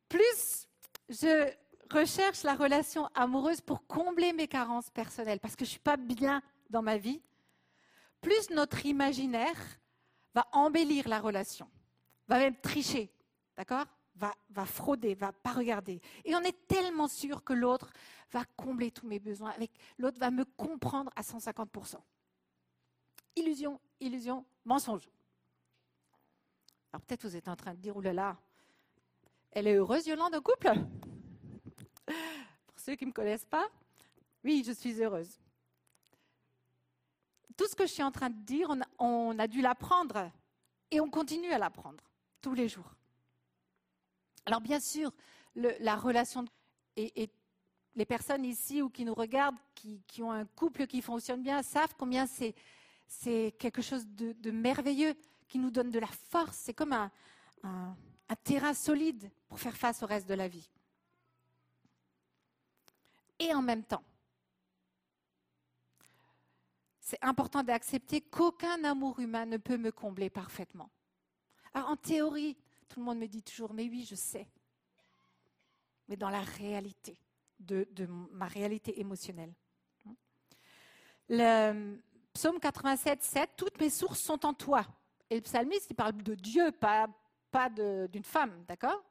Plus 0.09 0.69
je 1.09 1.53
recherche 1.91 2.43
la 2.43 2.55
relation 2.55 3.07
amoureuse 3.15 3.61
pour 3.61 3.87
combler 3.87 4.33
mes 4.33 4.49
carences 4.49 4.91
personnelles, 4.91 5.41
parce 5.41 5.57
que 5.57 5.65
je 5.65 5.71
ne 5.71 5.73
suis 5.73 5.81
pas 5.81 5.97
bien 5.97 6.43
dans 6.71 6.83
ma 6.83 6.97
vie, 6.97 7.21
plus 8.23 8.49
notre 8.51 8.87
imaginaire 8.87 9.59
va 10.35 10.49
embellir 10.53 11.07
la 11.09 11.21
relation, 11.21 11.69
va 12.27 12.39
même 12.39 12.57
tricher, 12.57 13.13
d'accord? 13.57 13.85
Va, 14.15 14.67
frauder, 14.67 15.15
va 15.15 15.33
pas 15.33 15.53
regarder. 15.53 16.01
Et 16.25 16.35
on 16.35 16.41
est 16.43 16.67
tellement 16.69 17.09
sûr 17.09 17.43
que 17.43 17.53
l'autre 17.53 17.91
va 18.31 18.45
combler 18.57 18.91
tous 18.91 19.07
mes 19.07 19.19
besoins, 19.19 19.51
avec 19.51 19.73
l'autre 19.99 20.19
va 20.19 20.31
me 20.31 20.45
comprendre 20.45 21.11
à 21.17 21.23
150%. 21.23 21.97
Illusion, 23.35 23.81
illusion, 23.99 24.45
mensonge. 24.65 25.11
Alors 26.93 27.03
peut-être 27.03 27.27
vous 27.27 27.37
êtes 27.37 27.49
en 27.49 27.57
train 27.57 27.75
de 27.75 27.81
dire, 27.81 27.97
oulala, 27.97 28.37
elle 29.51 29.67
est 29.67 29.75
heureuse, 29.75 30.07
Yolande, 30.07 30.35
en 30.35 30.41
couple? 30.41 30.73
Pour 32.07 32.79
ceux 32.79 32.95
qui 32.95 33.05
ne 33.05 33.11
me 33.11 33.15
connaissent 33.15 33.47
pas, 33.47 33.69
Oui, 34.45 34.63
je 34.67 34.73
suis 34.73 35.01
heureuse. 35.03 35.39
Tout 37.63 37.69
ce 37.69 37.77
que 37.77 37.87
je 37.87 37.93
suis 37.93 38.03
en 38.03 38.11
train 38.11 38.29
de 38.29 38.41
dire, 38.41 38.75
on 38.99 39.39
a, 39.39 39.47
dû 39.47 39.61
l'apprendre 39.61 40.33
et 40.91 40.99
on 40.99 41.09
continue 41.09 41.53
à 41.53 41.59
l'apprendre 41.59 42.03
tous 42.41 42.55
les 42.55 42.69
jours. 42.69 42.93
Alors 44.47 44.61
bien 44.61 44.81
sûr, 44.81 45.13
la 45.55 45.95
relation 45.95 46.45
et, 46.97 47.31
les 47.95 48.05
personnes 48.05 48.45
ici 48.45 48.83
ou 48.83 48.91
qui 48.91 49.05
nous 49.05 49.15
regardent, 49.15 49.59
qui, 49.77 50.23
ont 50.25 50.33
un 50.33 50.45
couple 50.45 50.89
qui 50.89 51.01
fonctionne 51.03 51.41
bien, 51.41 51.63
savent 51.63 51.95
combien 51.97 52.27
c'est 52.27 52.53
c'est 53.07 53.55
quelque 53.61 53.81
chose 53.81 54.09
de, 54.09 54.51
merveilleux 54.51 55.15
qui 55.47 55.61
nous 55.61 55.71
donne 55.71 55.93
de 55.93 56.01
la 56.01 56.09
force. 56.09 56.57
C'est 56.57 56.75
comme 56.75 56.93
un 56.95 57.95
terrain 58.43 58.75
solide 58.75 59.31
pour 59.47 59.61
faire 59.61 59.77
face 59.77 60.03
au 60.03 60.07
reste 60.07 60.29
de 60.29 60.35
la 60.35 60.49
vie. 60.49 60.69
Et 63.39 63.55
en 63.55 63.63
même 63.63 63.85
temps, 63.85 64.03
c'est 67.13 67.23
important 67.23 67.63
d'accepter 67.63 68.23
qu'aucun 68.23 68.83
amour 68.85 69.21
humain 69.21 69.45
ne 69.45 69.59
peut 69.59 69.77
me 69.77 69.93
combler 69.93 70.31
parfaitement. 70.31 70.89
Alors, 71.75 71.91
en 71.91 71.97
théorie, 71.97 72.57
tout 72.89 73.01
le 73.01 73.05
monde 73.05 73.19
me 73.19 73.27
dit 73.27 73.43
toujours, 73.43 73.75
mais 73.75 73.87
oui, 73.87 74.07
je 74.09 74.15
sais. 74.15 74.49
Mais 76.09 76.17
dans 76.17 76.31
la 76.31 76.41
réalité, 76.41 77.19
de, 77.61 77.87
ma 78.31 78.47
réalité 78.47 78.99
émotionnelle. 78.99 79.53
Le 81.29 81.99
psaume 82.33 82.59
87, 82.59 83.23
7, 83.23 83.51
toutes 83.59 83.79
mes 83.79 83.91
sources 83.91 84.21
sont 84.21 84.47
en 84.47 84.55
toi. 84.55 84.87
Et 85.29 85.35
le 85.35 85.43
psalmiste, 85.43 85.89
il 85.91 85.95
parle 85.95 86.17
de 86.23 86.35
Dieu, 86.35 86.73
pas, 86.73 87.09
d'une 88.09 88.25
femme, 88.25 88.65
d'accord? 88.67 89.05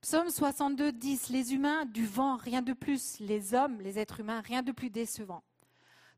Psaume 0.00 0.30
62, 0.30 0.92
10, 0.92 1.28
les 1.28 1.52
humains, 1.52 1.84
du 1.84 2.06
vent, 2.06 2.36
rien 2.36 2.62
de 2.62 2.72
plus. 2.72 3.20
Les 3.20 3.52
hommes, 3.52 3.82
les 3.82 3.98
êtres 3.98 4.20
humains, 4.20 4.40
rien 4.40 4.62
de 4.62 4.72
plus 4.72 4.88
décevant. 4.88 5.42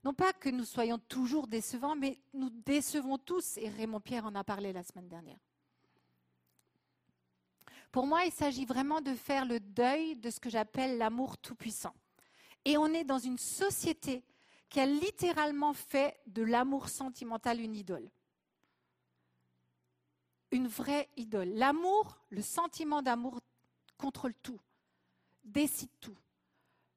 Non 0.04 0.14
pas 0.14 0.32
que 0.32 0.48
nous 0.48 0.64
soyons 0.64 0.98
toujours 0.98 1.48
décevants, 1.48 1.96
mais 1.96 2.20
nous 2.32 2.50
décevons 2.50 3.18
tous, 3.18 3.56
et 3.56 3.68
Raymond 3.68 4.00
Pierre 4.00 4.26
en 4.26 4.34
a 4.34 4.44
parlé 4.44 4.72
la 4.72 4.82
semaine 4.82 5.08
dernière. 5.08 5.38
Pour 7.90 8.06
moi, 8.06 8.24
il 8.24 8.32
s'agit 8.32 8.64
vraiment 8.64 9.00
de 9.00 9.14
faire 9.14 9.44
le 9.44 9.60
deuil 9.60 10.16
de 10.16 10.30
ce 10.30 10.40
que 10.40 10.50
j'appelle 10.50 10.98
l'amour 10.98 11.38
tout-puissant. 11.38 11.94
Et 12.64 12.76
on 12.76 12.86
est 12.86 13.04
dans 13.04 13.18
une 13.18 13.38
société 13.38 14.24
qui 14.68 14.80
a 14.80 14.86
littéralement 14.86 15.72
fait 15.72 16.20
de 16.26 16.42
l'amour 16.42 16.88
sentimental 16.88 17.60
une 17.60 17.74
idole. 17.74 18.10
Une 20.50 20.68
vraie 20.68 21.08
idole. 21.16 21.48
L'amour, 21.54 22.18
le 22.28 22.42
sentiment 22.42 23.02
d'amour 23.02 23.40
contrôle 23.96 24.34
tout, 24.42 24.60
décide 25.44 25.90
tout. 26.00 26.16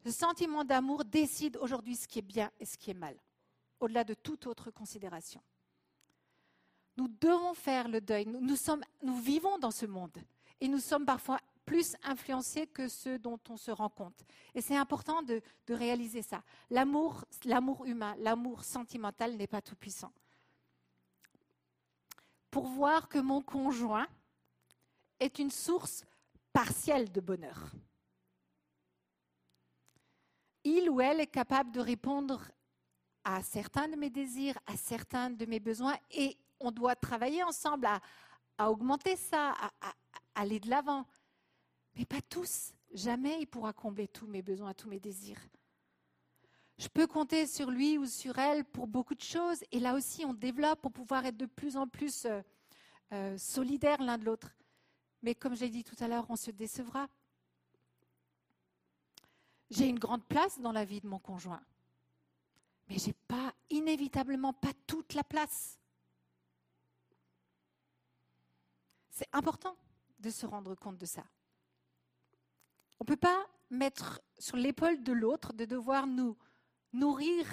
Le 0.03 0.11
sentiment 0.11 0.63
d'amour 0.63 1.05
décide 1.05 1.57
aujourd'hui 1.57 1.95
ce 1.95 2.07
qui 2.07 2.19
est 2.19 2.23
bien 2.23 2.51
et 2.59 2.65
ce 2.65 2.77
qui 2.77 2.89
est 2.89 2.95
mal, 2.95 3.15
au-delà 3.79 4.03
de 4.03 4.13
toute 4.13 4.47
autre 4.47 4.71
considération. 4.71 5.41
Nous 6.97 7.07
devons 7.07 7.53
faire 7.53 7.87
le 7.87 8.01
deuil. 8.01 8.25
Nous, 8.25 9.17
vivons 9.21 9.57
dans 9.59 9.71
ce 9.71 9.85
monde 9.85 10.17
et 10.59 10.67
nous 10.67 10.79
sommes 10.79 11.05
parfois 11.05 11.39
plus 11.65 11.95
influencés 12.03 12.67
que 12.67 12.87
ceux 12.87 13.17
dont 13.17 13.39
on 13.49 13.57
se 13.57 13.71
rend 13.71 13.89
compte. 13.89 14.25
Et 14.53 14.61
c'est 14.61 14.75
important 14.75 15.21
de, 15.21 15.41
de 15.67 15.73
réaliser 15.73 16.21
ça. 16.21 16.43
L'amour, 16.69 17.23
l'amour 17.45 17.85
humain, 17.85 18.15
l'amour 18.19 18.63
sentimental 18.63 19.37
n'est 19.37 19.47
pas 19.47 19.61
tout 19.61 19.75
puissant. 19.75 20.11
Pour 22.49 22.67
voir 22.67 23.07
que 23.07 23.19
mon 23.19 23.41
conjoint 23.41 24.07
est 25.19 25.39
une 25.39 25.51
source 25.51 26.03
partielle 26.51 27.11
de 27.11 27.21
bonheur. 27.21 27.71
Il 30.63 30.89
ou 30.89 31.01
elle 31.01 31.19
est 31.19 31.27
capable 31.27 31.71
de 31.71 31.79
répondre 31.79 32.51
à 33.23 33.41
certains 33.43 33.87
de 33.87 33.95
mes 33.95 34.09
désirs, 34.09 34.57
à 34.65 34.75
certains 34.77 35.29
de 35.29 35.45
mes 35.45 35.59
besoins, 35.59 35.97
et 36.11 36.37
on 36.59 36.71
doit 36.71 36.95
travailler 36.95 37.43
ensemble 37.43 37.87
à, 37.87 38.69
augmenter 38.69 39.15
ça, 39.15 39.53
à 39.81 39.93
aller 40.35 40.59
de 40.59 40.69
l'avant. 40.69 41.05
Mais 41.95 42.05
pas 42.05 42.21
tous. 42.21 42.73
Jamais 42.93 43.39
il 43.39 43.47
pourra 43.47 43.73
combler 43.73 44.07
tous 44.07 44.27
mes 44.27 44.41
besoins, 44.41 44.73
tous 44.73 44.89
mes 44.89 44.99
désirs. 44.99 45.39
Je 46.77 46.87
peux 46.87 47.07
compter 47.07 47.45
sur 47.47 47.69
lui 47.69 47.97
ou 47.97 48.05
sur 48.05 48.37
elle 48.39 48.65
pour 48.65 48.87
beaucoup 48.87 49.15
de 49.15 49.21
choses, 49.21 49.63
et 49.71 49.79
là 49.79 49.93
aussi 49.93 50.25
on 50.25 50.33
développe 50.33 50.81
pour 50.81 50.91
pouvoir 50.91 51.25
être 51.25 51.37
de 51.37 51.45
plus 51.45 51.77
en 51.77 51.87
plus 51.87 52.25
euh, 52.25 52.41
euh, 53.13 53.37
solidaires 53.37 54.01
l'un 54.01 54.17
de 54.17 54.25
l'autre. 54.25 54.55
Mais 55.21 55.35
comme 55.35 55.55
j'ai 55.55 55.69
dit 55.69 55.83
tout 55.83 55.95
à 55.99 56.07
l'heure, 56.07 56.25
on 56.29 56.35
se 56.35 56.49
décevra. 56.49 57.07
J'ai 59.71 59.87
une 59.87 59.99
grande 59.99 60.25
place 60.25 60.59
dans 60.59 60.73
la 60.73 60.83
vie 60.83 60.99
de 60.99 61.07
mon 61.07 61.17
conjoint, 61.17 61.63
mais 62.89 62.97
j'ai 62.99 63.13
pas 63.13 63.53
inévitablement 63.69 64.51
pas 64.51 64.73
toute 64.85 65.13
la 65.13 65.23
place. 65.23 65.79
C'est 69.09 69.29
important 69.31 69.77
de 70.19 70.29
se 70.29 70.45
rendre 70.45 70.75
compte 70.75 70.97
de 70.97 71.05
ça. 71.05 71.23
On 72.99 73.03
ne 73.03 73.07
peut 73.07 73.15
pas 73.15 73.47
mettre 73.69 74.21
sur 74.37 74.57
l'épaule 74.57 75.01
de 75.03 75.13
l'autre 75.13 75.53
de 75.53 75.63
devoir 75.63 76.05
nous 76.05 76.37
nourrir 76.91 77.47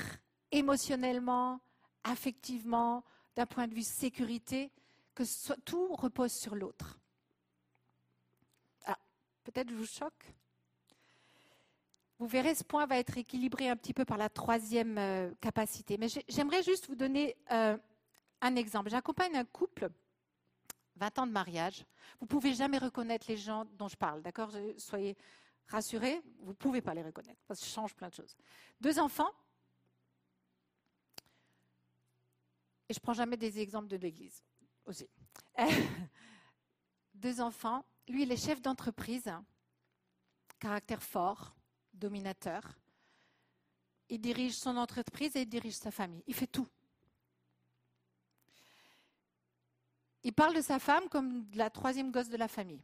émotionnellement, 0.50 1.60
affectivement, 2.02 3.04
d'un 3.36 3.46
point 3.46 3.68
de 3.68 3.74
vue 3.74 3.84
sécurité, 3.84 4.72
que 5.14 5.22
tout 5.60 5.94
repose 5.94 6.32
sur 6.32 6.56
l'autre. 6.56 6.98
Ah, 8.86 8.98
peut-être 9.44 9.70
je 9.70 9.76
vous 9.76 9.86
choque. 9.86 10.34
Vous 12.18 12.26
verrez, 12.26 12.54
ce 12.54 12.64
point 12.64 12.86
va 12.86 12.98
être 12.98 13.16
équilibré 13.16 13.68
un 13.68 13.76
petit 13.76 13.94
peu 13.94 14.04
par 14.04 14.16
la 14.18 14.28
troisième 14.28 14.98
euh, 14.98 15.32
capacité. 15.40 15.96
Mais 15.98 16.08
j'ai- 16.08 16.24
j'aimerais 16.28 16.62
juste 16.64 16.88
vous 16.88 16.96
donner 16.96 17.36
euh, 17.52 17.76
un 18.40 18.56
exemple. 18.56 18.90
J'accompagne 18.90 19.36
un 19.36 19.44
couple, 19.44 19.88
20 20.96 21.18
ans 21.20 21.26
de 21.28 21.32
mariage. 21.32 21.84
Vous 22.18 22.24
ne 22.26 22.28
pouvez 22.28 22.54
jamais 22.54 22.78
reconnaître 22.78 23.26
les 23.28 23.36
gens 23.36 23.64
dont 23.76 23.86
je 23.88 23.96
parle, 23.96 24.20
d'accord? 24.22 24.50
Je- 24.50 24.76
Soyez 24.78 25.16
rassurés, 25.68 26.20
vous 26.40 26.48
ne 26.50 26.56
pouvez 26.56 26.80
pas 26.80 26.92
les 26.94 27.02
reconnaître, 27.02 27.40
parce 27.46 27.60
que 27.60 27.66
ça 27.66 27.72
change 27.72 27.94
plein 27.94 28.08
de 28.08 28.14
choses. 28.14 28.36
Deux 28.80 28.98
enfants. 28.98 29.30
Et 32.88 32.94
je 32.94 32.98
ne 32.98 33.02
prends 33.02 33.12
jamais 33.12 33.36
des 33.36 33.60
exemples 33.60 33.86
de 33.88 33.96
l'Église 33.96 34.42
aussi. 34.86 35.08
Deux 37.14 37.40
enfants. 37.40 37.84
Lui, 38.08 38.22
il 38.22 38.32
est 38.32 38.36
chef 38.42 38.62
d'entreprise, 38.62 39.30
caractère 40.58 41.02
fort, 41.02 41.54
dominateur. 41.98 42.62
Il 44.08 44.20
dirige 44.20 44.54
son 44.54 44.76
entreprise 44.76 45.36
et 45.36 45.42
il 45.42 45.48
dirige 45.48 45.74
sa 45.74 45.90
famille. 45.90 46.22
Il 46.26 46.34
fait 46.34 46.46
tout. 46.46 46.68
Il 50.22 50.32
parle 50.32 50.54
de 50.54 50.60
sa 50.60 50.78
femme 50.78 51.08
comme 51.08 51.48
de 51.50 51.58
la 51.58 51.70
troisième 51.70 52.10
gosse 52.10 52.28
de 52.28 52.36
la 52.36 52.48
famille. 52.48 52.82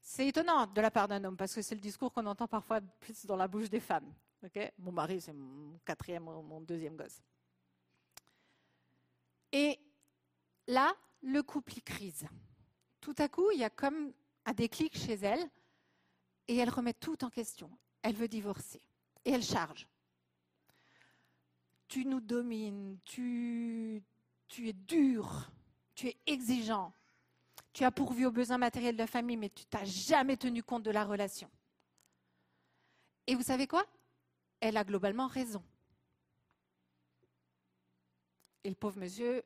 C'est 0.00 0.28
étonnant 0.28 0.66
de 0.66 0.80
la 0.80 0.90
part 0.90 1.08
d'un 1.08 1.24
homme, 1.24 1.36
parce 1.36 1.54
que 1.54 1.62
c'est 1.62 1.74
le 1.74 1.80
discours 1.80 2.12
qu'on 2.12 2.26
entend 2.26 2.46
parfois 2.46 2.80
plus 2.80 3.24
dans 3.24 3.36
la 3.36 3.48
bouche 3.48 3.70
des 3.70 3.80
femmes. 3.80 4.12
Ok? 4.44 4.72
Mon 4.78 4.92
mari, 4.92 5.20
c'est 5.20 5.32
mon 5.32 5.78
quatrième 5.84 6.24
mon 6.24 6.60
deuxième 6.60 6.94
gosse. 6.94 7.22
Et 9.50 9.78
là, 10.66 10.94
le 11.22 11.42
couple 11.42 11.78
il 11.78 11.82
crise. 11.82 12.26
Tout 13.00 13.14
à 13.18 13.28
coup, 13.28 13.50
il 13.52 13.60
y 13.60 13.64
a 13.64 13.70
comme 13.70 14.12
un 14.44 14.52
déclic 14.52 14.96
chez 14.96 15.14
elle, 15.14 15.48
et 16.48 16.56
elle 16.56 16.70
remet 16.70 16.94
tout 16.94 17.24
en 17.24 17.30
question. 17.30 17.70
Elle 18.02 18.16
veut 18.16 18.28
divorcer, 18.28 18.82
et 19.24 19.30
elle 19.30 19.42
charge. 19.42 19.88
Tu 21.88 22.04
nous 22.04 22.20
domines, 22.20 22.98
tu, 23.04 24.02
es 24.58 24.72
dur, 24.72 25.50
tu 25.94 26.08
es 26.08 26.16
exigeant, 26.26 26.92
tu 27.72 27.84
as 27.84 27.90
pourvu 27.90 28.26
aux 28.26 28.32
besoins 28.32 28.58
matériels 28.58 28.94
de 28.94 29.00
la 29.00 29.06
famille, 29.06 29.36
mais 29.36 29.50
tu 29.50 29.64
t'as 29.64 29.84
jamais 29.84 30.36
tenu 30.36 30.62
compte 30.62 30.82
de 30.82 30.90
la 30.90 31.04
relation. 31.04 31.50
Et 33.26 33.34
vous 33.34 33.42
savez 33.42 33.66
quoi? 33.66 33.86
Elle 34.60 34.76
a 34.76 34.84
globalement 34.84 35.26
raison. 35.26 35.62
Et 38.64 38.68
le 38.68 38.74
pauvre 38.74 38.98
monsieur, 38.98 39.42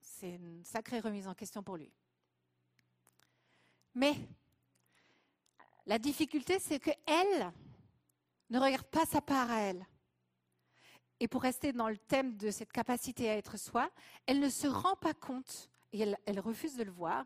c'est 0.00 0.34
une 0.34 0.64
sacrée 0.64 1.00
remise 1.00 1.28
en 1.28 1.34
question 1.34 1.62
pour 1.62 1.76
lui. 1.76 1.92
Mais 3.94 4.16
la 5.88 5.98
difficulté, 5.98 6.58
c'est 6.58 6.78
qu'elle 6.78 7.52
ne 8.50 8.58
regarde 8.58 8.86
pas 8.86 9.06
sa 9.06 9.22
part 9.22 9.50
à 9.50 9.60
elle. 9.60 9.86
Et 11.18 11.26
pour 11.26 11.42
rester 11.42 11.72
dans 11.72 11.88
le 11.88 11.96
thème 11.96 12.36
de 12.36 12.50
cette 12.50 12.70
capacité 12.70 13.30
à 13.30 13.36
être 13.36 13.58
soi, 13.58 13.90
elle 14.26 14.38
ne 14.38 14.50
se 14.50 14.66
rend 14.66 14.96
pas 14.96 15.14
compte, 15.14 15.70
et 15.94 16.14
elle, 16.26 16.40
refuse 16.40 16.76
de 16.76 16.84
le 16.84 16.92
voir, 16.92 17.24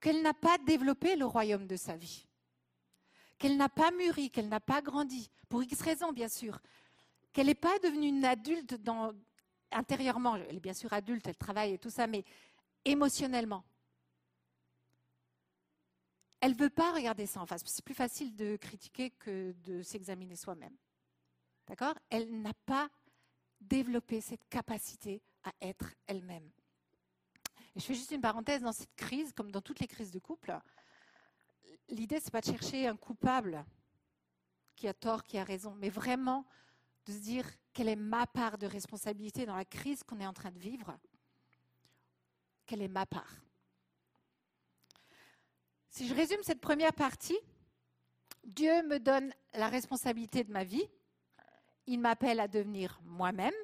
qu'elle 0.00 0.22
n'a 0.22 0.34
pas 0.34 0.58
développé 0.58 1.14
le 1.14 1.24
royaume 1.24 1.68
de 1.68 1.76
sa 1.76 1.96
vie. 1.96 2.26
Qu'elle 3.38 3.56
n'a 3.56 3.68
pas 3.68 3.92
mûri, 3.92 4.28
qu'elle 4.28 4.48
n'a 4.48 4.60
pas 4.60 4.82
grandi, 4.82 5.30
pour 5.48 5.62
X 5.62 5.80
raisons 5.80 6.12
bien 6.12 6.28
sûr. 6.28 6.58
Qu'elle 7.32 7.46
n'est 7.46 7.54
pas 7.54 7.78
devenue 7.78 8.08
une 8.08 8.24
adulte 8.24 8.74
dans, 8.74 9.14
intérieurement. 9.70 10.34
Elle 10.34 10.56
est 10.56 10.60
bien 10.60 10.74
sûr 10.74 10.92
adulte, 10.92 11.28
elle 11.28 11.36
travaille 11.36 11.74
et 11.74 11.78
tout 11.78 11.90
ça, 11.90 12.08
mais 12.08 12.24
émotionnellement. 12.84 13.62
Elle 16.40 16.52
ne 16.52 16.56
veut 16.56 16.70
pas 16.70 16.92
regarder 16.92 17.26
ça 17.26 17.40
en 17.40 17.46
face. 17.46 17.62
C'est 17.66 17.84
plus 17.84 17.94
facile 17.94 18.34
de 18.34 18.56
critiquer 18.56 19.10
que 19.10 19.52
de 19.64 19.82
s'examiner 19.82 20.36
soi-même. 20.36 20.74
D'accord? 21.66 21.94
Elle 22.08 22.40
n'a 22.40 22.54
pas 22.66 22.88
développé 23.60 24.20
cette 24.20 24.48
capacité 24.48 25.22
à 25.44 25.52
être 25.60 25.94
elle-même. 26.06 26.50
Je 27.76 27.82
fais 27.82 27.94
juste 27.94 28.10
une 28.10 28.20
parenthèse 28.20 28.62
dans 28.62 28.72
cette 28.72 28.94
crise, 28.96 29.32
comme 29.32 29.52
dans 29.52 29.60
toutes 29.60 29.80
les 29.80 29.86
crises 29.86 30.10
de 30.10 30.18
couple. 30.18 30.58
L'idée, 31.88 32.20
c'est 32.20 32.32
pas 32.32 32.40
de 32.40 32.46
chercher 32.46 32.88
un 32.88 32.96
coupable 32.96 33.64
qui 34.76 34.88
a 34.88 34.94
tort, 34.94 35.22
qui 35.22 35.38
a 35.38 35.44
raison, 35.44 35.74
mais 35.74 35.90
vraiment 35.90 36.46
de 37.06 37.12
se 37.12 37.18
dire 37.18 37.46
quelle 37.72 37.88
est 37.88 37.96
ma 37.96 38.26
part 38.26 38.58
de 38.58 38.66
responsabilité 38.66 39.46
dans 39.46 39.56
la 39.56 39.64
crise 39.64 40.02
qu'on 40.02 40.20
est 40.20 40.26
en 40.26 40.32
train 40.32 40.50
de 40.50 40.58
vivre. 40.58 40.98
Quelle 42.66 42.82
est 42.82 42.88
ma 42.88 43.06
part 43.06 43.34
Si 45.90 46.06
je 46.06 46.14
résume 46.14 46.42
cette 46.42 46.60
première 46.60 46.92
partie, 46.92 47.38
Dieu 48.44 48.82
me 48.86 48.98
donne 48.98 49.34
la 49.54 49.68
responsabilité 49.68 50.44
de 50.44 50.52
ma 50.52 50.62
vie. 50.64 50.88
Il 51.86 51.98
m'appelle 51.98 52.38
à 52.38 52.46
devenir 52.46 53.00
moi-même, 53.02 53.54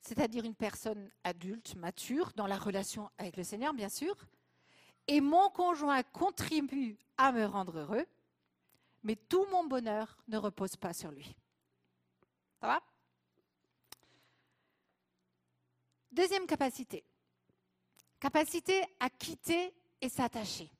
c'est-à-dire 0.00 0.44
une 0.44 0.54
personne 0.54 1.10
adulte, 1.22 1.74
mature, 1.76 2.32
dans 2.34 2.46
la 2.46 2.56
relation 2.56 3.10
avec 3.18 3.36
le 3.36 3.44
Seigneur, 3.44 3.74
bien 3.74 3.90
sûr. 3.90 4.16
Et 5.06 5.20
mon 5.20 5.50
conjoint 5.50 6.02
contribue 6.02 6.96
à 7.18 7.30
me 7.30 7.44
rendre 7.44 7.78
heureux, 7.78 8.06
mais 9.02 9.16
tout 9.16 9.46
mon 9.50 9.64
bonheur 9.66 10.16
ne 10.28 10.38
repose 10.38 10.76
pas 10.76 10.94
sur 10.94 11.10
lui. 11.10 11.36
Ça 12.60 12.68
va? 12.68 12.82
Deuxième 16.10 16.46
capacité. 16.46 17.04
Capacité 18.18 18.82
à 18.98 19.10
quitter 19.10 19.74
s'attacher. 20.08 20.70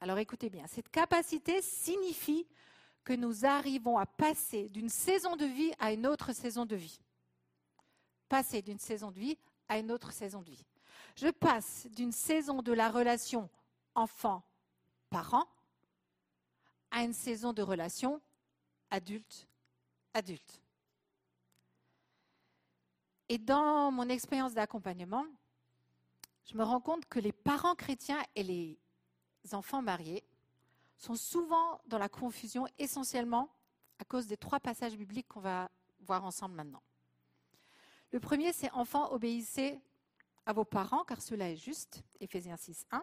Alors 0.00 0.18
écoutez 0.18 0.50
bien, 0.50 0.66
cette 0.66 0.88
capacité 0.90 1.62
signifie 1.62 2.46
que 3.04 3.12
nous 3.12 3.46
arrivons 3.46 3.98
à 3.98 4.06
passer 4.06 4.68
d'une 4.68 4.88
saison 4.88 5.36
de 5.36 5.46
vie 5.46 5.72
à 5.78 5.92
une 5.92 6.06
autre 6.06 6.32
saison 6.32 6.66
de 6.66 6.76
vie. 6.76 7.00
Passer 8.28 8.62
d'une 8.62 8.78
saison 8.78 9.10
de 9.10 9.20
vie 9.20 9.38
à 9.68 9.78
une 9.78 9.92
autre 9.92 10.12
saison 10.12 10.42
de 10.42 10.50
vie. 10.50 10.64
Je 11.14 11.28
passe 11.28 11.86
d'une 11.92 12.12
saison 12.12 12.62
de 12.62 12.72
la 12.72 12.90
relation 12.90 13.48
enfant-parent 13.94 15.46
à 16.90 17.02
une 17.02 17.12
saison 17.12 17.52
de 17.52 17.62
relation 17.62 18.20
adulte-adulte. 18.90 20.60
Et 23.28 23.38
dans 23.38 23.90
mon 23.90 24.08
expérience 24.08 24.54
d'accompagnement, 24.54 25.26
je 26.46 26.56
me 26.56 26.62
rends 26.62 26.80
compte 26.80 27.06
que 27.06 27.18
les 27.18 27.32
parents 27.32 27.74
chrétiens 27.74 28.22
et 28.34 28.42
les 28.42 28.78
enfants 29.52 29.82
mariés 29.82 30.24
sont 30.96 31.16
souvent 31.16 31.80
dans 31.86 31.98
la 31.98 32.08
confusion 32.08 32.66
essentiellement 32.78 33.50
à 33.98 34.04
cause 34.04 34.26
des 34.26 34.36
trois 34.36 34.60
passages 34.60 34.96
bibliques 34.96 35.28
qu'on 35.28 35.40
va 35.40 35.70
voir 36.00 36.24
ensemble 36.24 36.54
maintenant. 36.54 36.82
Le 38.12 38.20
premier, 38.20 38.52
c'est 38.52 38.70
Enfants, 38.72 39.12
obéissez 39.12 39.80
à 40.46 40.52
vos 40.52 40.64
parents, 40.64 41.04
car 41.04 41.20
cela 41.20 41.50
est 41.50 41.56
juste, 41.56 42.02
Éphésiens 42.20 42.56
6, 42.56 42.86
1. 42.92 43.02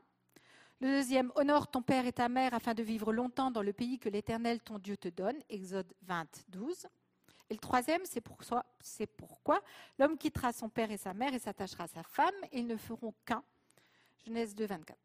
Le 0.80 0.88
deuxième, 0.88 1.32
honore 1.36 1.70
ton 1.70 1.82
père 1.82 2.06
et 2.06 2.14
ta 2.14 2.30
mère 2.30 2.54
afin 2.54 2.74
de 2.74 2.84
vivre 2.84 3.12
longtemps 3.12 3.52
dans 3.52 3.62
le 3.62 3.74
pays 3.74 4.00
que 4.00 4.10
l'Éternel 4.10 4.62
ton 4.62 4.80
Dieu 4.80 4.98
te 4.98 5.10
donne, 5.10 5.38
Exode 5.50 5.94
20, 6.04 6.46
12. 6.50 6.88
Et 7.54 7.56
le 7.56 7.60
troisième, 7.60 8.02
c'est 8.08 8.20
pourquoi 9.06 9.62
l'homme 10.00 10.18
quittera 10.18 10.52
son 10.52 10.70
père 10.70 10.90
et 10.90 10.98
sa 10.98 11.14
mère 11.14 11.36
et 11.36 11.38
s'attachera 11.38 11.84
à 11.84 11.88
sa 11.88 12.02
femme, 12.02 12.34
et 12.52 12.62
ils 12.62 12.66
ne 12.66 12.76
feront 12.76 13.14
qu'un, 13.26 13.44
Genèse 14.26 14.56
2, 14.56 14.66
24. 14.66 14.98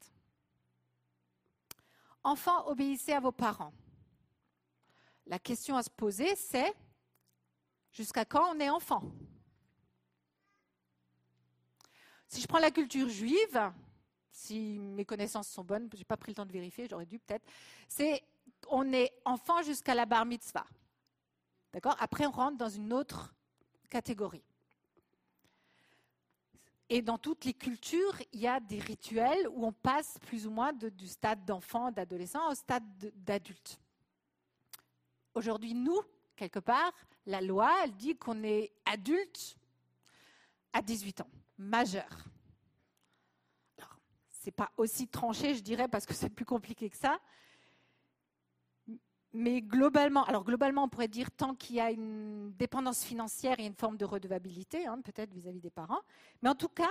Enfants, 2.25 2.67
obéissez 2.67 3.13
à 3.13 3.21
vos 3.21 3.33
parents. 3.33 3.75
La 5.27 5.39
question 5.39 5.77
à 5.77 5.83
se 5.83 5.91
poser, 5.91 6.35
c'est 6.37 6.75
jusqu'à 7.93 8.25
quand 8.25 8.57
on 8.57 8.61
est 8.61 8.71
enfant? 8.71 9.03
Si 12.29 12.41
je 12.41 12.47
prends 12.47 12.61
la 12.61 12.71
culture 12.71 13.11
juive, 13.11 13.73
si 14.31 14.79
mes 14.79 15.05
connaissances 15.05 15.49
sont 15.49 15.65
bonnes, 15.65 15.91
je 15.93 15.99
n'ai 15.99 16.05
pas 16.05 16.17
pris 16.17 16.33
le 16.33 16.37
temps 16.37 16.47
de 16.47 16.53
vérifier, 16.53 16.89
j'aurais 16.89 17.05
dû 17.05 17.19
peut-être, 17.19 17.45
c'est 17.89 18.25
on 18.69 18.91
est 18.95 19.13
enfant 19.27 19.61
jusqu'à 19.61 19.95
la 19.95 20.07
bar 20.07 20.25
mitzvah. 20.25 20.65
D'accord? 21.73 21.97
Après, 22.01 22.27
on 22.27 22.31
rentre 22.31 22.57
dans 22.57 22.69
une 22.69 22.93
autre 22.93 23.35
catégorie. 23.91 24.45
Et 26.91 27.03
dans 27.03 27.19
toutes 27.19 27.45
les 27.45 27.53
cultures, 27.53 28.17
il 28.33 28.41
y 28.41 28.47
a 28.47 28.61
des 28.61 28.81
rituels 28.81 29.47
où 29.51 29.67
on 29.67 29.73
passe 29.73 30.17
plus 30.23 30.47
ou 30.47 30.51
moins 30.51 30.73
du 30.73 31.07
stade 31.07 31.45
d'enfant, 31.45 31.91
d'adolescent 31.91 32.51
au 32.51 32.55
stade 32.55 32.83
de- 32.99 33.13
d'adulte. 33.15 33.79
Aujourd'hui, 35.35 35.75
nous, 35.75 36.01
quelque 36.35 36.59
part, 36.59 36.93
la 37.27 37.43
loi, 37.43 37.71
elle 37.85 37.95
dit 37.95 38.17
qu'on 38.17 38.43
est 38.43 38.73
adulte 38.87 39.59
à 40.73 40.81
18 40.81 41.21
ans, 41.21 41.31
majeur. 41.59 42.09
Alors, 43.77 43.99
c'est 44.31 44.51
pas 44.51 44.73
aussi 44.79 45.09
tranché, 45.09 45.55
je 45.55 45.63
dirais, 45.63 45.89
parce 45.89 46.07
que 46.07 46.15
c'est 46.15 46.31
plus 46.31 46.47
compliqué 46.47 46.89
que 46.89 46.97
ça. 46.97 47.21
Mais 49.35 49.61
globalement, 49.61 50.25
alors 50.25 50.45
globalement, 50.45 50.85
on 50.85 50.89
pourrait 50.89 51.09
dire 51.09 51.31
tant 51.31 51.55
qu'il 51.55 51.77
y 51.77 51.81
a 51.81 51.91
une 51.91 52.53
dépendance 52.53 53.05
financière 53.05 53.61
et 53.61 53.67
une 53.67 53.75
forme 53.75 53.97
de 53.97 54.05
redevabilité, 54.05 54.87
hein, 54.87 55.01
peut-être 55.03 55.33
vis-à-vis 55.35 55.61
des 55.61 55.71
parents. 55.71 56.01
Mais 56.43 56.49
en 56.49 56.55
tout 56.55 56.69
cas, 56.69 56.91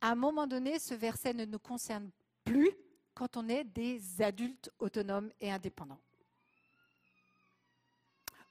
à 0.00 0.10
un 0.10 0.14
moment 0.14 0.46
donné, 0.46 0.78
ce 0.78 0.94
verset 0.94 1.34
ne 1.34 1.44
nous 1.44 1.58
concerne 1.58 2.10
plus 2.44 2.70
quand 3.14 3.36
on 3.36 3.48
est 3.48 3.64
des 3.64 4.22
adultes 4.22 4.70
autonomes 4.78 5.30
et 5.40 5.52
indépendants. 5.52 6.00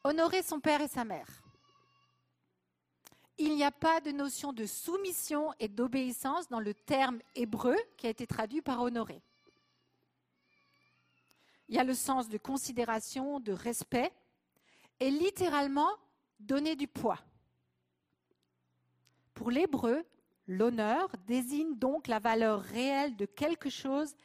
Honorer 0.04 0.44
son 0.44 0.60
père 0.60 0.82
et 0.82 0.88
sa 0.88 1.04
mère. 1.04 1.28
Il 3.38 3.56
n'y 3.56 3.64
a 3.64 3.72
pas 3.72 4.00
de 4.00 4.12
notion 4.12 4.54
de 4.54 4.66
soumission 4.66 5.52
et 5.60 5.68
d'obéissance 5.68 6.48
dans 6.50 6.60
le 6.60 6.74
terme 6.74 7.20
hébreu 7.36 7.76
qui 7.98 8.06
a 8.06 8.10
été 8.10 8.28
traduit 8.28 8.62
par 8.62 8.82
honorer. 8.82 9.22
Il 11.70 11.76
y 11.76 11.80
a 11.80 11.84
le 11.84 11.94
sens 11.94 12.30
de 12.30 12.38
considération, 12.38 13.40
de 13.40 13.54
respect, 13.54 14.12
et 15.00 15.10
littéralement 15.10 15.90
donner 16.40 16.76
du 16.76 16.88
poids. 16.88 17.20
Pour 19.34 19.50
l'hébreu, 19.50 20.06
l'honneur 20.48 21.10
désigne 21.26 21.76
donc 21.76 22.08
la 22.08 22.20
valeur 22.20 22.62
réelle 22.62 23.16
de 23.16 23.26
quelque 23.26 23.70
chose 23.70 24.16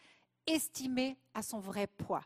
estimé 0.46 1.16
à 1.34 1.42
son 1.42 1.60
vrai 1.60 1.86
poids. 1.86 2.24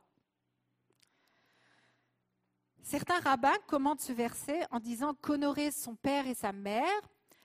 Certains 2.82 3.20
rabbins 3.20 3.56
commentent 3.68 4.00
ce 4.00 4.12
verset 4.12 4.66
en 4.70 4.80
disant 4.80 5.14
qu'honorer 5.14 5.70
son 5.70 5.94
père 5.94 6.26
et 6.26 6.34
sa 6.34 6.52
mère, 6.52 7.00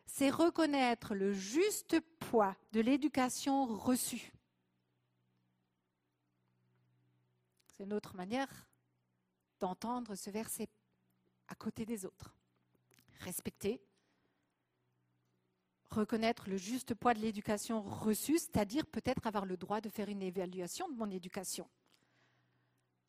c'est 0.05 0.29
reconnaître 0.29 1.13
le 1.13 1.31
juste 1.33 1.99
poids 2.19 2.55
de 2.71 2.81
l'éducation 2.81 3.65
reçue. 3.65 4.31
C'est 7.77 7.83
une 7.83 7.93
autre 7.93 8.15
manière 8.15 8.49
d'entendre 9.59 10.15
ce 10.15 10.31
verset 10.31 10.67
à 11.47 11.53
côté 11.53 11.85
des 11.85 12.05
autres. 12.05 12.33
Respecter, 13.19 13.79
reconnaître 15.91 16.49
le 16.49 16.57
juste 16.57 16.95
poids 16.95 17.13
de 17.13 17.19
l'éducation 17.19 17.81
reçue, 17.83 18.39
c'est-à-dire 18.39 18.85
peut-être 18.87 19.27
avoir 19.27 19.45
le 19.45 19.57
droit 19.57 19.79
de 19.79 19.89
faire 19.89 20.09
une 20.09 20.23
évaluation 20.23 20.89
de 20.89 20.95
mon 20.95 21.09
éducation. 21.11 21.69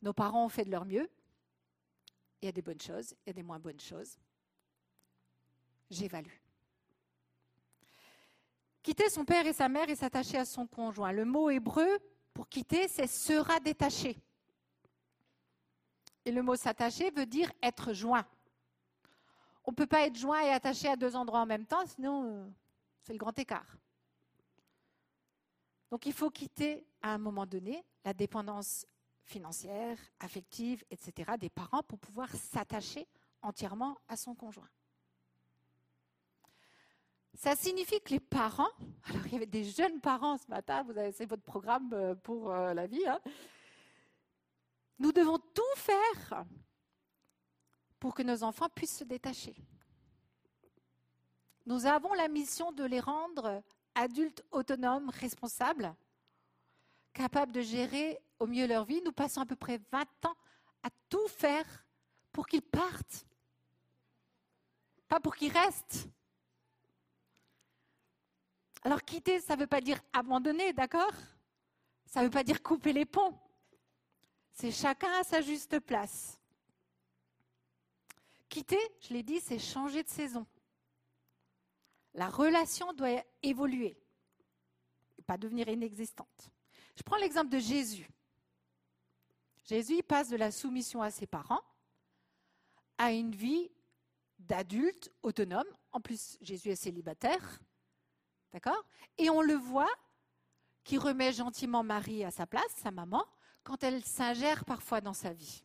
Nos 0.03 0.13
parents 0.13 0.45
ont 0.45 0.49
fait 0.49 0.65
de 0.65 0.71
leur 0.71 0.85
mieux. 0.85 1.09
Il 2.41 2.45
y 2.45 2.49
a 2.49 2.51
des 2.51 2.61
bonnes 2.61 2.81
choses, 2.81 3.15
il 3.25 3.27
y 3.27 3.29
a 3.31 3.33
des 3.33 3.43
moins 3.43 3.59
bonnes 3.59 3.79
choses. 3.79 4.19
J'évalue. 5.89 6.37
Quitter 8.83 9.09
son 9.09 9.25
père 9.25 9.47
et 9.47 9.53
sa 9.53 9.67
mère 9.67 9.89
et 9.89 9.95
s'attacher 9.95 10.37
à 10.37 10.45
son 10.45 10.67
conjoint. 10.67 11.11
Le 11.11 11.25
mot 11.25 11.49
hébreu 11.49 11.99
pour 12.33 12.47
quitter, 12.47 12.87
c'est 12.87 13.07
sera 13.07 13.59
détaché. 13.59 14.21
Et 16.25 16.31
le 16.31 16.41
mot 16.41 16.55
s'attacher 16.55 17.11
veut 17.11 17.25
dire 17.25 17.51
être 17.61 17.93
joint. 17.93 18.25
On 19.65 19.71
ne 19.71 19.75
peut 19.75 19.87
pas 19.87 20.07
être 20.07 20.17
joint 20.17 20.41
et 20.41 20.49
attaché 20.49 20.87
à 20.87 20.95
deux 20.95 21.15
endroits 21.15 21.41
en 21.41 21.45
même 21.45 21.65
temps, 21.65 21.85
sinon 21.85 22.23
euh, 22.25 22.49
c'est 23.03 23.13
le 23.13 23.19
grand 23.19 23.37
écart. 23.37 23.77
Donc 25.91 26.05
il 26.05 26.13
faut 26.13 26.29
quitter 26.29 26.85
à 27.01 27.13
un 27.13 27.17
moment 27.17 27.45
donné 27.45 27.83
la 28.03 28.13
dépendance 28.13 28.85
financière, 29.25 29.97
affective, 30.19 30.83
etc. 30.89 31.33
des 31.39 31.49
parents 31.49 31.83
pour 31.83 31.99
pouvoir 31.99 32.29
s'attacher 32.29 33.07
entièrement 33.41 33.97
à 34.07 34.17
son 34.17 34.33
conjoint. 34.33 34.69
Ça 37.35 37.55
signifie 37.55 38.01
que 38.01 38.09
les 38.09 38.19
parents, 38.19 38.71
alors 39.09 39.25
il 39.27 39.33
y 39.33 39.35
avait 39.35 39.45
des 39.45 39.63
jeunes 39.63 40.01
parents 40.01 40.37
ce 40.37 40.47
matin, 40.47 40.83
vous 40.83 40.97
avez 40.97 41.11
c'est 41.11 41.25
votre 41.25 41.43
programme 41.43 41.93
euh, 41.93 42.15
pour 42.15 42.51
euh, 42.51 42.73
la 42.73 42.87
vie, 42.87 43.07
hein. 43.07 43.19
Nous 44.99 45.11
devons 45.11 45.39
tout 45.39 45.75
faire 45.75 46.45
pour 47.99 48.13
que 48.13 48.21
nos 48.21 48.43
enfants 48.43 48.69
puissent 48.69 48.97
se 48.97 49.03
détacher. 49.03 49.55
Nous 51.65 51.85
avons 51.85 52.13
la 52.13 52.27
mission 52.27 52.71
de 52.71 52.83
les 52.83 52.99
rendre 52.99 53.63
adultes 53.95 54.43
autonomes, 54.51 55.09
responsables, 55.09 55.93
capables 57.13 57.51
de 57.51 57.61
gérer 57.61 58.19
au 58.39 58.47
mieux 58.47 58.67
leur 58.67 58.85
vie. 58.85 59.01
Nous 59.03 59.11
passons 59.11 59.41
à 59.41 59.45
peu 59.45 59.55
près 59.55 59.79
20 59.91 60.01
ans 60.25 60.35
à 60.83 60.89
tout 61.09 61.27
faire 61.27 61.65
pour 62.31 62.47
qu'ils 62.47 62.61
partent, 62.61 63.25
pas 65.07 65.19
pour 65.19 65.35
qu'ils 65.35 65.51
restent. 65.51 66.07
Alors 68.83 69.01
quitter, 69.03 69.41
ça 69.41 69.55
ne 69.55 69.61
veut 69.61 69.67
pas 69.67 69.81
dire 69.81 69.99
abandonner, 70.13 70.71
d'accord? 70.73 71.13
Ça 72.05 72.21
ne 72.21 72.25
veut 72.25 72.31
pas 72.31 72.43
dire 72.43 72.63
couper 72.63 72.93
les 72.93 73.05
ponts. 73.05 73.37
C'est 74.59 74.71
chacun 74.71 75.13
à 75.13 75.23
sa 75.23 75.39
juste 75.39 75.79
place. 75.79 76.37
Quitter, 78.49 78.77
je 78.99 79.13
l'ai 79.13 79.23
dit, 79.23 79.39
c'est 79.39 79.57
changer 79.57 80.03
de 80.03 80.09
saison. 80.09 80.45
La 82.13 82.27
relation 82.27 82.91
doit 82.91 83.23
évoluer, 83.41 83.97
pas 85.25 85.37
devenir 85.37 85.69
inexistante. 85.69 86.51
Je 86.97 87.03
prends 87.03 87.15
l'exemple 87.15 87.47
de 87.47 87.59
Jésus. 87.59 88.09
Jésus 89.63 90.03
passe 90.03 90.27
de 90.27 90.35
la 90.35 90.51
soumission 90.51 91.01
à 91.01 91.09
ses 91.09 91.25
parents 91.25 91.63
à 92.97 93.13
une 93.13 93.33
vie 93.33 93.71
d'adulte 94.39 95.09
autonome. 95.23 95.69
En 95.93 96.01
plus, 96.01 96.37
Jésus 96.41 96.67
est 96.67 96.75
célibataire. 96.75 97.61
D'accord? 98.51 98.83
Et 99.17 99.29
on 99.29 99.41
le 99.41 99.53
voit 99.53 99.95
qui 100.83 100.97
remet 100.97 101.31
gentiment 101.31 101.81
Marie 101.81 102.25
à 102.25 102.31
sa 102.31 102.45
place, 102.45 102.73
sa 102.75 102.91
maman, 102.91 103.25
quand 103.69 103.83
elle 103.83 104.03
s'ingère 104.03 104.65
parfois 104.65 104.99
dans 104.99 105.13
sa 105.13 105.31
vie. 105.31 105.61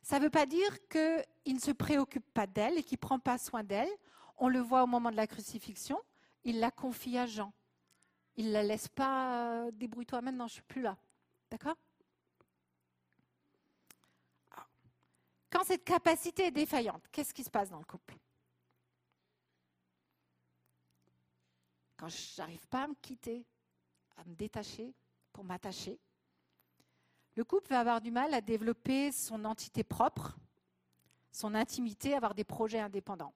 Ça 0.00 0.18
ne 0.18 0.24
veut 0.24 0.30
pas 0.30 0.46
dire 0.46 0.88
qu'il 0.88 1.54
ne 1.54 1.60
se 1.60 1.70
préoccupe 1.70 2.24
pas 2.32 2.46
d'elle 2.46 2.78
et 2.78 2.82
qu'il 2.82 2.96
ne 2.96 3.06
prend 3.06 3.18
pas 3.18 3.36
soin 3.36 3.62
d'elle. 3.62 3.90
On 4.38 4.48
le 4.48 4.60
voit 4.60 4.82
au 4.82 4.86
moment 4.86 5.10
de 5.10 5.16
la 5.16 5.26
crucifixion, 5.26 6.00
il 6.44 6.60
la 6.60 6.70
confie 6.70 7.18
à 7.18 7.26
Jean. 7.26 7.52
Il 8.36 8.46
ne 8.46 8.52
la 8.52 8.62
laisse 8.62 8.88
pas 8.88 9.66
euh, 9.66 9.70
débrouille-toi 9.70 10.22
maintenant, 10.22 10.48
je 10.48 10.52
ne 10.52 10.54
suis 10.54 10.62
plus 10.62 10.80
là. 10.80 10.96
D'accord? 11.50 11.76
Quand 15.50 15.64
cette 15.64 15.84
capacité 15.84 16.46
est 16.46 16.52
défaillante, 16.52 17.04
qu'est-ce 17.12 17.34
qui 17.34 17.44
se 17.44 17.50
passe 17.50 17.68
dans 17.68 17.80
le 17.80 17.84
couple? 17.84 18.16
Quand 21.98 22.08
je 22.08 22.40
n'arrive 22.40 22.66
pas 22.68 22.84
à 22.84 22.88
me 22.88 22.94
quitter, 22.94 23.44
à 24.16 24.24
me 24.24 24.34
détacher 24.34 24.94
pour 25.32 25.44
m'attacher, 25.44 25.98
le 27.36 27.44
couple 27.44 27.70
va 27.70 27.80
avoir 27.80 28.00
du 28.00 28.10
mal 28.10 28.34
à 28.34 28.40
développer 28.40 29.12
son 29.12 29.44
entité 29.44 29.84
propre, 29.84 30.36
son 31.32 31.54
intimité, 31.54 32.14
avoir 32.14 32.34
des 32.34 32.44
projets 32.44 32.80
indépendants. 32.80 33.32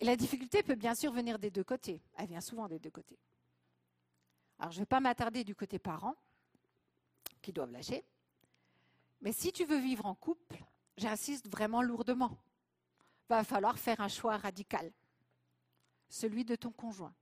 Et 0.00 0.04
la 0.04 0.16
difficulté 0.16 0.62
peut 0.62 0.74
bien 0.74 0.94
sûr 0.94 1.12
venir 1.12 1.38
des 1.38 1.50
deux 1.50 1.64
côtés. 1.64 2.02
Elle 2.16 2.28
vient 2.28 2.40
souvent 2.40 2.66
des 2.66 2.78
deux 2.78 2.90
côtés. 2.90 3.18
Alors, 4.58 4.72
je 4.72 4.78
ne 4.78 4.82
vais 4.82 4.86
pas 4.86 5.00
m'attarder 5.00 5.44
du 5.44 5.54
côté 5.54 5.78
parent, 5.78 6.14
qui 7.42 7.52
doivent 7.52 7.70
lâcher. 7.70 8.04
Mais 9.20 9.32
si 9.32 9.52
tu 9.52 9.64
veux 9.64 9.78
vivre 9.78 10.06
en 10.06 10.14
couple, 10.14 10.56
j'insiste 10.96 11.48
vraiment 11.48 11.82
lourdement, 11.82 12.38
va 13.28 13.44
falloir 13.44 13.78
faire 13.78 14.00
un 14.00 14.08
choix 14.08 14.36
radical, 14.36 14.92
celui 16.08 16.44
de 16.44 16.56
ton 16.56 16.70
conjoint. 16.70 17.14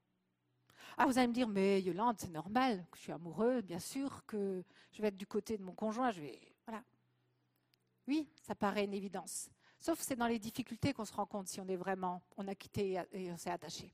Ah, 0.96 1.06
vous 1.06 1.18
allez 1.18 1.28
me 1.28 1.32
dire, 1.32 1.48
mais 1.48 1.80
Yolande, 1.80 2.16
c'est 2.18 2.30
normal, 2.30 2.86
que 2.90 2.98
je 2.98 3.02
suis 3.02 3.12
amoureux, 3.12 3.62
bien 3.62 3.78
sûr, 3.78 4.24
que 4.26 4.62
je 4.92 5.02
vais 5.02 5.08
être 5.08 5.16
du 5.16 5.26
côté 5.26 5.56
de 5.56 5.62
mon 5.62 5.74
conjoint, 5.74 6.10
je 6.10 6.20
vais. 6.20 6.40
Voilà. 6.66 6.82
Oui, 8.06 8.28
ça 8.42 8.54
paraît 8.54 8.84
une 8.84 8.94
évidence. 8.94 9.48
Sauf 9.78 9.98
que 9.98 10.04
c'est 10.04 10.16
dans 10.16 10.26
les 10.26 10.38
difficultés 10.38 10.92
qu'on 10.92 11.04
se 11.04 11.12
rend 11.12 11.26
compte 11.26 11.48
si 11.48 11.60
on 11.60 11.66
est 11.68 11.76
vraiment, 11.76 12.22
on 12.36 12.46
a 12.46 12.54
quitté 12.54 13.02
et 13.12 13.32
on 13.32 13.36
s'est 13.36 13.50
attaché. 13.50 13.92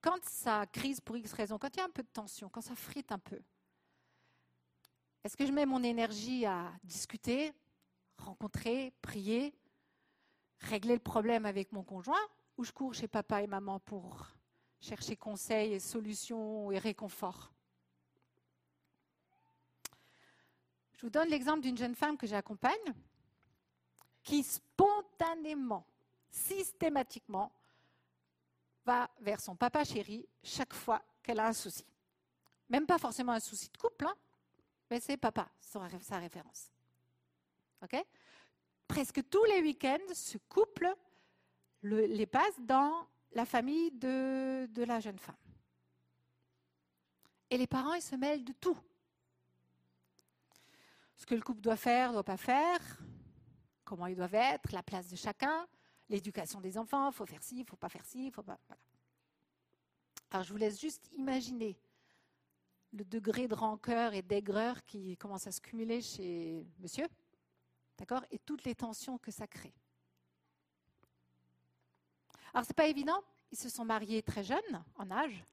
Quand 0.00 0.22
ça 0.24 0.66
crise 0.66 1.00
pour 1.00 1.16
X 1.16 1.32
raison, 1.32 1.58
quand 1.58 1.74
il 1.74 1.78
y 1.78 1.80
a 1.80 1.84
un 1.84 1.90
peu 1.90 2.02
de 2.02 2.08
tension, 2.08 2.48
quand 2.48 2.60
ça 2.60 2.74
frite 2.74 3.12
un 3.12 3.18
peu, 3.18 3.40
est-ce 5.24 5.36
que 5.36 5.44
je 5.44 5.52
mets 5.52 5.66
mon 5.66 5.82
énergie 5.82 6.46
à 6.46 6.72
discuter, 6.84 7.52
rencontrer, 8.16 8.92
prier, 9.02 9.54
régler 10.60 10.94
le 10.94 11.00
problème 11.00 11.44
avec 11.46 11.72
mon 11.72 11.82
conjoint, 11.82 12.16
ou 12.56 12.64
je 12.64 12.72
cours 12.72 12.94
chez 12.94 13.08
papa 13.08 13.42
et 13.42 13.46
maman 13.46 13.78
pour 13.80 14.26
chercher 14.80 15.16
conseils 15.16 15.72
et 15.74 15.80
solutions 15.80 16.70
et 16.70 16.78
réconfort 16.78 17.52
Je 20.94 21.02
vous 21.06 21.10
donne 21.10 21.28
l'exemple 21.28 21.60
d'une 21.60 21.78
jeune 21.78 21.94
femme 21.94 22.16
que 22.16 22.26
j'accompagne 22.26 22.92
qui 24.24 24.42
spontanément, 24.42 25.86
systématiquement, 26.28 27.52
va 28.84 29.08
vers 29.20 29.40
son 29.40 29.54
papa 29.54 29.84
chéri 29.84 30.26
chaque 30.42 30.74
fois 30.74 31.00
qu'elle 31.22 31.38
a 31.38 31.46
un 31.46 31.52
souci. 31.52 31.84
Même 32.68 32.84
pas 32.84 32.98
forcément 32.98 33.30
un 33.32 33.38
souci 33.40 33.68
de 33.70 33.76
couple, 33.76 34.06
hein, 34.06 34.14
mais 34.90 34.98
c'est 34.98 35.16
papa, 35.16 35.48
sa 35.60 36.18
référence. 36.18 36.70
OK? 37.82 38.04
Presque 38.88 39.22
tous 39.30 39.44
les 39.44 39.60
week-ends, 39.62 40.14
ce 40.14 40.36
couple 40.48 40.92
le- 41.82 42.06
les 42.06 42.26
passe 42.26 42.58
dans 42.58 43.06
la 43.32 43.44
famille 43.44 43.90
de, 43.92 44.84
la 44.84 45.00
jeune 45.00 45.18
femme. 45.18 45.36
Et 47.50 47.56
les 47.56 47.66
parents, 47.66 47.94
ils 47.94 48.02
se 48.02 48.16
mêlent 48.16 48.44
de 48.44 48.52
tout. 48.52 48.76
Ce 51.16 51.26
que 51.26 51.34
le 51.34 51.40
couple 51.40 51.60
doit 51.60 51.76
faire, 51.76 52.12
doit 52.12 52.22
pas 52.22 52.36
faire, 52.36 52.80
comment 53.84 54.06
ils 54.06 54.16
doivent 54.16 54.34
être, 54.34 54.72
la 54.72 54.82
place 54.82 55.08
de 55.08 55.16
chacun, 55.16 55.66
l'éducation 56.08 56.60
des 56.60 56.78
enfants, 56.78 57.10
faut 57.10 57.26
faire 57.26 57.42
ci, 57.42 57.64
faut 57.64 57.76
pas 57.76 57.88
faire 57.88 58.04
ci, 58.04 58.30
faut 58.30 58.42
pas. 58.42 58.58
voilà. 58.66 58.80
Alors 60.30 60.44
je 60.44 60.52
vous 60.52 60.58
laisse 60.58 60.80
juste 60.80 61.10
imaginer 61.16 61.78
le 62.92 63.04
degré 63.04 63.48
de 63.48 63.54
rancœur 63.54 64.14
et 64.14 64.22
d'aigreur 64.22 64.84
qui 64.84 65.16
commence 65.16 65.46
à 65.46 65.52
se 65.52 65.60
cumuler 65.60 66.00
chez 66.00 66.66
monsieur, 66.78 67.06
d'accord, 67.96 68.24
et 68.30 68.38
toutes 68.38 68.64
les 68.64 68.74
tensions 68.74 69.18
que 69.18 69.30
ça 69.30 69.46
crée. 69.46 69.74
Alors 72.54 72.64
c'est 72.64 72.76
pas 72.76 72.86
évident, 72.86 73.22
ils 73.50 73.58
se 73.58 73.68
sont 73.68 73.84
mariés 73.84 74.22
très 74.22 74.44
jeunes 74.44 74.84
en 74.96 75.10
âge, 75.10 75.44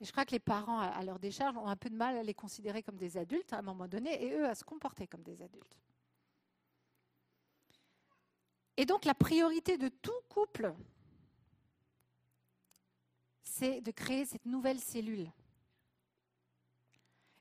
et 0.00 0.04
je 0.04 0.10
crois 0.10 0.24
que 0.24 0.32
les 0.32 0.40
parents, 0.40 0.80
à 0.80 1.02
leur 1.04 1.20
décharge, 1.20 1.56
ont 1.56 1.68
un 1.68 1.76
peu 1.76 1.88
de 1.88 1.94
mal 1.94 2.16
à 2.16 2.24
les 2.24 2.34
considérer 2.34 2.82
comme 2.82 2.96
des 2.96 3.16
adultes 3.16 3.52
à 3.52 3.58
un 3.58 3.62
moment 3.62 3.86
donné, 3.86 4.24
et 4.24 4.32
eux 4.32 4.46
à 4.46 4.54
se 4.56 4.64
comporter 4.64 5.06
comme 5.06 5.22
des 5.22 5.42
adultes. 5.42 5.78
Et 8.76 8.84
donc 8.84 9.04
la 9.04 9.14
priorité 9.14 9.78
de 9.78 9.88
tout 9.88 10.10
couple, 10.28 10.74
c'est 13.44 13.80
de 13.80 13.92
créer 13.92 14.24
cette 14.24 14.44
nouvelle 14.44 14.80
cellule. 14.80 15.30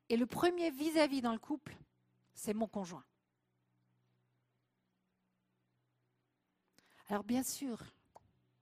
Et 0.09 0.17
le 0.17 0.27
premier 0.27 0.69
vis-à-vis 0.69 1.21
dans 1.21 1.31
le 1.31 1.39
couple, 1.39 1.75
c'est 2.35 2.53
mon 2.53 2.67
conjoint. 2.67 3.05
Alors 7.07 7.23
bien 7.23 7.43
sûr, 7.43 7.81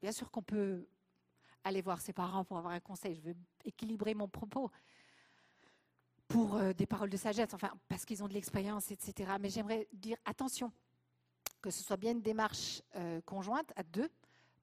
bien 0.01 0.11
sûr 0.11 0.31
qu'on 0.31 0.41
peut 0.41 0.87
aller 1.63 1.81
voir 1.81 2.01
ses 2.01 2.13
parents 2.13 2.43
pour 2.43 2.57
avoir 2.57 2.73
un 2.73 2.79
conseil. 2.79 3.15
Je 3.15 3.21
veux 3.21 3.35
équilibrer 3.65 4.13
mon 4.13 4.27
propos 4.27 4.71
pour 6.27 6.55
euh, 6.55 6.73
des 6.73 6.85
paroles 6.85 7.09
de 7.09 7.17
sagesse, 7.17 7.53
enfin 7.53 7.71
parce 7.87 8.05
qu'ils 8.05 8.23
ont 8.23 8.27
de 8.27 8.33
l'expérience, 8.33 8.91
etc. 8.91 9.33
Mais 9.39 9.49
j'aimerais 9.49 9.87
dire 9.91 10.17
attention, 10.25 10.71
que 11.61 11.69
ce 11.69 11.83
soit 11.83 11.97
bien 11.97 12.11
une 12.11 12.21
démarche 12.21 12.81
euh, 12.95 13.19
conjointe 13.21 13.73
à 13.75 13.83
deux, 13.83 14.09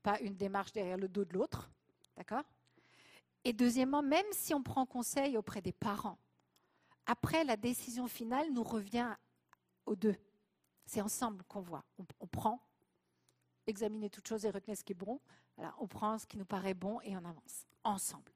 pas 0.03 0.19
une 0.21 0.37
démarche 0.37 0.73
derrière 0.73 0.97
le 0.97 1.09
dos 1.09 1.25
de 1.25 1.35
l'autre, 1.35 1.71
d'accord? 2.17 2.45
Et 3.45 3.53
deuxièmement, 3.53 4.03
même 4.03 4.27
si 4.33 4.55
on 4.55 4.63
prend 4.63 4.87
conseil 4.87 5.37
auprès 5.37 5.61
des 5.61 5.73
parents, 5.73 6.19
après 7.05 7.45
la 7.45 7.57
décision 7.57 8.09
finale 8.09 8.53
nous 8.53 8.65
revient 8.65 9.15
aux 9.87 9.97
deux. 9.97 10.17
C'est 10.85 11.01
ensemble 11.01 11.45
qu'on 11.45 11.61
voit. 11.61 11.85
On, 11.99 12.05
on 12.21 12.27
prend, 12.27 12.61
examiner 13.67 14.11
toutes 14.11 14.29
choses 14.29 14.45
et 14.45 14.51
retenir 14.51 14.77
ce 14.77 14.85
qui 14.85 14.93
est 14.93 14.97
bon. 14.97 15.21
On 15.79 15.87
prend 15.87 16.19
ce 16.19 16.27
qui 16.27 16.37
nous 16.37 16.45
paraît 16.45 16.75
bon 16.75 17.01
et 17.03 17.17
on 17.17 17.25
avance 17.25 17.67
ensemble. 17.85 18.33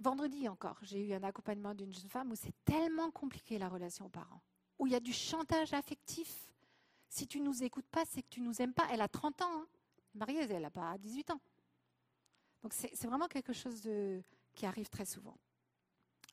Vendredi 0.00 0.48
encore, 0.48 0.78
j'ai 0.82 1.08
eu 1.08 1.12
un 1.12 1.24
accompagnement 1.24 1.74
d'une 1.74 1.92
jeune 1.92 2.08
femme 2.08 2.30
où 2.30 2.36
c'est 2.36 2.54
tellement 2.64 3.10
compliqué 3.10 3.58
la 3.58 3.68
relation 3.68 4.06
aux 4.06 4.10
parents, 4.10 4.42
où 4.78 4.86
il 4.86 4.92
y 4.92 4.96
a 4.96 5.00
du 5.00 5.12
chantage 5.12 5.72
affectif. 5.72 6.52
Si 7.08 7.26
tu 7.26 7.40
nous 7.40 7.64
écoutes 7.64 7.88
pas, 7.88 8.04
c'est 8.04 8.22
que 8.22 8.28
tu 8.28 8.40
nous 8.40 8.62
aimes 8.62 8.74
pas. 8.74 8.86
Elle 8.92 9.00
a 9.00 9.08
30 9.08 9.42
ans, 9.42 9.46
hein. 9.50 9.66
mariée, 10.14 10.46
elle 10.48 10.62
n'a 10.62 10.70
pas 10.70 10.96
18 10.98 11.30
ans. 11.32 11.40
Donc 12.62 12.72
c'est 12.72 13.06
vraiment 13.06 13.26
quelque 13.26 13.52
chose 13.52 13.88
qui 14.54 14.66
arrive 14.66 14.88
très 14.88 15.04
souvent. 15.04 15.36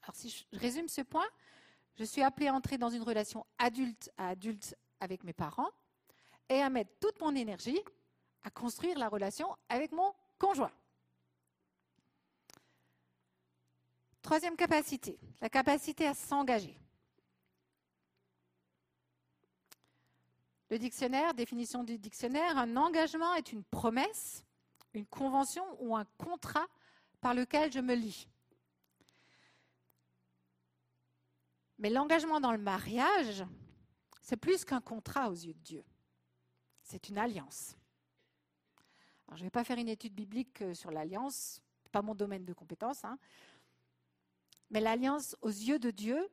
Alors 0.03 0.15
si 0.15 0.29
je 0.29 0.59
résume 0.59 0.87
ce 0.87 1.01
point, 1.01 1.27
je 1.97 2.03
suis 2.03 2.21
appelée 2.21 2.47
à 2.47 2.53
entrer 2.53 2.77
dans 2.77 2.89
une 2.89 3.03
relation 3.03 3.45
adulte 3.57 4.11
à 4.17 4.29
adulte 4.29 4.75
avec 4.99 5.23
mes 5.23 5.33
parents 5.33 5.69
et 6.49 6.61
à 6.61 6.69
mettre 6.69 6.91
toute 6.99 7.19
mon 7.19 7.35
énergie 7.35 7.79
à 8.43 8.49
construire 8.49 8.97
la 8.97 9.09
relation 9.09 9.55
avec 9.69 9.91
mon 9.91 10.13
conjoint. 10.37 10.71
Troisième 14.21 14.55
capacité, 14.55 15.19
la 15.41 15.49
capacité 15.49 16.07
à 16.07 16.13
s'engager. 16.13 16.79
Le 20.69 20.79
dictionnaire, 20.79 21.33
définition 21.33 21.83
du 21.83 21.97
dictionnaire, 21.99 22.57
un 22.57 22.75
engagement 22.75 23.35
est 23.35 23.51
une 23.51 23.63
promesse, 23.63 24.43
une 24.93 25.05
convention 25.05 25.63
ou 25.79 25.95
un 25.95 26.05
contrat 26.17 26.65
par 27.21 27.33
lequel 27.33 27.71
je 27.71 27.79
me 27.79 27.93
lie. 27.93 28.27
Mais 31.77 31.89
l'engagement 31.89 32.39
dans 32.39 32.51
le 32.51 32.57
mariage, 32.57 33.45
c'est 34.25 34.37
plus 34.37 34.65
qu'un 34.65 34.81
contrat 34.81 35.29
aux 35.29 35.35
yeux 35.35 35.53
de 35.53 35.59
Dieu. 35.59 35.85
C'est 36.81 37.09
une 37.09 37.19
alliance. 37.19 37.77
Je 39.33 39.37
ne 39.37 39.43
vais 39.43 39.51
pas 39.51 39.63
faire 39.63 39.77
une 39.77 39.87
étude 39.87 40.15
biblique 40.15 40.63
euh, 40.63 40.73
sur 40.73 40.89
l'alliance, 40.89 41.61
pas 41.91 42.01
mon 42.01 42.15
domaine 42.15 42.43
de 42.43 42.53
compétence. 42.53 43.05
hein. 43.05 43.19
Mais 44.71 44.81
l'alliance 44.81 45.35
aux 45.43 45.49
yeux 45.49 45.77
de 45.77 45.91
Dieu, 45.91 46.27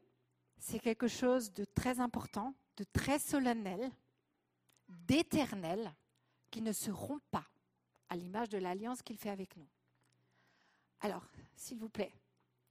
c'est 0.57 0.79
quelque 0.79 1.07
chose 1.07 1.53
de 1.53 1.67
très 1.67 2.01
important, 2.01 2.55
de 2.79 2.85
très 2.95 3.19
solennel, 3.19 3.91
d'éternel, 4.89 5.95
qui 6.51 6.63
ne 6.63 6.73
se 6.73 6.91
rompt 6.91 7.23
pas, 7.31 7.47
à 8.09 8.17
l'image 8.17 8.49
de 8.49 8.57
l'alliance 8.59 9.03
qu'il 9.03 9.19
fait 9.19 9.31
avec 9.31 9.55
nous. 9.59 9.69
Alors, 11.01 11.31
s'il 11.57 11.79
vous 11.79 11.91
plaît, 11.91 12.15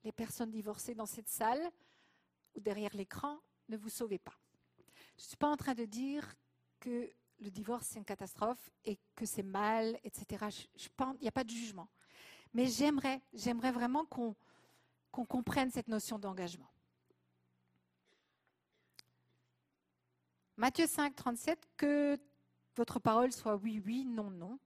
les 0.03 0.11
personnes 0.11 0.49
divorcées 0.49 0.95
dans 0.95 1.05
cette 1.05 1.29
salle 1.29 1.61
ou 2.55 2.59
derrière 2.59 2.95
l'écran, 2.95 3.39
ne 3.69 3.77
vous 3.77 3.89
sauvez 3.89 4.17
pas. 4.17 4.40
Je 5.17 5.23
ne 5.23 5.27
suis 5.27 5.37
pas 5.37 5.49
en 5.49 5.57
train 5.57 5.73
de 5.73 5.85
dire 5.85 6.35
que 6.79 7.09
le 7.39 7.49
divorce, 7.49 7.87
c'est 7.87 7.99
une 7.99 8.05
catastrophe 8.05 8.69
et 8.85 8.99
que 9.15 9.25
c'est 9.25 9.43
mal, 9.43 9.99
etc. 10.03 10.45
Il 10.99 11.21
n'y 11.21 11.27
a 11.27 11.31
pas 11.31 11.43
de 11.43 11.49
jugement. 11.49 11.87
Mais 12.53 12.67
j'aimerais, 12.67 13.21
vraiment 13.71 14.05
qu'on 14.05 14.35
qu'on 15.11 15.25
comprenne 15.25 15.69
cette 15.71 15.89
notion 15.89 16.17
d'engagement. 16.17 16.71
Matthieu 20.55 20.87
5, 20.87 21.15
37, 21.15 21.67
que 21.75 22.17
votre 22.75 22.99
parole 22.99 23.31
soit 23.31 23.55
oui, 23.55 23.81
oui, 23.85 24.05
non, 24.05 24.29
non. 24.29 24.57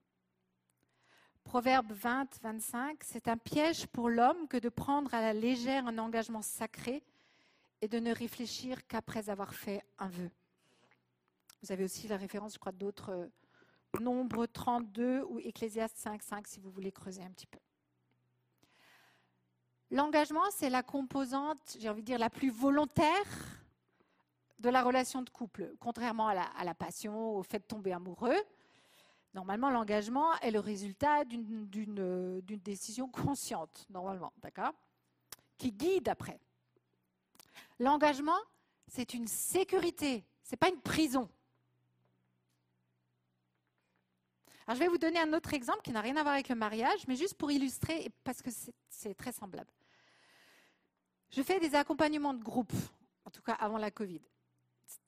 Proverbe 1.44 1.92
20, 1.92 2.42
25, 2.42 3.04
c'est 3.04 3.28
un 3.28 3.38
piège 3.38 3.88
pour 3.88 4.10
l'homme 4.10 4.48
que 4.48 4.58
de 4.58 4.70
prendre 4.70 5.14
à 5.14 5.22
la 5.22 5.34
légère 5.34 5.88
un 5.88 5.98
engagement 5.98 6.42
sacré 6.42 7.04
et 7.82 7.88
de 7.88 8.00
ne 8.00 8.14
réfléchir 8.14 8.86
qu'après 8.88 9.30
avoir 9.30 9.54
fait 9.54 9.82
un 10.00 10.08
vœu. 10.10 10.30
Vous 11.62 11.72
avez 11.72 11.84
aussi 11.84 12.08
la 12.08 12.18
référence, 12.18 12.54
je 12.54 12.60
crois, 12.60 12.72
d'autres 12.72 13.10
euh, 13.10 13.28
nombres 14.00 14.46
32 14.46 15.24
ou 15.24 15.40
Ecclésiaste 15.40 15.98
5, 15.98 16.22
5, 16.22 16.48
si 16.48 16.60
vous 16.60 16.70
voulez 16.70 16.92
creuser 16.92 17.24
un 17.24 17.32
petit 17.32 17.48
peu. 17.48 17.60
L'engagement, 19.92 20.44
c'est 20.52 20.70
la 20.70 20.84
composante, 20.84 21.78
j'ai 21.80 21.90
envie 21.90 22.02
de 22.02 22.06
dire, 22.08 22.20
la 22.20 22.30
plus 22.30 22.50
volontaire 22.50 23.26
de 24.60 24.70
la 24.70 24.84
relation 24.84 25.22
de 25.22 25.30
couple. 25.30 25.76
Contrairement 25.80 26.28
à 26.28 26.34
la, 26.34 26.44
à 26.44 26.64
la 26.64 26.74
passion, 26.74 27.36
au 27.36 27.44
fait 27.44 27.60
de 27.60 27.66
tomber 27.66 27.94
amoureux, 27.94 28.38
normalement, 29.34 29.70
l'engagement 29.70 30.34
est 30.40 30.52
le 30.52 30.60
résultat 30.60 31.24
d'une- 31.26 32.00
euh, 32.00 32.42
décision 32.42 33.08
consciente, 33.08 33.86
normalement, 33.90 34.34
d'accord? 34.42 34.74
Qui 35.58 35.72
guide 35.72 36.10
après. 36.10 36.40
L'engagement, 37.80 38.38
c'est 38.88 39.14
une 39.14 39.28
sécurité, 39.28 40.26
c'est 40.44 40.58
pas 40.58 40.70
une 40.70 40.82
prison. 40.82 41.30
Alors, 44.68 44.78
je 44.80 44.84
vais 44.84 44.90
vous 44.90 44.98
donner 44.98 45.20
un 45.20 45.32
autre 45.34 45.54
exemple 45.54 45.82
qui 45.84 45.92
n'a 45.92 46.02
rien 46.02 46.16
à 46.18 46.24
voir 46.24 46.34
avec 46.34 46.50
le 46.50 46.56
mariage, 46.56 47.06
mais 47.08 47.16
juste 47.16 47.36
pour 47.36 47.52
illustrer, 47.52 48.12
parce 48.24 48.42
que 48.42 48.50
c'est- 48.52 49.14
très 49.16 49.32
semblable. 49.32 49.70
Je 51.30 51.42
fais 51.44 51.60
des 51.60 51.76
accompagnements 51.76 52.34
de 52.34 52.44
groupe, 52.44 52.74
en 53.26 53.30
tout 53.30 53.42
cas 53.44 53.54
avant 53.54 53.78
la 53.78 53.92
Covid. 53.92 54.22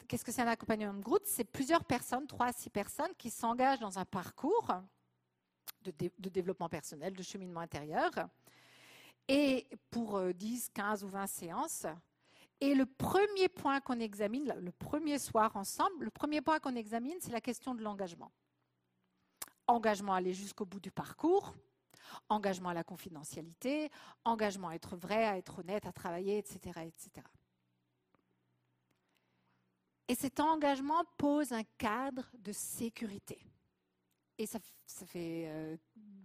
Qu'est-ce 0.07 0.23
que 0.23 0.31
c'est 0.31 0.41
un 0.44 0.48
accompagnement 0.48 0.94
de 0.94 1.02
groupe? 1.02 1.23
C'est 1.26 1.44
plusieurs 1.44 1.84
personnes, 1.85 2.27
trois 2.27 2.48
à 2.48 2.53
six 2.53 2.69
personnes, 2.69 3.14
qui 3.18 3.31
s'engagent 3.31 3.80
dans 3.80 3.98
un 3.98 4.06
parcours 4.06 4.68
de, 5.81 5.91
dé- 5.91 6.11
de 6.19 6.30
développement 6.30 6.69
personnel, 6.69 7.14
de 7.14 7.23
cheminement 7.23 7.61
intérieur, 7.61 8.11
et 9.27 9.68
pour 9.89 10.18
euh, 10.18 10.34
10, 10.34 10.69
15 10.73 11.03
ou 11.03 11.07
20 11.07 11.27
séances. 11.27 11.85
Et 12.60 12.74
le 12.74 12.86
premier 12.86 13.50
point 13.50 13.80
qu'on 13.82 14.00
examine, 14.00 14.54
le 14.60 14.72
premier 14.72 15.20
soir 15.20 15.56
ensemble, 15.56 16.06
le 16.06 16.12
premier 16.12 16.42
point 16.42 16.60
qu'on 16.60 16.76
examine, 16.76 17.18
c'est 17.20 17.32
la 17.32 17.42
question 17.42 17.76
de 17.76 17.84
l'engagement. 17.84 18.32
Engagement 19.68 20.14
à 20.14 20.18
aller 20.18 20.34
jusqu'au 20.34 20.66
bout 20.66 20.80
du 20.80 20.90
parcours, 20.90 21.54
engagement 22.30 22.70
à 22.70 22.74
la 22.74 22.84
confidentialité, 22.84 23.92
engagement 24.24 24.70
à 24.70 24.76
être 24.76 24.96
vrai, 24.96 25.26
à 25.26 25.38
être 25.38 25.60
honnête, 25.60 25.86
à 25.86 25.92
travailler, 25.92 26.40
etc. 26.40 26.82
etc. 26.86 27.28
Et 30.08 30.16
cet 30.16 30.40
engagement 30.40 31.04
pose 31.18 31.52
un 31.52 31.64
cadre 31.78 32.26
de 32.40 32.54
sécurité. 32.54 33.40
Et 34.38 34.46
ça, 34.46 34.60
ça 34.86 35.06
fait 35.06 35.46
euh, 35.48 35.78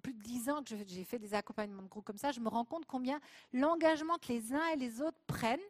plus 0.02 0.14
de 0.14 0.22
dix 0.22 0.48
ans 0.48 0.62
que 0.62 0.76
j'ai 0.86 1.04
fait 1.04 1.18
des 1.18 1.34
accompagnements 1.34 1.82
de 1.82 1.88
groupe 1.88 2.04
comme 2.04 2.18
ça. 2.18 2.30
Je 2.30 2.40
me 2.40 2.48
rends 2.48 2.64
compte 2.64 2.86
combien 2.86 3.20
l'engagement 3.52 4.18
que 4.18 4.28
les 4.28 4.52
uns 4.52 4.66
et 4.68 4.76
les 4.76 5.00
autres 5.00 5.18
prennent 5.26 5.60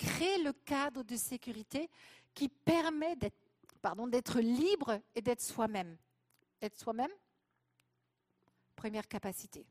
crée 0.00 0.42
le 0.42 0.52
cadre 0.52 1.02
de 1.02 1.14
sécurité 1.14 1.90
qui 2.32 2.48
permet 2.48 3.16
d'être 3.16 4.40
libre 4.40 4.98
et 5.14 5.20
d'être 5.20 5.42
soi-même. 5.42 5.96
Être 6.62 6.78
soi-même, 6.78 7.10
première 8.76 9.06
capacité. 9.06 9.66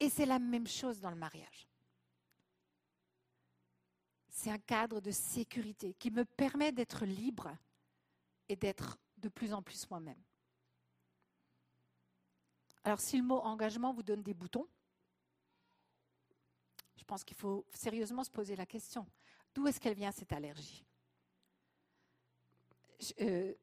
Et 0.00 0.08
c'est 0.08 0.26
la 0.26 0.38
même 0.38 0.66
chose 0.66 1.00
dans 1.00 1.10
le 1.10 1.16
mariage. 1.16 1.68
C'est 4.30 4.50
un 4.50 4.58
cadre 4.58 5.00
de 5.00 5.10
sécurité 5.10 5.94
qui 5.94 6.10
me 6.10 6.24
permet 6.24 6.72
d'être 6.72 7.04
libre 7.04 7.54
et 8.48 8.56
d'être 8.56 8.98
de 9.18 9.28
plus 9.28 9.52
en 9.52 9.62
plus 9.62 9.88
moi-même. 9.90 10.22
Alors 12.84 13.00
si 13.00 13.16
le 13.16 13.22
mot 13.22 13.40
engagement 13.40 13.92
vous 13.92 14.02
donne 14.02 14.22
des 14.22 14.34
boutons, 14.34 14.66
je 16.96 17.04
pense 17.04 17.24
qu'il 17.24 17.36
faut 17.36 17.66
sérieusement 17.72 18.24
se 18.24 18.30
poser 18.30 18.56
la 18.56 18.66
question. 18.66 19.06
D'où 19.56 19.66
est-ce 19.66 19.80
qu'elle 19.80 19.94
vient 19.94 20.12
cette 20.12 20.34
allergie 20.34 20.84
je, 23.00 23.12
euh, 23.22 23.54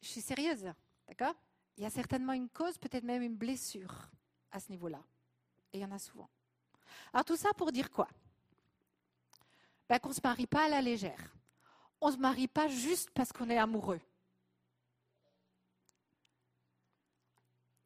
suis 0.00 0.20
sérieuse, 0.20 0.64
d'accord? 1.06 1.34
Il 1.76 1.84
y 1.84 1.86
a 1.86 1.90
certainement 1.90 2.32
une 2.32 2.48
cause, 2.48 2.76
peut-être 2.76 3.04
même 3.04 3.22
une 3.22 3.36
blessure 3.36 4.10
à 4.50 4.58
ce 4.58 4.68
niveau-là. 4.70 5.00
Et 5.72 5.78
il 5.78 5.80
y 5.80 5.84
en 5.84 5.92
a 5.92 5.98
souvent. 6.00 6.28
Alors 7.12 7.24
tout 7.24 7.36
ça 7.36 7.54
pour 7.54 7.70
dire 7.70 7.88
quoi? 7.88 8.08
Ben, 9.88 10.00
Qu'on 10.00 10.08
ne 10.08 10.14
se 10.14 10.20
marie 10.24 10.48
pas 10.48 10.64
à 10.64 10.68
la 10.68 10.82
légère. 10.82 11.36
On 12.00 12.08
ne 12.08 12.14
se 12.14 12.18
marie 12.18 12.48
pas 12.48 12.66
juste 12.66 13.10
parce 13.10 13.32
qu'on 13.32 13.48
est 13.48 13.58
amoureux. 13.58 14.00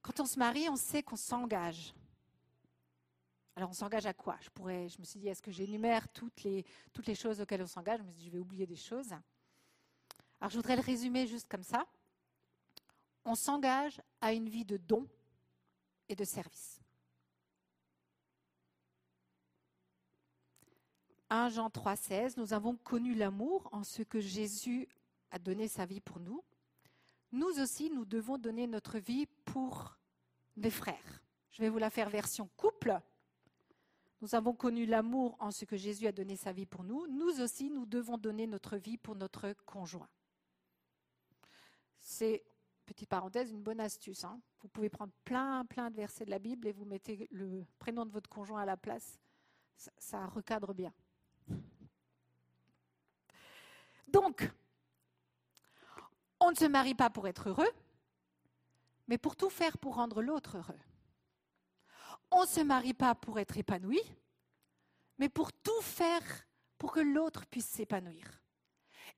Quand 0.00 0.20
on 0.20 0.24
se 0.26 0.38
marie, 0.38 0.70
on 0.70 0.76
sait 0.76 1.02
qu'on 1.02 1.16
s'engage. 1.16 1.92
Alors 3.56 3.70
on 3.70 3.74
s'engage 3.74 4.06
à 4.06 4.14
quoi? 4.14 4.36
Je, 4.40 4.50
pourrais, 4.50 4.88
je 4.88 4.98
me 4.98 5.04
suis 5.04 5.20
dit, 5.20 5.28
est-ce 5.28 5.42
que 5.42 5.50
j'énumère 5.50 6.08
toutes 6.08 6.42
les, 6.42 6.64
toutes 6.92 7.06
les 7.06 7.14
choses 7.14 7.40
auxquelles 7.40 7.62
on 7.62 7.66
s'engage? 7.66 7.98
Je 7.98 8.04
me 8.04 8.10
suis 8.10 8.18
dit, 8.18 8.26
je 8.26 8.32
vais 8.32 8.38
oublier 8.38 8.66
des 8.66 8.76
choses. 8.76 9.12
Alors 10.40 10.50
je 10.50 10.56
voudrais 10.56 10.76
le 10.76 10.82
résumer 10.82 11.26
juste 11.26 11.48
comme 11.48 11.62
ça. 11.62 11.86
On 13.24 13.34
s'engage 13.34 14.00
à 14.20 14.32
une 14.32 14.48
vie 14.48 14.64
de 14.64 14.76
don 14.76 15.06
et 16.08 16.16
de 16.16 16.24
service. 16.24 16.80
1 21.30 21.48
Jean 21.48 21.68
3,16, 21.68 22.34
nous 22.36 22.52
avons 22.52 22.76
connu 22.76 23.14
l'amour 23.14 23.68
en 23.72 23.84
ce 23.84 24.02
que 24.02 24.20
Jésus 24.20 24.86
a 25.30 25.38
donné 25.38 25.66
sa 25.66 25.86
vie 25.86 26.00
pour 26.00 26.20
nous. 26.20 26.44
Nous 27.32 27.58
aussi, 27.58 27.90
nous 27.90 28.04
devons 28.04 28.36
donner 28.36 28.66
notre 28.66 28.98
vie 28.98 29.26
pour 29.46 29.96
des 30.56 30.70
frères. 30.70 31.22
Je 31.50 31.62
vais 31.62 31.70
vous 31.70 31.78
la 31.78 31.88
faire 31.88 32.10
version 32.10 32.50
couple. 32.56 33.00
Nous 34.22 34.36
avons 34.36 34.54
connu 34.54 34.86
l'amour 34.86 35.36
en 35.40 35.50
ce 35.50 35.64
que 35.64 35.76
Jésus 35.76 36.06
a 36.06 36.12
donné 36.12 36.36
sa 36.36 36.52
vie 36.52 36.64
pour 36.64 36.84
nous. 36.84 37.08
Nous 37.08 37.40
aussi, 37.40 37.70
nous 37.70 37.84
devons 37.86 38.16
donner 38.16 38.46
notre 38.46 38.76
vie 38.76 38.96
pour 38.96 39.16
notre 39.16 39.52
conjoint. 39.66 40.08
C'est, 41.98 42.44
petite 42.86 43.08
parenthèse, 43.08 43.50
une 43.50 43.64
bonne 43.64 43.80
astuce. 43.80 44.22
hein. 44.22 44.40
Vous 44.60 44.68
pouvez 44.68 44.88
prendre 44.88 45.12
plein, 45.24 45.64
plein 45.64 45.90
de 45.90 45.96
versets 45.96 46.24
de 46.24 46.30
la 46.30 46.38
Bible 46.38 46.68
et 46.68 46.72
vous 46.72 46.84
mettez 46.84 47.28
le 47.32 47.66
prénom 47.80 48.06
de 48.06 48.12
votre 48.12 48.30
conjoint 48.30 48.62
à 48.62 48.64
la 48.64 48.76
place. 48.76 49.18
Ça, 49.76 49.90
ça 49.98 50.26
recadre 50.26 50.72
bien. 50.72 50.92
Donc, 54.06 54.48
on 56.38 56.52
ne 56.52 56.56
se 56.56 56.66
marie 56.66 56.94
pas 56.94 57.10
pour 57.10 57.26
être 57.26 57.48
heureux, 57.48 57.70
mais 59.08 59.18
pour 59.18 59.34
tout 59.34 59.50
faire 59.50 59.76
pour 59.78 59.96
rendre 59.96 60.22
l'autre 60.22 60.58
heureux. 60.58 60.78
On 62.34 62.42
ne 62.42 62.46
se 62.46 62.60
marie 62.60 62.94
pas 62.94 63.14
pour 63.14 63.38
être 63.38 63.58
épanoui, 63.58 64.00
mais 65.18 65.28
pour 65.28 65.52
tout 65.52 65.80
faire 65.82 66.22
pour 66.78 66.92
que 66.92 67.00
l'autre 67.00 67.46
puisse 67.46 67.66
s'épanouir. 67.66 68.42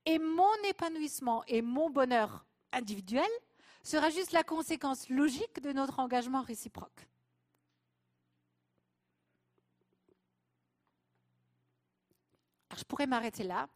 Et 0.05 0.19
mon 0.19 0.53
épanouissement 0.67 1.43
et 1.47 1.61
mon 1.61 1.89
bonheur 1.89 2.45
individuel 2.71 3.29
sera 3.83 4.09
juste 4.09 4.33
la 4.33 4.43
conséquence 4.43 5.09
logique 5.09 5.61
de 5.61 5.71
notre 5.71 5.99
engagement 5.99 6.41
réciproque. 6.41 7.07
Je 12.77 12.83
pourrais 12.83 13.07
m'arrêter 13.07 13.43
là. 13.43 13.69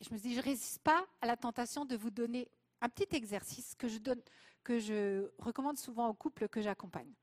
Je 0.00 0.12
me 0.12 0.18
dit, 0.18 0.34
je 0.34 0.40
ne 0.40 0.44
résiste 0.44 0.82
pas 0.82 1.06
à 1.22 1.26
la 1.26 1.36
tentation 1.36 1.86
de 1.86 1.96
vous 1.96 2.10
donner 2.10 2.50
un 2.82 2.90
petit 2.90 3.16
exercice 3.16 3.74
que 3.74 3.88
je 3.88 5.30
recommande 5.38 5.78
souvent 5.78 6.08
aux 6.08 6.14
couples 6.14 6.48
que 6.48 6.60
j'accompagne. 6.60 7.14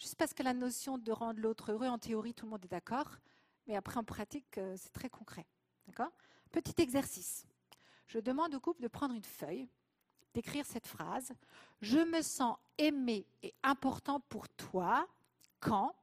Juste 0.00 0.16
parce 0.16 0.32
que 0.32 0.42
la 0.42 0.54
notion 0.54 0.96
de 0.96 1.12
rendre 1.12 1.40
l'autre 1.40 1.72
heureux, 1.72 1.86
en 1.86 1.98
théorie, 1.98 2.32
tout 2.32 2.46
le 2.46 2.52
monde 2.52 2.64
est 2.64 2.68
d'accord, 2.68 3.18
mais 3.66 3.76
après, 3.76 3.98
en 3.98 4.04
pratique, 4.04 4.56
euh, 4.56 4.74
c'est 4.78 4.92
très 4.92 5.10
concret. 5.10 5.46
D'accord? 5.86 6.10
Petit 6.50 6.80
exercice. 6.80 7.44
Je 8.06 8.18
demande 8.18 8.54
au 8.54 8.60
couple 8.60 8.80
de 8.80 8.88
prendre 8.88 9.14
une 9.14 9.24
feuille, 9.24 9.68
d'écrire 10.32 10.64
cette 10.64 10.86
phrase. 10.86 11.32
Je 11.82 11.98
me 11.98 12.22
sens 12.22 12.56
aimé 12.78 13.26
et 13.42 13.52
important 13.62 14.20
pour 14.20 14.48
toi 14.48 15.06
quand? 15.60 15.94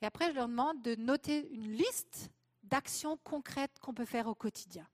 Et 0.00 0.06
après, 0.06 0.30
je 0.30 0.36
leur 0.36 0.48
demande 0.48 0.80
de 0.80 0.94
noter 0.94 1.52
une 1.52 1.72
liste 1.72 2.30
d'actions 2.62 3.18
concrètes 3.18 3.78
qu'on 3.80 3.92
peut 3.92 4.06
faire 4.06 4.26
au 4.26 4.34
quotidien. 4.34 4.88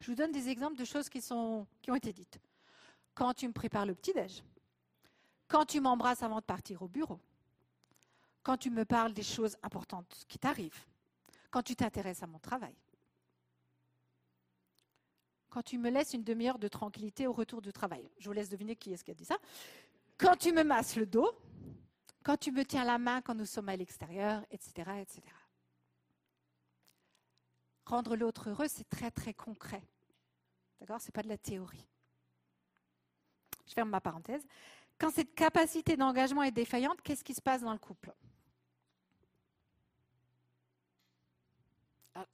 Je 0.00 0.10
vous 0.10 0.14
donne 0.14 0.32
des 0.32 0.50
exemples 0.50 0.76
de 0.76 0.84
choses 0.84 1.08
qui, 1.08 1.22
sont, 1.22 1.66
qui 1.80 1.90
ont 1.90 1.94
été 1.94 2.12
dites. 2.12 2.38
Quand 3.14 3.32
tu 3.32 3.48
me 3.48 3.54
prépares 3.54 3.86
le 3.86 3.94
petit-déj, 3.94 4.44
quand 5.48 5.64
tu 5.66 5.80
m'embrasses 5.80 6.22
avant 6.22 6.40
de 6.40 6.44
partir 6.44 6.82
au 6.82 6.88
bureau, 6.88 7.20
quand 8.42 8.56
tu 8.56 8.70
me 8.70 8.84
parles 8.84 9.12
des 9.12 9.22
choses 9.22 9.56
importantes 9.62 10.24
qui 10.28 10.38
t'arrivent, 10.38 10.86
quand 11.50 11.62
tu 11.62 11.76
t'intéresses 11.76 12.22
à 12.22 12.26
mon 12.26 12.38
travail, 12.38 12.74
quand 15.48 15.62
tu 15.62 15.78
me 15.78 15.88
laisses 15.88 16.14
une 16.14 16.24
demi-heure 16.24 16.58
de 16.58 16.66
tranquillité 16.66 17.28
au 17.28 17.32
retour 17.32 17.62
du 17.62 17.72
travail. 17.72 18.10
Je 18.18 18.26
vous 18.26 18.32
laisse 18.32 18.48
deviner 18.48 18.74
qui 18.74 18.92
est-ce 18.92 19.04
qui 19.04 19.12
a 19.12 19.14
dit 19.14 19.24
ça. 19.24 19.38
Quand 20.18 20.36
tu 20.36 20.52
me 20.52 20.64
masses 20.64 20.96
le 20.96 21.06
dos, 21.06 21.32
quand 22.24 22.36
tu 22.36 22.50
me 22.50 22.64
tiens 22.64 22.84
la 22.84 22.98
main 22.98 23.20
quand 23.20 23.36
nous 23.36 23.46
sommes 23.46 23.68
à 23.68 23.76
l'extérieur, 23.76 24.44
etc., 24.50 24.72
etc. 25.00 25.22
Rendre 27.86 28.16
l'autre 28.16 28.50
heureux, 28.50 28.66
c'est 28.66 28.88
très 28.88 29.10
très 29.10 29.32
concret. 29.32 29.82
D'accord? 30.80 31.00
C'est 31.00 31.14
pas 31.14 31.22
de 31.22 31.28
la 31.28 31.38
théorie. 31.38 31.86
Je 33.66 33.74
ferme 33.74 33.90
ma 33.90 34.00
parenthèse. 34.00 34.44
Quand 34.98 35.10
cette 35.10 35.34
capacité 35.34 35.96
d'engagement 35.96 36.42
est 36.42 36.52
défaillante, 36.52 37.02
qu'est-ce 37.02 37.24
qui 37.24 37.34
se 37.34 37.42
passe 37.42 37.62
dans 37.62 37.72
le 37.72 37.78
couple 37.78 38.14
Alors, 42.14 42.28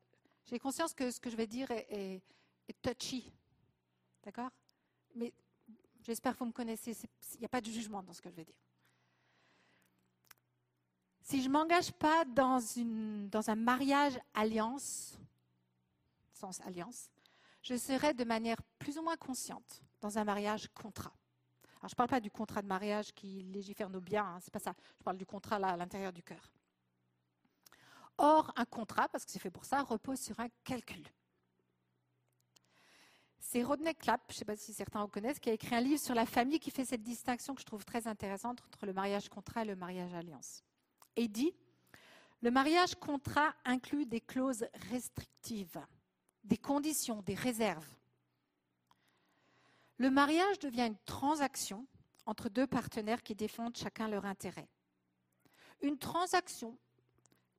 J'ai 0.45 0.59
conscience 0.59 0.93
que 0.93 1.11
ce 1.11 1.21
que 1.21 1.31
je 1.31 1.37
vais 1.37 1.47
dire 1.47 1.71
est, 1.71 2.23
touchy. 2.83 3.33
D'accord? 4.23 4.51
Mais 5.15 5.33
j'espère 6.03 6.35
que 6.35 6.39
vous 6.41 6.47
me 6.47 6.53
connaissez. 6.53 6.97
Il 7.35 7.41
n'y 7.41 7.47
a 7.47 7.49
pas 7.49 7.61
de 7.61 7.71
jugement 7.71 8.03
dans 8.03 8.13
ce 8.13 8.21
que 8.21 8.31
je 8.31 8.37
vais 8.37 8.45
dire. 8.45 8.61
Si 11.23 11.43
je 11.43 11.49
ne 11.49 11.53
m'engage 11.53 11.93
pas 11.93 12.25
dans 12.25 12.61
un 13.51 13.55
mariage 13.55 14.19
alliance, 14.35 15.19
sens 16.33 16.61
alliance, 16.63 17.11
je 17.63 17.77
serai 17.77 18.15
de 18.15 18.25
manière 18.25 18.61
plus 18.79 18.99
ou 18.99 19.03
moins 19.03 19.17
consciente 19.17 19.83
dans 20.01 20.19
un 20.19 20.25
mariage 20.25 20.69
contrat. 20.75 21.13
Alors, 21.81 21.89
je 21.89 21.95
ne 21.95 21.97
parle 21.97 22.09
pas 22.11 22.21
du 22.21 22.31
contrat 22.31 22.61
de 22.61 22.67
mariage 22.67 23.13
qui 23.15 23.43
légifère 23.43 23.89
nos 23.89 24.01
biens, 24.01 24.25
hein, 24.25 24.39
c'est 24.41 24.53
pas 24.53 24.59
ça. 24.59 24.75
Je 24.99 25.03
parle 25.03 25.17
du 25.17 25.27
contrat 25.27 25.57
à 25.57 25.77
l'intérieur 25.77 26.13
du 26.13 26.23
cœur. 26.23 26.53
Or, 28.19 28.53
un 28.57 28.67
contrat, 28.67 29.09
parce 29.09 29.25
que 29.25 29.31
c'est 29.31 29.39
fait 29.39 29.51
pour 29.51 29.65
ça, 29.65 29.83
repose 29.83 30.21
sur 30.21 30.39
un 30.41 30.49
calcul. 30.63 31.03
C'est 33.39 33.63
Rodney 33.63 33.95
Clapp, 33.95 34.21
je 34.29 34.35
ne 34.35 34.39
sais 34.39 34.45
pas 34.45 34.57
si 34.57 34.75
certains 34.75 35.01
en 35.01 35.09
connaissent, 35.09 35.41
qui 35.41 35.49
a 35.49 35.55
écrit 35.55 35.75
un 35.75 35.81
livre 35.81 36.01
sur 36.01 36.15
la 36.15 36.27
famille 36.27 36.61
qui 36.61 36.71
fait 36.71 36.85
cette 36.85 37.03
distinction 37.03 37.55
que 37.55 37.63
je 37.63 37.67
trouve 37.67 37.85
très 37.85 38.07
intéressante 38.07 38.63
entre 38.67 38.85
le 38.85 38.93
mariage 38.93 39.31
contrat 39.31 39.63
et 39.63 39.65
le 39.65 39.75
mariage 39.75 40.13
alliance. 40.13 40.63
Et 41.17 41.23
il 41.23 41.33
dit 41.33 41.55
Le 42.43 42.51
mariage 42.51 42.95
contrat 42.95 43.55
inclut 43.65 44.05
des 44.05 44.21
clauses 44.21 44.67
restrictives, 44.91 45.81
des 46.45 46.59
conditions, 46.59 47.23
des 47.23 47.35
réserves. 47.35 47.89
Le 50.01 50.09
mariage 50.09 50.59
devient 50.59 50.87
une 50.87 50.99
transaction 51.05 51.87
entre 52.25 52.49
deux 52.49 52.67
partenaires 52.67 53.23
qui 53.23 53.35
défendent 53.35 53.77
chacun 53.77 54.09
leur 54.09 54.25
intérêt. 54.25 54.67
Une 55.83 55.99
transaction 55.99 56.79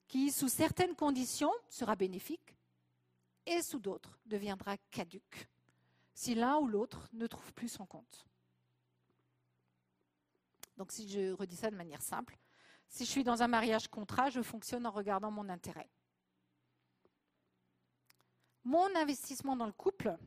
qui, 0.08 0.32
sous 0.32 0.50
certaines 0.50 0.96
conditions, 0.96 1.52
sera 1.70 1.96
bénéfique 1.96 2.58
et 3.46 3.62
sous 3.62 3.78
d'autres 3.78 4.20
deviendra 4.26 4.76
caduque 4.90 5.48
si 6.16 6.34
l'un 6.34 6.58
ou 6.58 6.68
l'autre 6.68 7.08
ne 7.14 7.28
trouve 7.28 7.54
plus 7.54 7.70
son 7.70 7.86
compte. 7.86 8.26
Donc 10.78 10.92
si 10.92 11.08
je 11.08 11.34
redis 11.34 11.58
ça 11.58 11.70
de 11.70 11.76
manière 11.76 12.02
simple, 12.02 12.40
si 12.88 13.06
je 13.06 13.12
suis 13.12 13.24
dans 13.24 13.44
un 13.44 13.48
mariage 13.48 13.88
contrat, 13.88 14.32
je 14.32 14.42
fonctionne 14.42 14.88
en 14.88 14.92
regardant 14.92 15.30
mon 15.30 15.48
intérêt. 15.48 15.92
Mon 18.64 18.96
investissement 18.96 19.56
dans 19.56 19.68
le 19.68 19.74
couple 19.74 20.18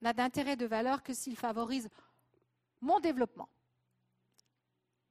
n'a 0.00 0.12
d'intérêt 0.12 0.56
de 0.56 0.66
valeur 0.66 1.02
que 1.02 1.14
s'il 1.14 1.36
favorise 1.36 1.88
mon 2.80 3.00
développement, 3.00 3.48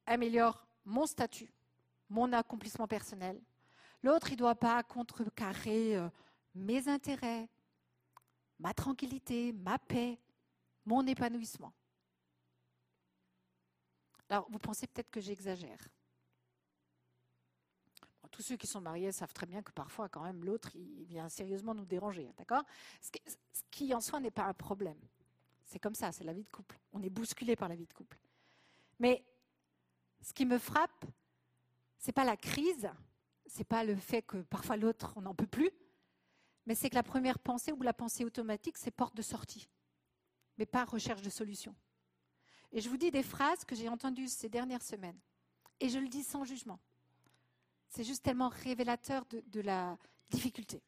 améliore 0.06 0.66
mon 0.84 1.06
statut, 1.06 1.52
mon 2.08 2.32
accomplissement 2.32 2.88
personnel. 2.88 3.40
L'autre, 4.02 4.28
il 4.28 4.34
ne 4.34 4.38
doit 4.38 4.54
pas 4.54 4.82
contrecarrer 4.82 5.96
euh, 5.96 6.08
mes 6.54 6.88
intérêts, 6.88 7.48
ma 8.58 8.74
tranquillité, 8.74 9.52
ma 9.52 9.78
paix, 9.78 10.18
mon 10.84 11.06
épanouissement. 11.06 11.72
Alors, 14.28 14.48
vous 14.50 14.58
pensez 14.58 14.86
peut-être 14.86 15.10
que 15.10 15.20
j'exagère. 15.20 15.88
Tous 18.30 18.42
ceux 18.42 18.56
qui 18.56 18.68
sont 18.68 18.80
mariés 18.80 19.10
savent 19.10 19.32
très 19.32 19.46
bien 19.46 19.60
que 19.60 19.72
parfois, 19.72 20.08
quand 20.08 20.22
même, 20.22 20.44
l'autre, 20.44 20.70
il 20.76 21.04
vient 21.04 21.28
sérieusement 21.28 21.74
nous 21.74 21.84
déranger, 21.84 22.28
hein, 22.28 22.34
d'accord? 22.38 22.62
Qui, 23.86 23.94
en 23.94 24.00
soi, 24.00 24.20
n'est 24.20 24.30
pas 24.30 24.44
un 24.44 24.52
problème. 24.52 24.98
C'est 25.64 25.78
comme 25.78 25.94
ça, 25.94 26.12
c'est 26.12 26.24
la 26.24 26.34
vie 26.34 26.42
de 26.42 26.50
couple. 26.50 26.78
On 26.92 27.02
est 27.02 27.08
bousculé 27.08 27.56
par 27.56 27.68
la 27.68 27.76
vie 27.76 27.86
de 27.86 27.92
couple. 27.94 28.18
Mais 28.98 29.24
ce 30.20 30.34
qui 30.34 30.44
me 30.44 30.58
frappe, 30.58 31.06
c'est 31.96 32.12
pas 32.12 32.24
la 32.24 32.36
crise, 32.36 32.90
c'est 33.46 33.64
pas 33.64 33.82
le 33.84 33.96
fait 33.96 34.20
que 34.20 34.42
parfois 34.42 34.76
l'autre, 34.76 35.14
on 35.16 35.22
n'en 35.22 35.34
peut 35.34 35.46
plus, 35.46 35.70
mais 36.66 36.74
c'est 36.74 36.90
que 36.90 36.94
la 36.94 37.02
première 37.02 37.38
pensée 37.38 37.72
ou 37.72 37.80
la 37.80 37.94
pensée 37.94 38.22
automatique, 38.22 38.76
c'est 38.76 38.90
porte 38.90 39.16
de 39.16 39.22
sortie, 39.22 39.66
mais 40.58 40.66
pas 40.66 40.84
recherche 40.84 41.22
de 41.22 41.30
solution. 41.30 41.74
Et 42.72 42.82
je 42.82 42.88
vous 42.90 42.98
dis 42.98 43.10
des 43.10 43.22
phrases 43.22 43.64
que 43.64 43.74
j'ai 43.74 43.88
entendues 43.88 44.28
ces 44.28 44.50
dernières 44.50 44.82
semaines, 44.82 45.18
et 45.80 45.88
je 45.88 45.98
le 45.98 46.08
dis 46.08 46.22
sans 46.22 46.44
jugement. 46.44 46.78
C'est 47.88 48.04
juste 48.04 48.22
tellement 48.22 48.50
révélateur 48.50 49.24
de 49.30 49.60
la 49.60 49.96
difficulté. 50.28 50.82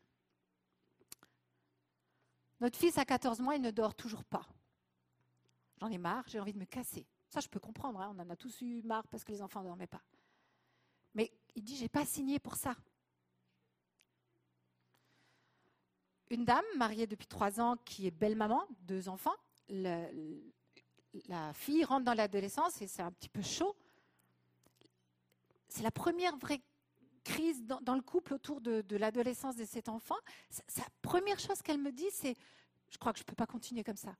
Notre 2.62 2.78
fils 2.78 2.96
a 2.96 3.04
14 3.04 3.40
mois, 3.40 3.56
il 3.56 3.60
ne 3.60 3.72
dort 3.72 3.92
toujours 3.92 4.22
pas. 4.22 4.46
J'en 5.80 5.88
ai 5.88 5.98
marre, 5.98 6.22
j'ai 6.28 6.38
envie 6.38 6.52
de 6.52 6.60
me 6.60 6.64
casser. 6.64 7.08
Ça, 7.28 7.40
je 7.40 7.48
peux 7.48 7.58
comprendre, 7.58 8.00
hein, 8.00 8.14
on 8.16 8.22
en 8.22 8.30
a 8.30 8.36
tous 8.36 8.62
eu 8.62 8.82
marre 8.82 9.04
parce 9.08 9.24
que 9.24 9.32
les 9.32 9.42
enfants 9.42 9.62
ne 9.62 9.66
dormaient 9.66 9.88
pas. 9.88 10.00
Mais 11.14 11.32
il 11.56 11.64
dit, 11.64 11.74
j'ai 11.74 11.88
pas 11.88 12.06
signé 12.06 12.38
pour 12.38 12.54
ça. 12.54 12.76
Une 16.30 16.44
dame 16.44 16.64
mariée 16.76 17.08
depuis 17.08 17.26
trois 17.26 17.60
ans 17.60 17.76
qui 17.84 18.06
est 18.06 18.12
belle-maman, 18.12 18.64
deux 18.82 19.08
enfants, 19.08 19.34
la 19.68 21.52
fille 21.54 21.82
rentre 21.82 22.04
dans 22.04 22.14
l'adolescence 22.14 22.80
et 22.80 22.86
c'est 22.86 23.02
un 23.02 23.10
petit 23.10 23.28
peu 23.28 23.42
chaud. 23.42 23.74
C'est 25.66 25.82
la 25.82 25.90
première 25.90 26.36
vraie 26.36 26.62
crise 27.22 27.64
dans, 27.64 27.94
le 27.94 28.02
couple 28.02 28.34
autour 28.34 28.60
de, 28.60 28.96
l'adolescence 28.96 29.56
de 29.56 29.64
cet 29.64 29.88
enfant. 29.88 30.16
Sa, 30.50 30.62
sa 30.66 30.84
première 31.00 31.38
chose 31.38 31.62
qu'elle 31.62 31.78
me 31.78 31.92
dit, 31.92 32.10
c'est, 32.10 32.34
je 32.90 32.98
crois 32.98 33.12
que 33.12 33.18
je 33.18 33.24
ne 33.24 33.26
peux 33.26 33.36
pas 33.36 33.46
continuer 33.46 33.84
comme 33.84 33.96
ça. 33.96 34.14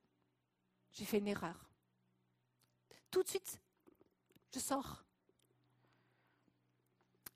J'ai 0.93 1.05
fait 1.05 1.19
une 1.19 1.29
erreur. 1.29 1.71
Tout 3.11 3.23
de 3.23 3.29
suite, 3.29 3.61
je 4.55 4.59
sors. 4.59 5.05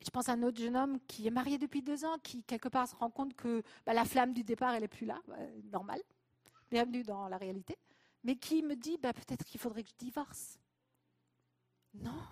Je 0.01 0.11
pense 0.11 0.29
à 0.29 0.33
un 0.33 0.43
autre 0.43 0.59
jeune 0.59 0.77
homme 0.77 1.01
qui 1.07 1.27
est 1.27 1.31
marié 1.31 1.59
depuis 1.59 1.83
deux 1.83 2.05
ans, 2.05 2.19
qui 2.23 2.45
quelque 2.45 2.69
part 2.69 2.87
se 2.87 2.95
rend 2.95 3.11
compte 3.11 3.35
que 3.35 3.63
bah, 3.85 3.93
la 3.93 4.05
flamme 4.05 4.33
du 4.33 4.45
départ, 4.45 4.75
elle 4.75 4.83
n'est 4.83 4.89
plus 4.89 5.07
là, 5.07 5.21
bah, 5.27 5.37
normal, 5.73 6.01
bienvenue 6.71 7.03
dans 7.03 7.29
la 7.29 7.39
réalité, 7.39 7.77
mais 8.23 8.37
qui 8.37 8.63
me 8.63 8.77
dit 8.77 8.99
bah, 8.99 9.13
peut-être 9.13 9.45
qu'il 9.45 9.59
faudrait 9.59 9.83
que 9.83 9.91
je 9.91 9.97
divorce. 9.97 10.59
Non, 11.95 12.23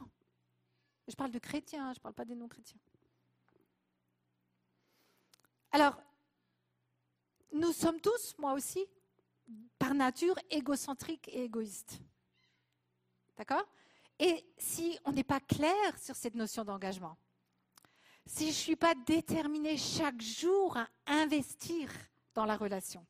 je 1.09 1.15
parle 1.15 1.31
de 1.31 1.39
chrétiens, 1.39 1.93
je 1.93 1.99
ne 1.99 2.03
parle 2.03 2.15
pas 2.15 2.25
des 2.25 2.35
non-chrétiens. 2.35 2.81
Alors, 5.75 6.01
nous 7.51 7.73
sommes 7.73 8.01
tous, 8.01 8.37
moi 8.39 8.53
aussi, 8.53 8.87
par 9.77 9.93
nature, 9.93 10.39
égocentriques 10.49 11.29
et 11.33 11.43
égoïstes. 11.43 11.99
D'accord? 13.37 13.67
Et 14.21 14.47
si 14.57 14.97
on 15.05 15.11
n'est 15.11 15.25
pas 15.25 15.41
clair 15.41 15.99
sur 15.99 16.15
cette 16.15 16.37
notion 16.37 16.65
d'engagement, 16.65 17.17
si 18.25 18.45
je 18.45 18.49
ne 18.51 18.53
suis 18.53 18.77
pas 18.77 18.95
déterminée 18.95 19.77
chaque 19.77 20.23
jour 20.23 20.77
à 20.77 20.87
investir 21.09 21.91
dans 22.35 22.45
la 22.45 22.57
relation, 22.57 23.05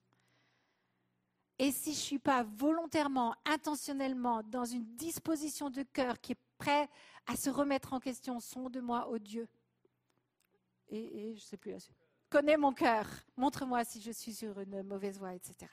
et 1.58 1.70
si 1.70 1.92
je 1.92 1.98
ne 1.98 2.02
suis 2.02 2.18
pas 2.18 2.44
volontairement, 2.44 3.34
intentionnellement 3.44 4.42
dans 4.42 4.64
une 4.64 4.86
disposition 4.96 5.68
de 5.68 5.82
cœur 5.82 6.18
qui 6.18 6.32
est 6.32 6.40
prêt 6.56 6.88
à 7.26 7.36
se 7.36 7.50
remettre 7.50 7.92
en 7.92 8.00
question, 8.00 8.40
son 8.40 8.70
de 8.70 8.80
moi, 8.80 9.06
au 9.08 9.18
Dieu, 9.18 9.46
et, 10.88 11.34
je 11.34 11.40
ne 11.42 11.46
sais 11.46 11.58
plus 11.58 11.72
là 11.72 11.78
connais 12.34 12.56
mon 12.56 12.72
cœur, 12.72 13.06
montre-moi 13.36 13.84
si 13.84 14.00
je 14.00 14.10
suis 14.10 14.34
sur 14.34 14.58
une 14.58 14.82
mauvaise 14.82 15.20
voie, 15.20 15.34
etc. 15.34 15.70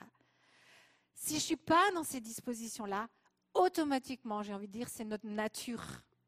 Si 1.12 1.30
je 1.30 1.34
ne 1.34 1.40
suis 1.40 1.56
pas 1.56 1.90
dans 1.90 2.04
ces 2.04 2.20
dispositions-là, 2.20 3.08
automatiquement, 3.52 4.44
j'ai 4.44 4.54
envie 4.54 4.68
de 4.68 4.72
dire, 4.72 4.88
c'est 4.88 5.04
notre 5.04 5.26
nature 5.26 5.82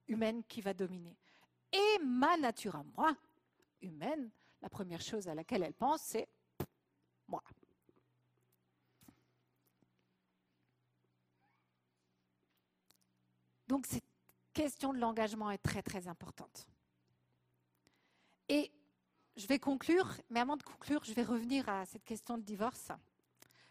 humaine 0.08 0.42
qui 0.42 0.60
va 0.60 0.74
dominer. 0.74 1.16
Et 1.72 1.98
ma 2.04 2.36
nature 2.36 2.74
à 2.74 2.82
moi, 2.96 3.16
humaine, 3.80 4.28
la 4.60 4.68
première 4.68 5.00
chose 5.00 5.28
à 5.28 5.36
laquelle 5.36 5.62
elle 5.62 5.72
pense, 5.72 6.00
c'est 6.02 6.28
moi. 7.28 7.44
Donc 13.68 13.86
cette 13.86 14.02
question 14.52 14.92
de 14.92 14.98
l'engagement 14.98 15.52
est 15.52 15.58
très 15.58 15.82
très 15.82 16.08
importante. 16.08 16.66
Et 18.48 18.72
je 19.36 19.46
vais 19.46 19.58
conclure, 19.58 20.08
mais 20.30 20.40
avant 20.40 20.56
de 20.56 20.62
conclure, 20.62 21.04
je 21.04 21.12
vais 21.12 21.22
revenir 21.22 21.68
à 21.68 21.84
cette 21.86 22.04
question 22.04 22.38
de 22.38 22.42
divorce. 22.42 22.92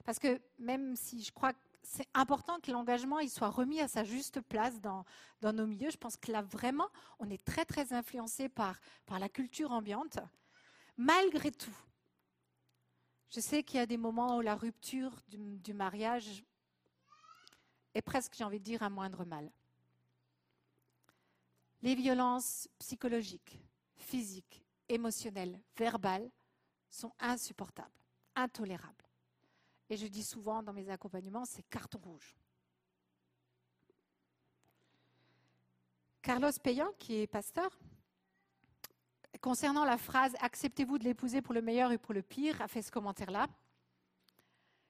Parce 0.04 0.20
que 0.20 0.42
même 0.60 0.96
si 0.96 1.24
je 1.24 1.32
crois 1.32 1.54
que 1.54 1.60
c'est 1.82 2.08
important 2.14 2.60
que 2.60 2.72
l'engagement 2.72 3.20
il 3.20 3.30
soit 3.30 3.50
remis 3.50 3.82
à 3.82 3.88
sa 3.88 4.04
juste 4.04 4.42
place 4.42 4.80
dans, 4.80 5.06
dans 5.42 5.54
nos 5.54 5.66
milieux, 5.66 5.92
je 5.92 5.98
pense 5.98 6.18
que 6.18 6.32
là 6.32 6.42
vraiment, 6.42 6.90
on 7.20 7.30
est 7.30 7.44
très 7.44 7.66
très 7.66 7.94
influencé 7.94 8.50
par, 8.50 8.80
par 9.06 9.20
la 9.20 9.30
culture 9.30 9.72
ambiante. 9.72 10.20
Malgré 10.98 11.52
tout, 11.52 11.76
je 13.30 13.40
sais 13.40 13.64
qu'il 13.64 13.78
y 13.78 13.80
a 13.80 13.86
des 13.86 13.98
moments 13.98 14.38
où 14.38 14.42
la 14.42 14.56
rupture 14.56 15.12
du, 15.28 15.38
du 15.38 15.74
mariage 15.74 16.44
est 17.94 18.02
presque, 18.02 18.34
j'ai 18.36 18.44
envie 18.44 18.60
de 18.60 18.66
dire, 18.66 18.84
un 18.84 18.90
moindre 18.90 19.26
mal. 19.26 19.52
Les 21.82 21.96
violences 21.96 22.70
psychologiques, 22.80 23.60
physiques, 23.98 24.63
émotionnelles, 24.90 25.60
verbales 25.78 26.30
sont 26.90 27.12
insupportables, 27.20 27.90
intolérables. 28.36 29.06
Et 29.90 29.98
je 29.98 30.08
dis 30.08 30.24
souvent 30.24 30.64
dans 30.64 30.74
mes 30.74 30.90
accompagnements, 30.90 31.46
c'est 31.46 31.64
carton 31.64 32.00
rouge. 32.00 32.36
Carlos 36.22 36.52
Payan, 36.64 36.90
qui 36.98 37.16
est 37.16 37.28
pasteur, 37.28 37.78
concernant 39.42 39.84
la 39.84 39.98
phrase 39.98 40.34
Acceptez-vous 40.40 40.98
de 40.98 41.04
l'épouser 41.04 41.42
pour 41.42 41.54
le 41.54 41.62
meilleur 41.62 41.92
et 41.92 41.98
pour 41.98 42.14
le 42.14 42.22
pire 42.22 42.62
a 42.62 42.68
fait 42.68 42.82
ce 42.82 42.92
commentaire-là. 42.92 43.48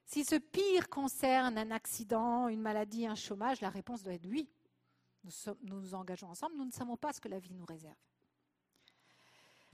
Si 0.05 0.23
ce 0.23 0.35
pire 0.35 0.89
concerne 0.89 1.57
un 1.57 1.71
accident, 1.71 2.47
une 2.49 2.61
maladie, 2.61 3.07
un 3.07 3.15
chômage, 3.15 3.61
la 3.61 3.69
réponse 3.69 4.03
doit 4.03 4.13
être 4.13 4.27
oui. 4.27 4.47
Nous, 5.23 5.31
nous 5.63 5.79
nous 5.79 5.95
engageons 5.95 6.27
ensemble, 6.27 6.55
nous 6.55 6.65
ne 6.65 6.71
savons 6.71 6.97
pas 6.97 7.13
ce 7.13 7.21
que 7.21 7.29
la 7.29 7.39
vie 7.39 7.53
nous 7.53 7.65
réserve. 7.65 7.95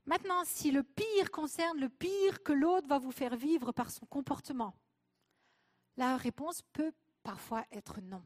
Maintenant, 0.10 0.44
si 0.44 0.72
le 0.72 0.82
pire 0.82 1.30
concerne 1.30 1.80
le 1.80 1.88
pire 1.88 2.42
que 2.42 2.52
l'autre 2.52 2.88
va 2.88 2.98
vous 2.98 3.12
faire 3.12 3.36
vivre 3.36 3.72
par 3.72 3.92
son 3.92 4.08
comportement, 4.08 4.74
la 5.98 6.18
réponse 6.18 6.64
peut 6.74 6.92
parfois 7.22 7.64
être 7.72 8.02
non. 8.02 8.24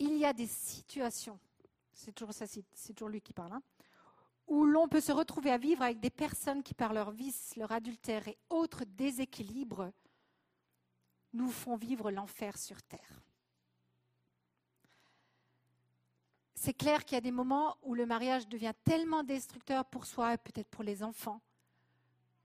Il 0.00 0.18
y 0.18 0.24
a 0.24 0.32
des 0.32 0.48
situations, 0.48 1.38
c'est 1.92 2.10
toujours, 2.10 2.34
ça, 2.34 2.46
c'est 2.48 2.94
toujours 2.94 3.10
lui 3.10 3.20
qui 3.20 3.32
parle, 3.32 3.52
hein, 3.52 3.62
où 4.48 4.64
l'on 4.64 4.88
peut 4.88 5.00
se 5.00 5.12
retrouver 5.12 5.52
à 5.52 5.58
vivre 5.58 5.82
avec 5.82 6.00
des 6.00 6.10
personnes 6.10 6.64
qui, 6.64 6.74
par 6.74 6.92
leur 6.92 7.12
vice, 7.12 7.54
leur 7.54 7.70
adultère 7.70 8.26
et 8.26 8.38
autres 8.48 8.84
déséquilibres, 8.84 9.92
nous 11.32 11.48
font 11.48 11.76
vivre 11.76 12.10
l'enfer 12.10 12.58
sur 12.58 12.82
terre. 12.82 13.22
C'est 16.60 16.74
clair 16.74 17.06
qu'il 17.06 17.14
y 17.14 17.16
a 17.16 17.22
des 17.22 17.30
moments 17.30 17.78
où 17.80 17.94
le 17.94 18.04
mariage 18.04 18.46
devient 18.46 18.74
tellement 18.84 19.24
destructeur 19.24 19.82
pour 19.86 20.04
soi 20.04 20.34
et 20.34 20.36
peut-être 20.36 20.68
pour 20.68 20.84
les 20.84 21.02
enfants 21.02 21.40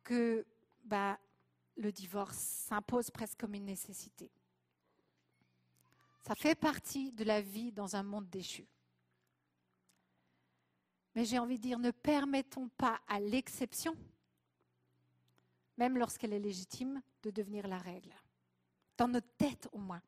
que 0.06 0.48
bah, 0.86 1.20
le 1.76 1.92
divorce 1.92 2.38
s'impose 2.38 3.12
presque 3.12 3.38
comme 3.38 3.56
une 3.56 3.66
nécessité. 3.66 4.32
Ça 6.22 6.34
fait 6.34 6.56
partie 6.56 7.12
de 7.12 7.26
la 7.26 7.42
vie 7.42 7.74
dans 7.74 7.98
un 7.98 8.04
monde 8.04 8.30
déchu. 8.30 8.66
Mais 11.14 11.26
j'ai 11.26 11.38
envie 11.38 11.58
de 11.58 11.64
dire, 11.64 11.80
ne 11.80 11.92
permettons 11.92 12.70
pas 12.70 13.02
à 13.10 13.20
l'exception, 13.20 13.98
même 15.76 15.98
lorsqu'elle 15.98 16.32
est 16.32 16.40
légitime, 16.40 17.02
de 17.22 17.32
devenir 17.32 17.68
la 17.68 17.80
règle. 17.80 18.14
Dans 18.98 19.10
notre 19.10 19.36
tête 19.38 19.68
au 19.74 19.78
moins. 19.78 20.02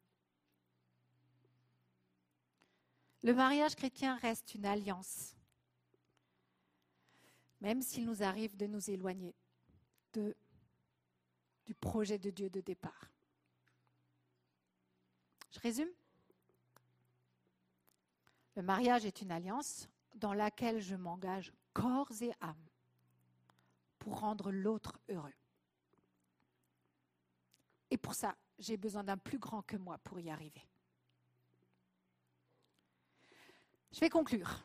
Le 3.24 3.34
mariage 3.34 3.76
chrétien 3.76 4.16
reste 4.18 4.54
une 4.56 4.66
alliance, 4.66 5.36
même 7.62 7.82
s'il 7.82 8.06
nous 8.06 8.24
arrive 8.24 8.56
de 8.56 8.68
nous 8.68 8.90
éloigner 8.90 9.36
du 10.14 11.76
projet 11.76 12.18
de 12.18 12.30
Dieu 12.30 12.50
de 12.50 12.62
départ. 12.62 13.12
Je 15.52 15.60
résume 15.60 15.90
Le 18.56 18.62
mariage 18.62 19.06
est 19.06 19.22
une 19.22 19.32
alliance 19.32 19.88
dans 20.16 20.34
laquelle 20.34 20.80
je 20.80 20.96
m'engage 20.96 21.54
corps 21.74 22.12
et 22.22 22.32
âme 22.42 22.70
pour 24.00 24.20
rendre 24.20 24.52
l'autre 24.52 25.00
heureux. 25.10 25.34
Et 27.90 27.98
pour 27.98 28.14
ça, 28.14 28.36
j'ai 28.58 28.78
besoin 28.78 29.04
d'un 29.04 29.18
plus 29.18 29.38
grand 29.38 29.62
que 29.62 29.78
moi 29.78 29.98
pour 30.00 30.20
y 30.20 30.30
arriver. 30.30 30.68
Je 33.98 34.02
vais 34.02 34.10
conclure. 34.12 34.64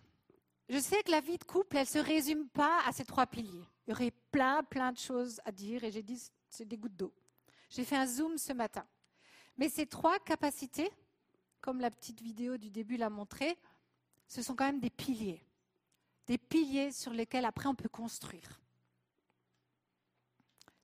Je 0.69 0.79
sais 0.79 1.03
que 1.03 1.11
la 1.11 1.23
vie 1.23 1.39
de 1.39 1.45
couple, 1.45 1.79
elle 1.79 1.85
ne 1.85 1.87
se 1.87 1.99
résume 1.99 2.51
pas 2.51 2.83
à 2.85 2.93
ces 2.93 3.07
trois 3.07 3.27
piliers. 3.27 3.67
Il 3.87 3.91
y 3.91 3.93
aurait 3.95 4.13
plein, 4.31 4.63
plein 4.63 4.93
de 4.93 4.99
choses 4.99 5.41
à 5.47 5.53
dire 5.53 5.83
et 5.85 5.91
j'ai 5.91 6.03
dit, 6.03 6.23
c'est 6.51 6.69
des 6.69 6.77
gouttes 6.77 6.97
d'eau. 6.97 7.15
J'ai 7.71 7.83
fait 7.83 7.97
un 7.97 8.07
zoom 8.07 8.37
ce 8.37 8.53
matin. 8.53 8.87
Mais 9.57 9.71
ces 9.71 9.87
trois 9.87 10.19
capacités, 10.19 10.91
comme 11.63 11.81
la 11.81 11.91
petite 11.91 12.21
vidéo 12.21 12.59
du 12.59 12.71
début 12.71 12.99
l'a 12.99 13.09
montré, 13.09 13.59
ce 14.29 14.43
sont 14.43 14.55
quand 14.55 14.67
même 14.67 14.81
des 14.81 14.91
piliers. 14.91 15.43
Des 16.27 16.37
piliers 16.37 16.93
sur 16.93 17.15
lesquels 17.15 17.47
après 17.47 17.71
on 17.71 17.75
peut 17.75 17.89
construire. 17.89 18.61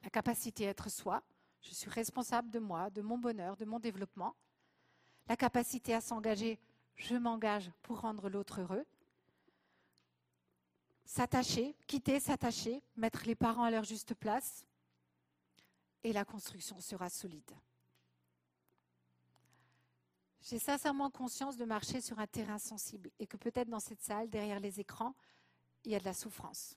La 0.03 0.09
capacité 0.09 0.67
à 0.67 0.71
être 0.71 0.89
soi, 0.89 1.23
je 1.61 1.75
suis 1.75 1.91
responsable 1.91 2.49
de 2.49 2.61
moi, 2.61 2.89
de 2.89 3.03
mon 3.03 3.19
bonheur, 3.19 3.59
de 3.59 3.67
mon 3.67 3.79
développement. 3.79 4.35
La 5.27 5.37
capacité 5.37 5.93
à 5.93 6.01
s'engager, 6.01 6.59
je 6.99 7.15
m'engage 7.15 7.71
pour 7.83 8.01
rendre 8.01 8.29
l'autre 8.29 8.61
heureux. 8.61 8.85
S'attacher, 11.05 11.75
quitter, 11.87 12.21
s'attacher, 12.21 12.83
mettre 12.97 13.25
les 13.25 13.35
parents 13.35 13.65
à 13.65 13.71
leur 13.71 13.85
juste 13.85 14.15
place. 14.15 14.67
Et 16.05 16.13
la 16.13 16.25
construction 16.25 16.79
sera 16.81 17.09
solide. 17.09 17.51
J'ai 20.43 20.59
sincèrement 20.59 21.11
conscience 21.11 21.57
de 21.57 21.65
marcher 21.65 22.01
sur 22.01 22.19
un 22.19 22.27
terrain 22.27 22.59
sensible 22.59 23.11
et 23.19 23.27
que 23.27 23.37
peut-être 23.37 23.69
dans 23.69 23.81
cette 23.81 24.03
salle, 24.03 24.31
derrière 24.31 24.61
les 24.61 24.81
écrans, 24.81 25.15
il 25.85 25.93
y 25.93 25.95
a 25.95 25.99
de 25.99 26.05
la 26.05 26.15
souffrance. 26.15 26.77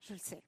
Je 0.00 0.14
le 0.14 0.18
sais. 0.18 0.42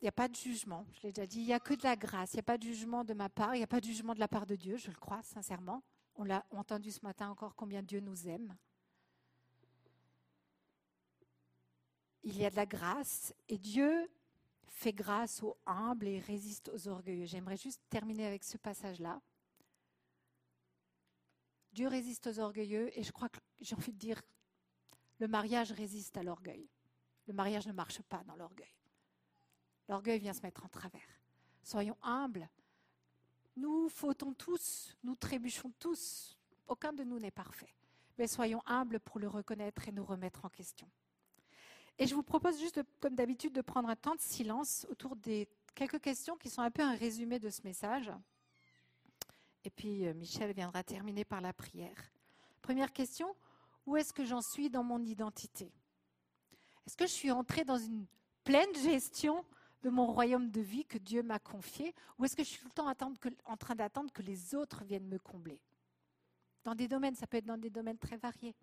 Il 0.00 0.04
n'y 0.04 0.08
a 0.08 0.12
pas 0.12 0.28
de 0.28 0.36
jugement, 0.36 0.86
je 0.92 1.02
l'ai 1.02 1.12
déjà 1.12 1.26
dit, 1.26 1.40
il 1.40 1.46
n'y 1.46 1.52
a 1.52 1.58
que 1.58 1.74
de 1.74 1.82
la 1.82 1.96
grâce, 1.96 2.32
il 2.34 2.36
n'y 2.36 2.40
a 2.40 2.44
pas 2.44 2.58
de 2.58 2.62
jugement 2.62 3.04
de 3.04 3.14
ma 3.14 3.28
part, 3.28 3.54
il 3.54 3.58
n'y 3.58 3.64
a 3.64 3.68
pas 3.68 3.80
de 3.80 3.86
jugement 3.86 4.14
de 4.14 4.20
la 4.20 4.28
part 4.28 4.46
de 4.46 4.54
Dieu, 4.54 4.76
je 4.76 4.90
le 4.90 4.96
crois 4.96 5.22
sincèrement. 5.24 5.82
On 6.14 6.24
l'a 6.24 6.44
entendu 6.50 6.92
ce 6.92 7.00
matin 7.02 7.28
encore 7.30 7.56
combien 7.56 7.82
Dieu 7.82 8.00
nous 8.00 8.28
aime. 8.28 8.56
Il 12.22 12.36
y 12.36 12.44
a 12.44 12.50
de 12.50 12.56
la 12.56 12.66
grâce 12.66 13.34
et 13.48 13.58
Dieu 13.58 14.08
fait 14.66 14.92
grâce 14.92 15.42
aux 15.42 15.56
humbles 15.66 16.06
et 16.06 16.20
résiste 16.20 16.68
aux 16.68 16.88
orgueilleux. 16.88 17.26
J'aimerais 17.26 17.56
juste 17.56 17.82
terminer 17.90 18.26
avec 18.26 18.44
ce 18.44 18.56
passage-là. 18.56 19.20
Dieu 21.72 21.88
résiste 21.88 22.28
aux 22.28 22.38
orgueilleux 22.38 22.96
et 22.96 23.02
je 23.02 23.10
crois 23.10 23.28
que 23.28 23.38
j'ai 23.60 23.74
envie 23.74 23.92
de 23.92 23.98
dire, 23.98 24.22
le 25.18 25.26
mariage 25.26 25.72
résiste 25.72 26.16
à 26.16 26.22
l'orgueil. 26.22 26.68
Le 27.26 27.34
mariage 27.34 27.66
ne 27.66 27.72
marche 27.72 28.00
pas 28.02 28.22
dans 28.24 28.36
l'orgueil. 28.36 28.77
L'orgueil 29.88 30.18
vient 30.20 30.32
se 30.32 30.42
mettre 30.42 30.64
en 30.64 30.68
travers. 30.68 31.20
Soyons 31.62 31.96
humbles. 32.02 32.48
Nous 33.56 33.88
fautons 33.88 34.32
tous, 34.34 34.96
nous 35.02 35.16
trébuchons 35.16 35.72
tous. 35.78 36.38
Aucun 36.66 36.92
de 36.92 37.02
nous 37.02 37.18
n'est 37.18 37.30
parfait. 37.30 37.74
Mais 38.18 38.26
soyons 38.26 38.62
humbles 38.66 39.00
pour 39.00 39.18
le 39.18 39.28
reconnaître 39.28 39.88
et 39.88 39.92
nous 39.92 40.04
remettre 40.04 40.44
en 40.44 40.48
question. 40.48 40.88
Et 41.98 42.06
je 42.06 42.14
vous 42.14 42.22
propose 42.22 42.58
juste, 42.60 42.80
comme 43.00 43.16
d'habitude, 43.16 43.52
de 43.52 43.60
prendre 43.60 43.88
un 43.88 43.96
temps 43.96 44.14
de 44.14 44.20
silence 44.20 44.86
autour 44.90 45.16
des 45.16 45.48
quelques 45.74 46.00
questions 46.00 46.36
qui 46.36 46.48
sont 46.48 46.62
un 46.62 46.70
peu 46.70 46.82
un 46.82 46.94
résumé 46.94 47.38
de 47.38 47.50
ce 47.50 47.62
message. 47.62 48.10
Et 49.64 49.70
puis 49.70 50.06
euh, 50.06 50.14
Michel 50.14 50.52
viendra 50.52 50.84
terminer 50.84 51.24
par 51.24 51.40
la 51.40 51.52
prière. 51.52 52.12
Première 52.62 52.92
question, 52.92 53.34
où 53.86 53.96
est-ce 53.96 54.12
que 54.12 54.24
j'en 54.24 54.42
suis 54.42 54.70
dans 54.70 54.84
mon 54.84 55.02
identité? 55.02 55.72
Est-ce 56.86 56.96
que 56.96 57.06
je 57.06 57.12
suis 57.12 57.30
entrée 57.30 57.64
dans 57.64 57.78
une 57.78 58.06
pleine 58.44 58.74
gestion 58.76 59.44
de 59.82 59.90
mon 59.90 60.06
royaume 60.06 60.50
de 60.50 60.60
vie 60.60 60.84
que 60.84 60.98
Dieu 60.98 61.22
m'a 61.22 61.38
confié 61.38 61.94
Ou 62.18 62.24
est-ce 62.24 62.36
que 62.36 62.42
je 62.42 62.48
suis 62.48 62.58
tout 62.60 62.68
le 62.68 62.94
temps 62.94 63.12
en 63.44 63.56
train 63.56 63.74
d'attendre 63.74 64.12
que 64.12 64.22
les 64.22 64.54
autres 64.54 64.84
viennent 64.84 65.08
me 65.08 65.18
combler? 65.18 65.60
Dans 66.64 66.74
des 66.74 66.88
domaines, 66.88 67.14
ça 67.14 67.26
peut 67.26 67.36
être 67.36 67.46
dans 67.46 67.58
des 67.58 67.70
domaines 67.70 67.98
très 67.98 68.16
variés. 68.16 68.54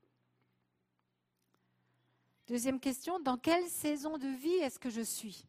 Deuxième 2.47 2.79
question, 2.79 3.19
dans 3.19 3.37
quelle 3.37 3.67
saison 3.67 4.17
de 4.17 4.27
vie 4.27 4.53
est-ce 4.55 4.77
que 4.77 4.89
je 4.89 5.01
suis? 5.01 5.47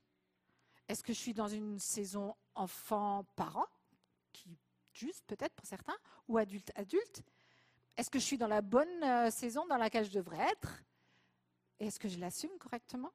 Est-ce 0.88 1.02
que 1.02 1.12
je 1.12 1.18
suis 1.18 1.34
dans 1.34 1.48
une 1.48 1.78
saison 1.78 2.34
enfant-parent, 2.54 3.66
qui 4.32 4.56
juste 4.92 5.24
peut-être 5.26 5.54
pour 5.54 5.66
certains, 5.66 5.96
ou 6.28 6.38
adulte-adulte 6.38 7.22
Est-ce 7.96 8.08
que 8.08 8.18
je 8.18 8.24
suis 8.24 8.38
dans 8.38 8.46
la 8.46 8.62
bonne 8.62 9.02
euh, 9.02 9.30
saison 9.30 9.66
dans 9.66 9.76
laquelle 9.76 10.06
je 10.06 10.12
devrais 10.12 10.48
être? 10.48 10.82
Et 11.78 11.88
est-ce 11.88 11.98
que 11.98 12.08
je 12.08 12.18
l'assume 12.18 12.56
correctement? 12.58 13.12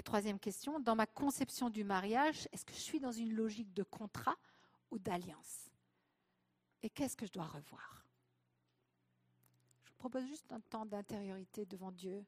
Et 0.00 0.02
troisième 0.02 0.38
question, 0.38 0.80
dans 0.80 0.96
ma 0.96 1.04
conception 1.04 1.68
du 1.68 1.84
mariage, 1.84 2.48
est-ce 2.52 2.64
que 2.64 2.72
je 2.72 2.78
suis 2.78 3.00
dans 3.00 3.12
une 3.12 3.34
logique 3.34 3.74
de 3.74 3.82
contrat 3.82 4.38
ou 4.90 4.98
d'alliance? 4.98 5.68
Et 6.82 6.88
qu'est-ce 6.88 7.18
que 7.18 7.26
je 7.26 7.30
dois 7.32 7.44
revoir? 7.44 8.06
Je 9.84 9.90
vous 9.90 9.98
propose 9.98 10.24
juste 10.24 10.50
un 10.54 10.60
temps 10.60 10.86
d'intériorité 10.86 11.66
devant 11.66 11.92
Dieu. 11.92 12.24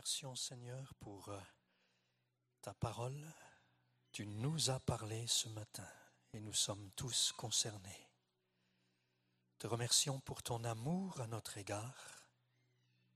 Remercions 0.00 0.34
Seigneur 0.34 0.94
pour 0.94 1.28
euh, 1.28 1.38
ta 2.62 2.72
parole. 2.72 3.22
Tu 4.12 4.26
nous 4.26 4.70
as 4.70 4.80
parlé 4.80 5.26
ce 5.26 5.46
matin 5.50 5.86
et 6.32 6.40
nous 6.40 6.54
sommes 6.54 6.90
tous 6.92 7.32
concernés. 7.32 8.08
Te 9.58 9.66
remercions 9.66 10.18
pour 10.20 10.42
ton 10.42 10.64
amour 10.64 11.20
à 11.20 11.26
notre 11.26 11.58
égard, 11.58 12.24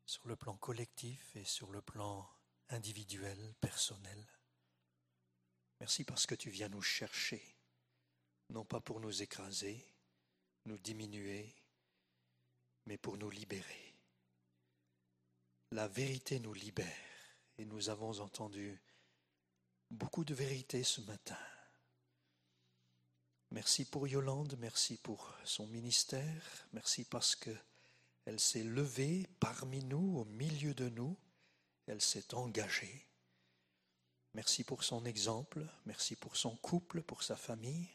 sur 0.05 0.28
le 0.28 0.36
plan 0.36 0.59
collectif 0.59 1.35
et 1.36 1.44
sur 1.44 1.73
le 1.73 1.81
plan 1.81 2.28
individuel, 2.69 3.55
personnel. 3.62 4.23
Merci 5.81 6.05
parce 6.05 6.27
que 6.27 6.35
tu 6.35 6.51
viens 6.51 6.69
nous 6.69 6.82
chercher, 6.82 7.43
non 8.51 8.66
pas 8.66 8.82
pour 8.82 9.01
nous 9.01 9.23
écraser, 9.23 9.82
nous 10.66 10.77
diminuer, 10.77 11.56
mais 12.85 12.98
pour 12.98 13.16
nous 13.16 13.31
libérer. 13.31 13.84
La 15.75 15.89
vérité 15.89 16.39
nous 16.39 16.55
libère 16.55 16.87
et 17.59 17.65
nous 17.65 17.91
avons 17.91 18.21
entendu 18.21 18.81
beaucoup 19.91 20.23
de 20.23 20.33
vérité 20.33 20.85
ce 20.85 21.01
matin. 21.01 21.37
Merci 23.51 23.85
pour 23.85 24.07
Yolande, 24.07 24.55
merci 24.61 24.99
pour 24.99 25.35
son 25.43 25.67
ministère, 25.67 26.69
merci 26.73 27.03
parce 27.03 27.35
que 27.35 27.51
elle 28.25 28.39
s'est 28.39 28.63
levée 28.63 29.27
parmi 29.41 29.83
nous, 29.83 30.19
au 30.19 30.25
milieu 30.27 30.75
de 30.75 30.89
nous, 30.91 31.17
elle 31.89 32.01
s'est 32.01 32.35
engagée. 32.35 33.09
Merci 34.35 34.63
pour 34.63 34.85
son 34.85 35.05
exemple, 35.05 35.67
merci 35.87 36.15
pour 36.15 36.37
son 36.37 36.55
couple, 36.55 37.03
pour 37.03 37.25
sa 37.25 37.35
famille. 37.35 37.89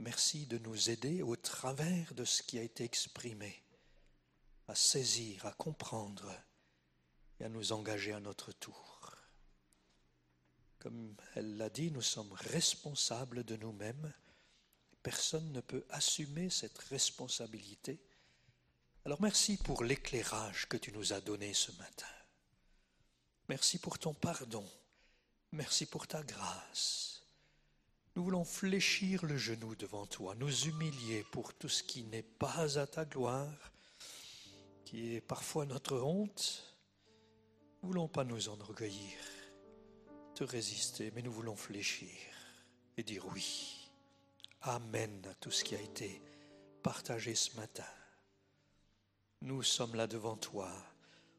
Merci 0.00 0.46
de 0.46 0.58
nous 0.58 0.90
aider 0.90 1.22
au 1.22 1.36
travers 1.36 2.12
de 2.12 2.24
ce 2.24 2.42
qui 2.42 2.58
a 2.58 2.62
été 2.62 2.82
exprimé 2.82 3.63
à 4.68 4.74
saisir, 4.74 5.46
à 5.46 5.52
comprendre 5.52 6.32
et 7.40 7.44
à 7.44 7.48
nous 7.48 7.72
engager 7.72 8.12
à 8.12 8.20
notre 8.20 8.52
tour. 8.52 9.16
Comme 10.78 11.16
elle 11.34 11.56
l'a 11.56 11.70
dit, 11.70 11.90
nous 11.90 12.02
sommes 12.02 12.32
responsables 12.32 13.44
de 13.44 13.56
nous-mêmes. 13.56 14.12
Personne 15.02 15.52
ne 15.52 15.60
peut 15.60 15.84
assumer 15.90 16.50
cette 16.50 16.78
responsabilité. 16.78 18.00
Alors 19.04 19.20
merci 19.20 19.56
pour 19.56 19.84
l'éclairage 19.84 20.68
que 20.68 20.76
tu 20.76 20.92
nous 20.92 21.12
as 21.12 21.20
donné 21.20 21.52
ce 21.52 21.72
matin. 21.72 22.06
Merci 23.48 23.78
pour 23.78 23.98
ton 23.98 24.14
pardon. 24.14 24.66
Merci 25.52 25.86
pour 25.86 26.06
ta 26.06 26.22
grâce. 26.22 27.22
Nous 28.16 28.24
voulons 28.24 28.44
fléchir 28.44 29.24
le 29.24 29.36
genou 29.36 29.74
devant 29.74 30.06
toi, 30.06 30.34
nous 30.36 30.66
humilier 30.66 31.24
pour 31.32 31.52
tout 31.54 31.68
ce 31.68 31.82
qui 31.82 32.04
n'est 32.04 32.22
pas 32.22 32.78
à 32.78 32.86
ta 32.86 33.04
gloire, 33.04 33.72
qui 34.94 35.16
est 35.16 35.20
parfois 35.20 35.66
notre 35.66 35.98
honte. 35.98 36.76
Nous 37.82 37.88
voulons 37.88 38.06
pas 38.06 38.22
nous 38.22 38.48
enorgueillir, 38.48 39.18
te 40.36 40.44
résister, 40.44 41.10
mais 41.14 41.22
nous 41.22 41.32
voulons 41.32 41.56
fléchir 41.56 42.16
et 42.96 43.02
dire 43.02 43.26
oui. 43.34 43.90
Amen 44.62 45.20
à 45.28 45.34
tout 45.34 45.50
ce 45.50 45.64
qui 45.64 45.74
a 45.74 45.80
été 45.80 46.22
partagé 46.84 47.34
ce 47.34 47.56
matin. 47.56 47.84
Nous 49.42 49.64
sommes 49.64 49.96
là 49.96 50.06
devant 50.06 50.36
toi, 50.36 50.70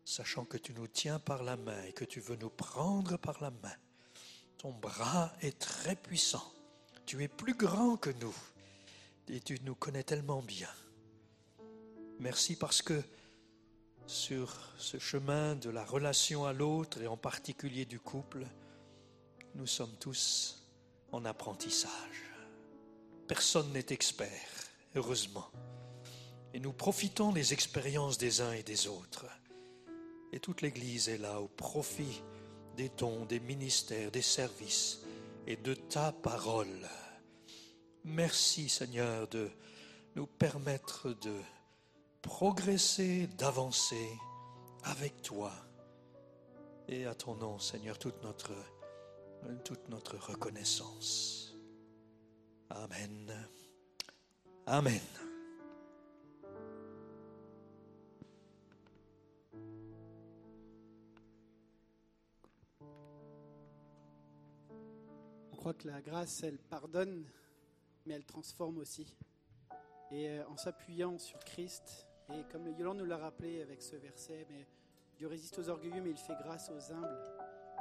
sachant 0.03 0.43
que 0.43 0.57
tu 0.57 0.73
nous 0.73 0.87
tiens 0.87 1.19
par 1.19 1.41
la 1.41 1.55
main 1.55 1.81
et 1.83 1.93
que 1.93 2.05
tu 2.05 2.19
veux 2.19 2.35
nous 2.35 2.49
prendre 2.49 3.15
par 3.15 3.41
la 3.41 3.51
main. 3.51 3.77
Ton 4.57 4.73
bras 4.73 5.31
est 5.39 5.57
très 5.57 5.95
puissant. 5.95 6.53
Tu 7.05 7.23
es 7.23 7.29
plus 7.29 7.55
grand 7.55 7.95
que 7.95 8.11
nous 8.19 8.35
et 9.29 9.39
tu 9.39 9.57
nous 9.63 9.75
connais 9.75 10.03
tellement 10.03 10.41
bien. 10.41 10.69
Merci 12.19 12.57
parce 12.57 12.81
que 12.81 13.01
sur 14.07 14.53
ce 14.77 14.99
chemin 14.99 15.55
de 15.55 15.69
la 15.69 15.83
relation 15.83 16.45
à 16.45 16.53
l'autre 16.53 17.01
et 17.01 17.07
en 17.07 17.17
particulier 17.17 17.85
du 17.85 17.99
couple, 17.99 18.45
nous 19.55 19.67
sommes 19.67 19.95
tous 19.99 20.63
en 21.11 21.25
apprentissage. 21.25 22.23
Personne 23.27 23.71
n'est 23.73 23.85
expert, 23.89 24.49
heureusement. 24.95 25.49
Et 26.53 26.59
nous 26.59 26.73
profitons 26.73 27.31
des 27.31 27.53
expériences 27.53 28.17
des 28.17 28.41
uns 28.41 28.53
et 28.53 28.63
des 28.63 28.87
autres. 28.87 29.25
Et 30.31 30.39
toute 30.39 30.61
l'Église 30.61 31.09
est 31.09 31.17
là 31.17 31.41
au 31.41 31.47
profit 31.47 32.21
des 32.77 32.89
dons, 32.89 33.25
des 33.25 33.39
ministères, 33.39 34.11
des 34.11 34.21
services 34.21 34.99
et 35.47 35.55
de 35.55 35.73
ta 35.73 36.11
parole. 36.11 36.87
Merci 38.03 38.69
Seigneur 38.69 39.27
de 39.27 39.49
nous 40.15 40.27
permettre 40.27 41.09
de 41.21 41.33
progresser, 42.25 43.27
d'avancer 43.37 44.09
avec 44.83 45.21
toi. 45.21 45.51
Et 46.87 47.05
à 47.05 47.13
ton 47.13 47.35
nom, 47.35 47.59
Seigneur, 47.59 47.99
toute 47.99 48.21
notre, 48.23 48.51
toute 49.63 49.87
notre 49.89 50.17
reconnaissance. 50.17 51.55
Amen. 52.71 53.31
Amen. 54.65 54.99
On 65.51 65.55
croit 65.55 65.75
que 65.75 65.87
la 65.87 66.01
grâce, 66.01 66.41
elle 66.41 66.57
pardonne, 66.57 67.23
mais 68.07 68.15
elle 68.15 68.25
transforme 68.25 68.79
aussi. 68.79 69.15
Et 70.11 70.29
euh, 70.29 70.47
en 70.47 70.57
s'appuyant 70.57 71.17
sur 71.17 71.39
Christ, 71.39 72.04
et 72.33 72.43
comme 72.51 72.67
Yolande 72.67 72.97
nous 72.97 73.05
l'a 73.05 73.17
rappelé 73.17 73.61
avec 73.61 73.81
ce 73.81 73.95
verset, 73.95 74.45
mais 74.49 74.67
Dieu 75.17 75.27
résiste 75.27 75.59
aux 75.59 75.69
orgueilleux, 75.69 76.01
mais 76.01 76.09
il 76.09 76.17
fait 76.17 76.35
grâce 76.35 76.69
aux 76.69 76.91
humbles. 76.91 77.19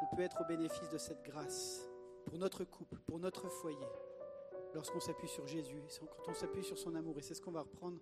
On 0.02 0.16
peut 0.16 0.22
être 0.22 0.42
au 0.42 0.44
bénéfice 0.44 0.90
de 0.90 0.98
cette 0.98 1.22
grâce 1.24 1.88
pour 2.26 2.38
notre 2.38 2.64
couple, 2.64 2.98
pour 3.06 3.18
notre 3.18 3.48
foyer, 3.48 3.86
lorsqu'on 4.74 5.00
s'appuie 5.00 5.28
sur 5.28 5.46
Jésus, 5.46 5.82
quand 6.00 6.30
on 6.30 6.34
s'appuie 6.34 6.64
sur 6.64 6.78
son 6.78 6.94
amour. 6.94 7.18
Et 7.18 7.22
c'est 7.22 7.34
ce 7.34 7.40
qu'on 7.40 7.52
va 7.52 7.62
reprendre 7.62 7.98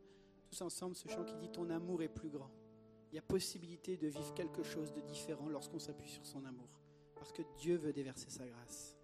tous 0.51 0.61
ensemble, 0.63 0.95
ce 0.97 1.09
chant 1.09 1.25
qui 1.25 1.37
dit 1.37 1.51
Ton 1.51 1.71
amour 1.71 2.03
est 2.03 2.09
plus 2.09 2.29
grand. 2.29 2.51
Il 3.11 3.17
y 3.17 3.19
a 3.19 3.23
possibilité 3.23 3.97
de 3.97 4.09
vivre 4.09 4.35
quelque 4.35 4.63
chose 4.63 4.93
de 4.93 5.01
différent 5.01 5.49
lorsqu'on 5.49 5.79
s'appuie 5.79 6.09
sur 6.09 6.25
son 6.27 6.45
amour, 6.45 6.69
parce 7.15 7.33
que 7.33 7.43
Dieu 7.59 7.77
veut 7.77 7.93
déverser 7.93 8.31
sa 8.31 8.47
grâce. 8.47 8.97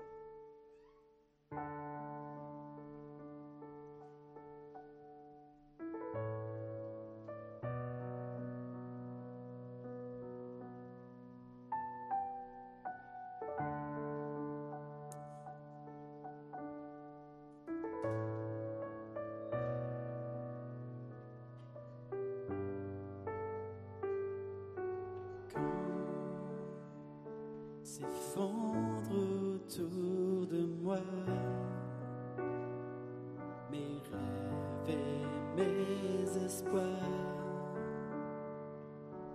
mes 35.59 36.45
espoirs. 36.45 36.83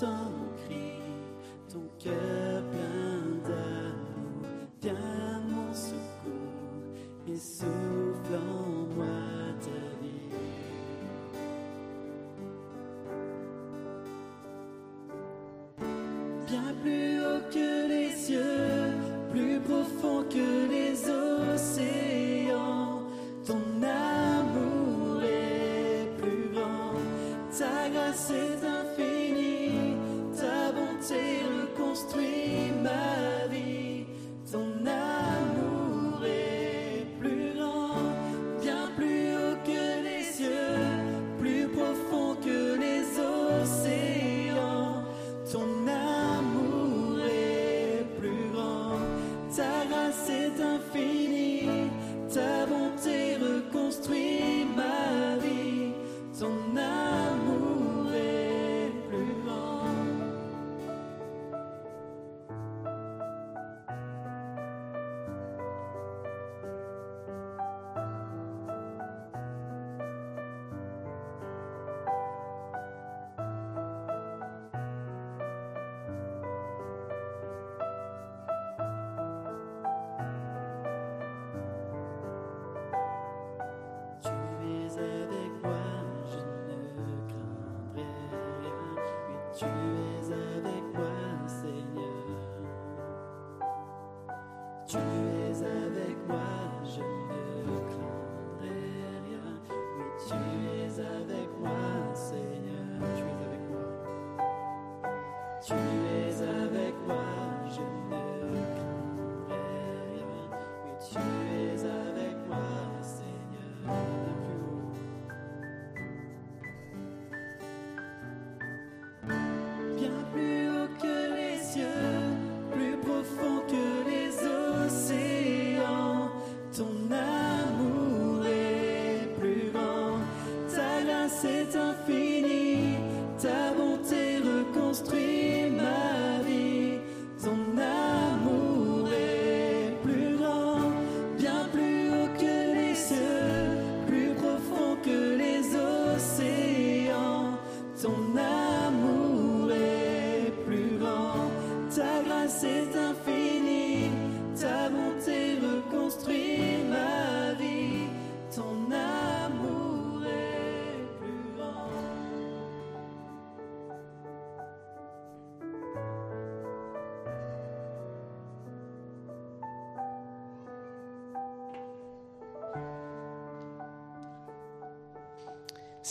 ton 0.00 0.42
ton 1.70 1.86
cœur 1.98 2.62
plein 2.70 3.22
d'amour, 3.46 4.44
viens 4.80 5.40
mon 5.48 5.72
secours 5.72 6.92
et 7.28 7.36
souffle 7.36 8.34
en 8.34 8.94
moi 8.94 9.20
ta 9.60 9.80
vie. 10.00 10.32
Bien 16.46 16.74
plus 16.82 17.12
haut 17.20 17.42
que 17.50 17.88
les 17.88 18.10
cieux, 18.10 18.92
plus 19.30 19.60
profond 19.60 20.24
que 20.28 20.68
les 20.70 20.94
océans, 21.54 23.02
ton 23.46 23.62
amour 23.82 25.22
est 25.22 26.08
plus 26.18 26.48
grand, 26.54 26.94
ta 27.58 27.88
grâce 27.90 28.30
est 28.30 28.66
un 28.66 28.81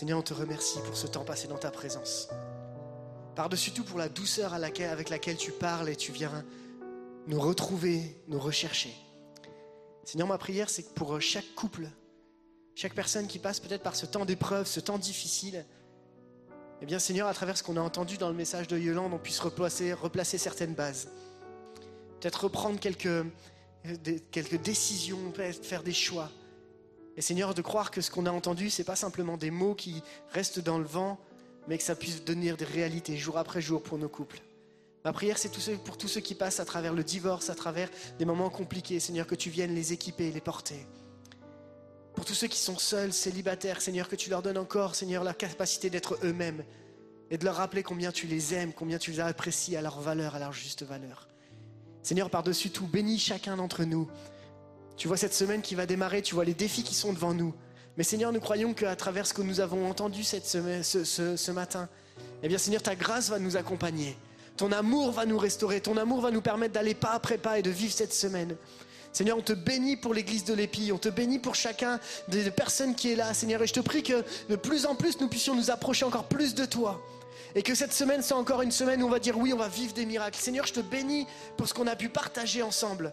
Seigneur, 0.01 0.17
on 0.17 0.23
te 0.23 0.33
remercie 0.33 0.79
pour 0.79 0.97
ce 0.97 1.05
temps 1.05 1.23
passé 1.23 1.47
dans 1.47 1.59
ta 1.59 1.69
présence. 1.69 2.27
Par-dessus 3.35 3.69
tout 3.69 3.83
pour 3.83 3.99
la 3.99 4.09
douceur 4.09 4.51
avec 4.51 5.09
laquelle 5.11 5.37
tu 5.37 5.51
parles 5.51 5.89
et 5.89 5.95
tu 5.95 6.11
viens 6.11 6.43
nous 7.27 7.39
retrouver, 7.39 8.19
nous 8.27 8.39
rechercher. 8.39 8.95
Seigneur, 10.03 10.27
ma 10.27 10.39
prière, 10.39 10.71
c'est 10.71 10.81
que 10.81 10.93
pour 10.93 11.21
chaque 11.21 11.53
couple, 11.53 11.87
chaque 12.73 12.95
personne 12.95 13.27
qui 13.27 13.37
passe 13.37 13.59
peut-être 13.59 13.83
par 13.83 13.95
ce 13.95 14.07
temps 14.07 14.25
d'épreuve, 14.25 14.65
ce 14.65 14.79
temps 14.79 14.97
difficile, 14.97 15.67
eh 16.81 16.87
bien 16.87 16.97
Seigneur, 16.97 17.27
à 17.27 17.33
travers 17.35 17.55
ce 17.55 17.61
qu'on 17.61 17.77
a 17.77 17.81
entendu 17.81 18.17
dans 18.17 18.29
le 18.29 18.35
message 18.35 18.67
de 18.67 18.79
Yolande, 18.79 19.13
on 19.13 19.19
puisse 19.19 19.39
replacer, 19.39 19.93
replacer 19.93 20.39
certaines 20.39 20.73
bases. 20.73 21.09
Peut-être 22.19 22.45
reprendre 22.45 22.79
quelques, 22.79 23.23
quelques 24.31 24.59
décisions, 24.63 25.29
peut-être 25.31 25.63
faire 25.63 25.83
des 25.83 25.93
choix. 25.93 26.31
Et 27.21 27.23
Seigneur, 27.23 27.53
de 27.53 27.61
croire 27.61 27.91
que 27.91 28.01
ce 28.01 28.09
qu'on 28.09 28.25
a 28.25 28.31
entendu, 28.31 28.71
c'est 28.71 28.83
pas 28.83 28.95
simplement 28.95 29.37
des 29.37 29.51
mots 29.51 29.75
qui 29.75 30.01
restent 30.33 30.59
dans 30.59 30.79
le 30.79 30.85
vent, 30.85 31.19
mais 31.67 31.77
que 31.77 31.83
ça 31.83 31.93
puisse 31.93 32.25
devenir 32.25 32.57
des 32.57 32.65
réalités 32.65 33.15
jour 33.15 33.37
après 33.37 33.61
jour 33.61 33.83
pour 33.83 33.99
nos 33.99 34.09
couples. 34.09 34.41
Ma 35.05 35.13
prière, 35.13 35.37
c'est 35.37 35.51
pour 35.83 35.99
tous 35.99 36.07
ceux 36.07 36.21
qui 36.21 36.33
passent 36.33 36.59
à 36.59 36.65
travers 36.65 36.95
le 36.95 37.03
divorce, 37.03 37.51
à 37.51 37.53
travers 37.53 37.91
des 38.17 38.25
moments 38.25 38.49
compliqués, 38.49 38.99
Seigneur, 38.99 39.27
que 39.27 39.35
tu 39.35 39.51
viennes 39.51 39.75
les 39.75 39.93
équiper, 39.93 40.31
les 40.31 40.41
porter. 40.41 40.87
Pour 42.15 42.25
tous 42.25 42.33
ceux 42.33 42.47
qui 42.47 42.57
sont 42.57 42.79
seuls, 42.79 43.13
célibataires, 43.13 43.83
Seigneur, 43.83 44.09
que 44.09 44.15
tu 44.15 44.31
leur 44.31 44.41
donnes 44.41 44.57
encore, 44.57 44.95
Seigneur, 44.95 45.23
la 45.23 45.35
capacité 45.35 45.91
d'être 45.91 46.17
eux-mêmes 46.23 46.63
et 47.29 47.37
de 47.37 47.45
leur 47.45 47.57
rappeler 47.57 47.83
combien 47.83 48.11
tu 48.11 48.25
les 48.25 48.55
aimes, 48.55 48.73
combien 48.73 48.97
tu 48.97 49.11
les 49.11 49.19
apprécies 49.19 49.75
à 49.75 49.83
leur 49.83 50.01
valeur, 50.01 50.33
à 50.33 50.39
leur 50.39 50.53
juste 50.53 50.81
valeur. 50.81 51.27
Seigneur, 52.01 52.31
par-dessus 52.31 52.71
tout, 52.71 52.87
bénis 52.87 53.19
chacun 53.19 53.57
d'entre 53.57 53.83
nous. 53.83 54.09
Tu 55.01 55.07
vois 55.07 55.17
cette 55.17 55.33
semaine 55.33 55.63
qui 55.63 55.73
va 55.73 55.87
démarrer, 55.87 56.21
tu 56.21 56.35
vois 56.35 56.45
les 56.45 56.53
défis 56.53 56.83
qui 56.83 56.93
sont 56.93 57.11
devant 57.11 57.33
nous. 57.33 57.55
Mais 57.97 58.03
Seigneur, 58.03 58.31
nous 58.31 58.39
croyons 58.39 58.75
qu'à 58.75 58.95
travers 58.95 59.25
ce 59.25 59.33
que 59.33 59.41
nous 59.41 59.59
avons 59.59 59.89
entendu 59.89 60.23
cette 60.23 60.45
semaine, 60.45 60.83
ce, 60.83 61.03
ce- 61.03 61.49
matin, 61.49 61.89
eh 62.43 62.47
bien 62.47 62.59
Seigneur, 62.59 62.83
ta 62.83 62.93
grâce 62.95 63.27
va 63.31 63.39
nous 63.39 63.57
accompagner. 63.57 64.15
Ton 64.57 64.71
amour 64.71 65.11
va 65.11 65.25
nous 65.25 65.39
restaurer. 65.39 65.81
Ton 65.81 65.97
amour 65.97 66.21
va 66.21 66.29
nous 66.29 66.43
permettre 66.43 66.75
d'aller 66.75 66.93
pas 66.93 67.13
après 67.13 67.39
pas 67.39 67.57
et 67.57 67.63
de 67.63 67.71
vivre 67.71 67.91
cette 67.91 68.13
semaine. 68.13 68.55
Seigneur, 69.11 69.39
on 69.39 69.41
te 69.41 69.53
bénit 69.53 69.97
pour 69.97 70.13
l'église 70.13 70.45
de 70.45 70.53
l'Épi. 70.53 70.91
On 70.93 70.99
te 70.99 71.09
bénit 71.09 71.39
pour 71.39 71.55
chacun 71.55 71.99
des 72.27 72.43
des 72.43 72.51
personnes 72.51 72.93
qui 72.93 73.11
est 73.11 73.15
là, 73.15 73.33
Seigneur. 73.33 73.63
Et 73.63 73.65
je 73.65 73.73
te 73.73 73.79
prie 73.79 74.03
que 74.03 74.23
de 74.49 74.55
plus 74.55 74.85
en 74.85 74.93
plus, 74.93 75.19
nous 75.19 75.29
puissions 75.29 75.55
nous 75.55 75.71
approcher 75.71 76.05
encore 76.05 76.25
plus 76.25 76.53
de 76.53 76.65
toi. 76.65 77.01
Et 77.55 77.63
que 77.63 77.73
cette 77.73 77.93
semaine 77.93 78.21
soit 78.21 78.37
encore 78.37 78.61
une 78.61 78.69
semaine 78.71 79.01
où 79.01 79.07
on 79.07 79.09
va 79.09 79.17
dire 79.17 79.35
oui, 79.35 79.51
on 79.51 79.57
va 79.57 79.67
vivre 79.67 79.93
des 79.95 80.05
miracles. 80.05 80.37
Seigneur, 80.39 80.67
je 80.67 80.73
te 80.73 80.79
bénis 80.81 81.25
pour 81.57 81.67
ce 81.67 81.73
qu'on 81.73 81.87
a 81.87 81.95
pu 81.95 82.07
partager 82.07 82.61
ensemble. 82.61 83.11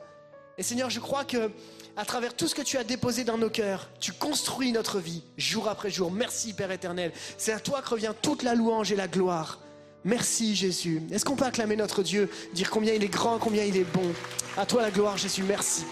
Et 0.58 0.62
Seigneur, 0.64 0.90
je 0.90 0.98
crois 1.00 1.24
que 1.24 1.50
à 1.96 2.04
travers 2.04 2.34
tout 2.34 2.46
ce 2.46 2.54
que 2.54 2.62
tu 2.62 2.76
as 2.76 2.84
déposé 2.84 3.24
dans 3.24 3.38
nos 3.38 3.50
cœurs, 3.50 3.88
tu 4.00 4.12
construis 4.12 4.72
notre 4.72 4.98
vie 4.98 5.22
jour 5.36 5.68
après 5.68 5.90
jour. 5.90 6.10
Merci 6.10 6.52
Père 6.52 6.70
éternel. 6.70 7.12
C'est 7.36 7.52
à 7.52 7.60
toi 7.60 7.80
que 7.80 7.88
revient 7.88 8.12
toute 8.22 8.42
la 8.42 8.54
louange 8.54 8.92
et 8.92 8.96
la 8.96 9.08
gloire. 9.08 9.60
Merci 10.04 10.54
Jésus. 10.54 11.02
Est-ce 11.10 11.24
qu'on 11.24 11.36
peut 11.36 11.44
acclamer 11.44 11.76
notre 11.76 12.02
Dieu, 12.02 12.30
dire 12.54 12.70
combien 12.70 12.94
il 12.94 13.02
est 13.02 13.08
grand, 13.08 13.38
combien 13.38 13.64
il 13.64 13.76
est 13.76 13.84
bon? 13.84 14.12
À 14.56 14.64
toi 14.66 14.82
la 14.82 14.90
gloire 14.90 15.16
Jésus, 15.16 15.42
merci. 15.42 15.84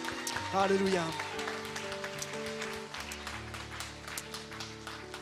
Alléluia. 0.55 1.02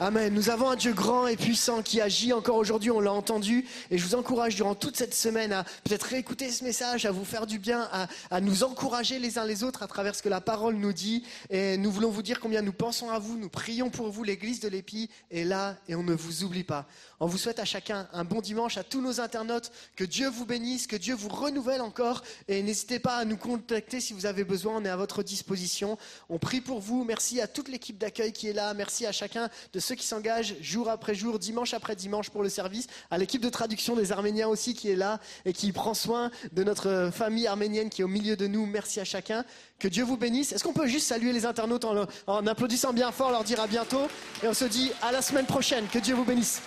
Amen. 0.00 0.34
Nous 0.34 0.50
avons 0.50 0.70
un 0.70 0.74
Dieu 0.74 0.92
grand 0.92 1.28
et 1.28 1.36
puissant 1.36 1.80
qui 1.80 2.00
agit 2.00 2.32
encore 2.32 2.56
aujourd'hui, 2.56 2.90
on 2.90 2.98
l'a 2.98 3.12
entendu. 3.12 3.64
Et 3.92 3.98
je 3.98 4.04
vous 4.04 4.16
encourage 4.16 4.56
durant 4.56 4.74
toute 4.74 4.96
cette 4.96 5.14
semaine 5.14 5.52
à 5.52 5.62
peut-être 5.84 6.02
réécouter 6.02 6.50
ce 6.50 6.64
message, 6.64 7.06
à 7.06 7.12
vous 7.12 7.24
faire 7.24 7.46
du 7.46 7.60
bien, 7.60 7.88
à, 7.92 8.08
à 8.32 8.40
nous 8.40 8.64
encourager 8.64 9.20
les 9.20 9.38
uns 9.38 9.44
les 9.44 9.62
autres 9.62 9.84
à 9.84 9.86
travers 9.86 10.16
ce 10.16 10.22
que 10.22 10.28
la 10.28 10.40
parole 10.40 10.74
nous 10.74 10.92
dit. 10.92 11.22
Et 11.48 11.76
nous 11.76 11.92
voulons 11.92 12.10
vous 12.10 12.22
dire 12.22 12.40
combien 12.40 12.60
nous 12.60 12.72
pensons 12.72 13.08
à 13.10 13.20
vous, 13.20 13.38
nous 13.38 13.48
prions 13.48 13.88
pour 13.88 14.10
vous. 14.10 14.24
L'église 14.24 14.58
de 14.58 14.68
l'Épi 14.68 15.10
est 15.30 15.44
là 15.44 15.76
et 15.88 15.94
on 15.94 16.02
ne 16.02 16.14
vous 16.14 16.42
oublie 16.42 16.64
pas. 16.64 16.86
On 17.24 17.26
vous 17.26 17.38
souhaite 17.38 17.58
à 17.58 17.64
chacun 17.64 18.06
un 18.12 18.22
bon 18.22 18.42
dimanche, 18.42 18.76
à 18.76 18.84
tous 18.84 19.00
nos 19.00 19.18
internautes, 19.18 19.72
que 19.96 20.04
Dieu 20.04 20.28
vous 20.28 20.44
bénisse, 20.44 20.86
que 20.86 20.94
Dieu 20.94 21.14
vous 21.14 21.30
renouvelle 21.30 21.80
encore. 21.80 22.22
Et 22.48 22.62
n'hésitez 22.62 22.98
pas 22.98 23.16
à 23.16 23.24
nous 23.24 23.38
contacter 23.38 23.98
si 23.98 24.12
vous 24.12 24.26
avez 24.26 24.44
besoin, 24.44 24.74
on 24.76 24.84
est 24.84 24.90
à 24.90 24.96
votre 24.96 25.22
disposition. 25.22 25.96
On 26.28 26.38
prie 26.38 26.60
pour 26.60 26.80
vous. 26.80 27.02
Merci 27.02 27.40
à 27.40 27.46
toute 27.46 27.68
l'équipe 27.68 27.96
d'accueil 27.96 28.34
qui 28.34 28.48
est 28.48 28.52
là. 28.52 28.74
Merci 28.74 29.06
à 29.06 29.12
chacun 29.12 29.48
de 29.72 29.80
ceux 29.80 29.94
qui 29.94 30.06
s'engagent 30.06 30.56
jour 30.60 30.90
après 30.90 31.14
jour, 31.14 31.38
dimanche 31.38 31.72
après 31.72 31.96
dimanche 31.96 32.28
pour 32.28 32.42
le 32.42 32.50
service. 32.50 32.88
À 33.10 33.16
l'équipe 33.16 33.40
de 33.40 33.48
traduction 33.48 33.96
des 33.96 34.12
Arméniens 34.12 34.48
aussi 34.48 34.74
qui 34.74 34.90
est 34.90 34.96
là 34.96 35.18
et 35.46 35.54
qui 35.54 35.72
prend 35.72 35.94
soin 35.94 36.30
de 36.52 36.62
notre 36.62 37.08
famille 37.10 37.46
arménienne 37.46 37.88
qui 37.88 38.02
est 38.02 38.04
au 38.04 38.08
milieu 38.08 38.36
de 38.36 38.46
nous. 38.46 38.66
Merci 38.66 39.00
à 39.00 39.04
chacun. 39.04 39.46
Que 39.78 39.88
Dieu 39.88 40.04
vous 40.04 40.18
bénisse. 40.18 40.52
Est-ce 40.52 40.62
qu'on 40.62 40.74
peut 40.74 40.88
juste 40.88 41.06
saluer 41.06 41.32
les 41.32 41.46
internautes 41.46 41.86
en, 41.86 42.46
applaudissant 42.46 42.92
bien 42.92 43.12
fort, 43.12 43.30
leur 43.30 43.44
dire 43.44 43.60
à 43.60 43.66
bientôt? 43.66 44.08
Et 44.42 44.46
on 44.46 44.52
se 44.52 44.66
dit 44.66 44.92
à 45.00 45.10
la 45.10 45.22
semaine 45.22 45.46
prochaine. 45.46 45.86
Que 45.90 45.98
Dieu 45.98 46.14
vous 46.14 46.24
bénisse. 46.24 46.60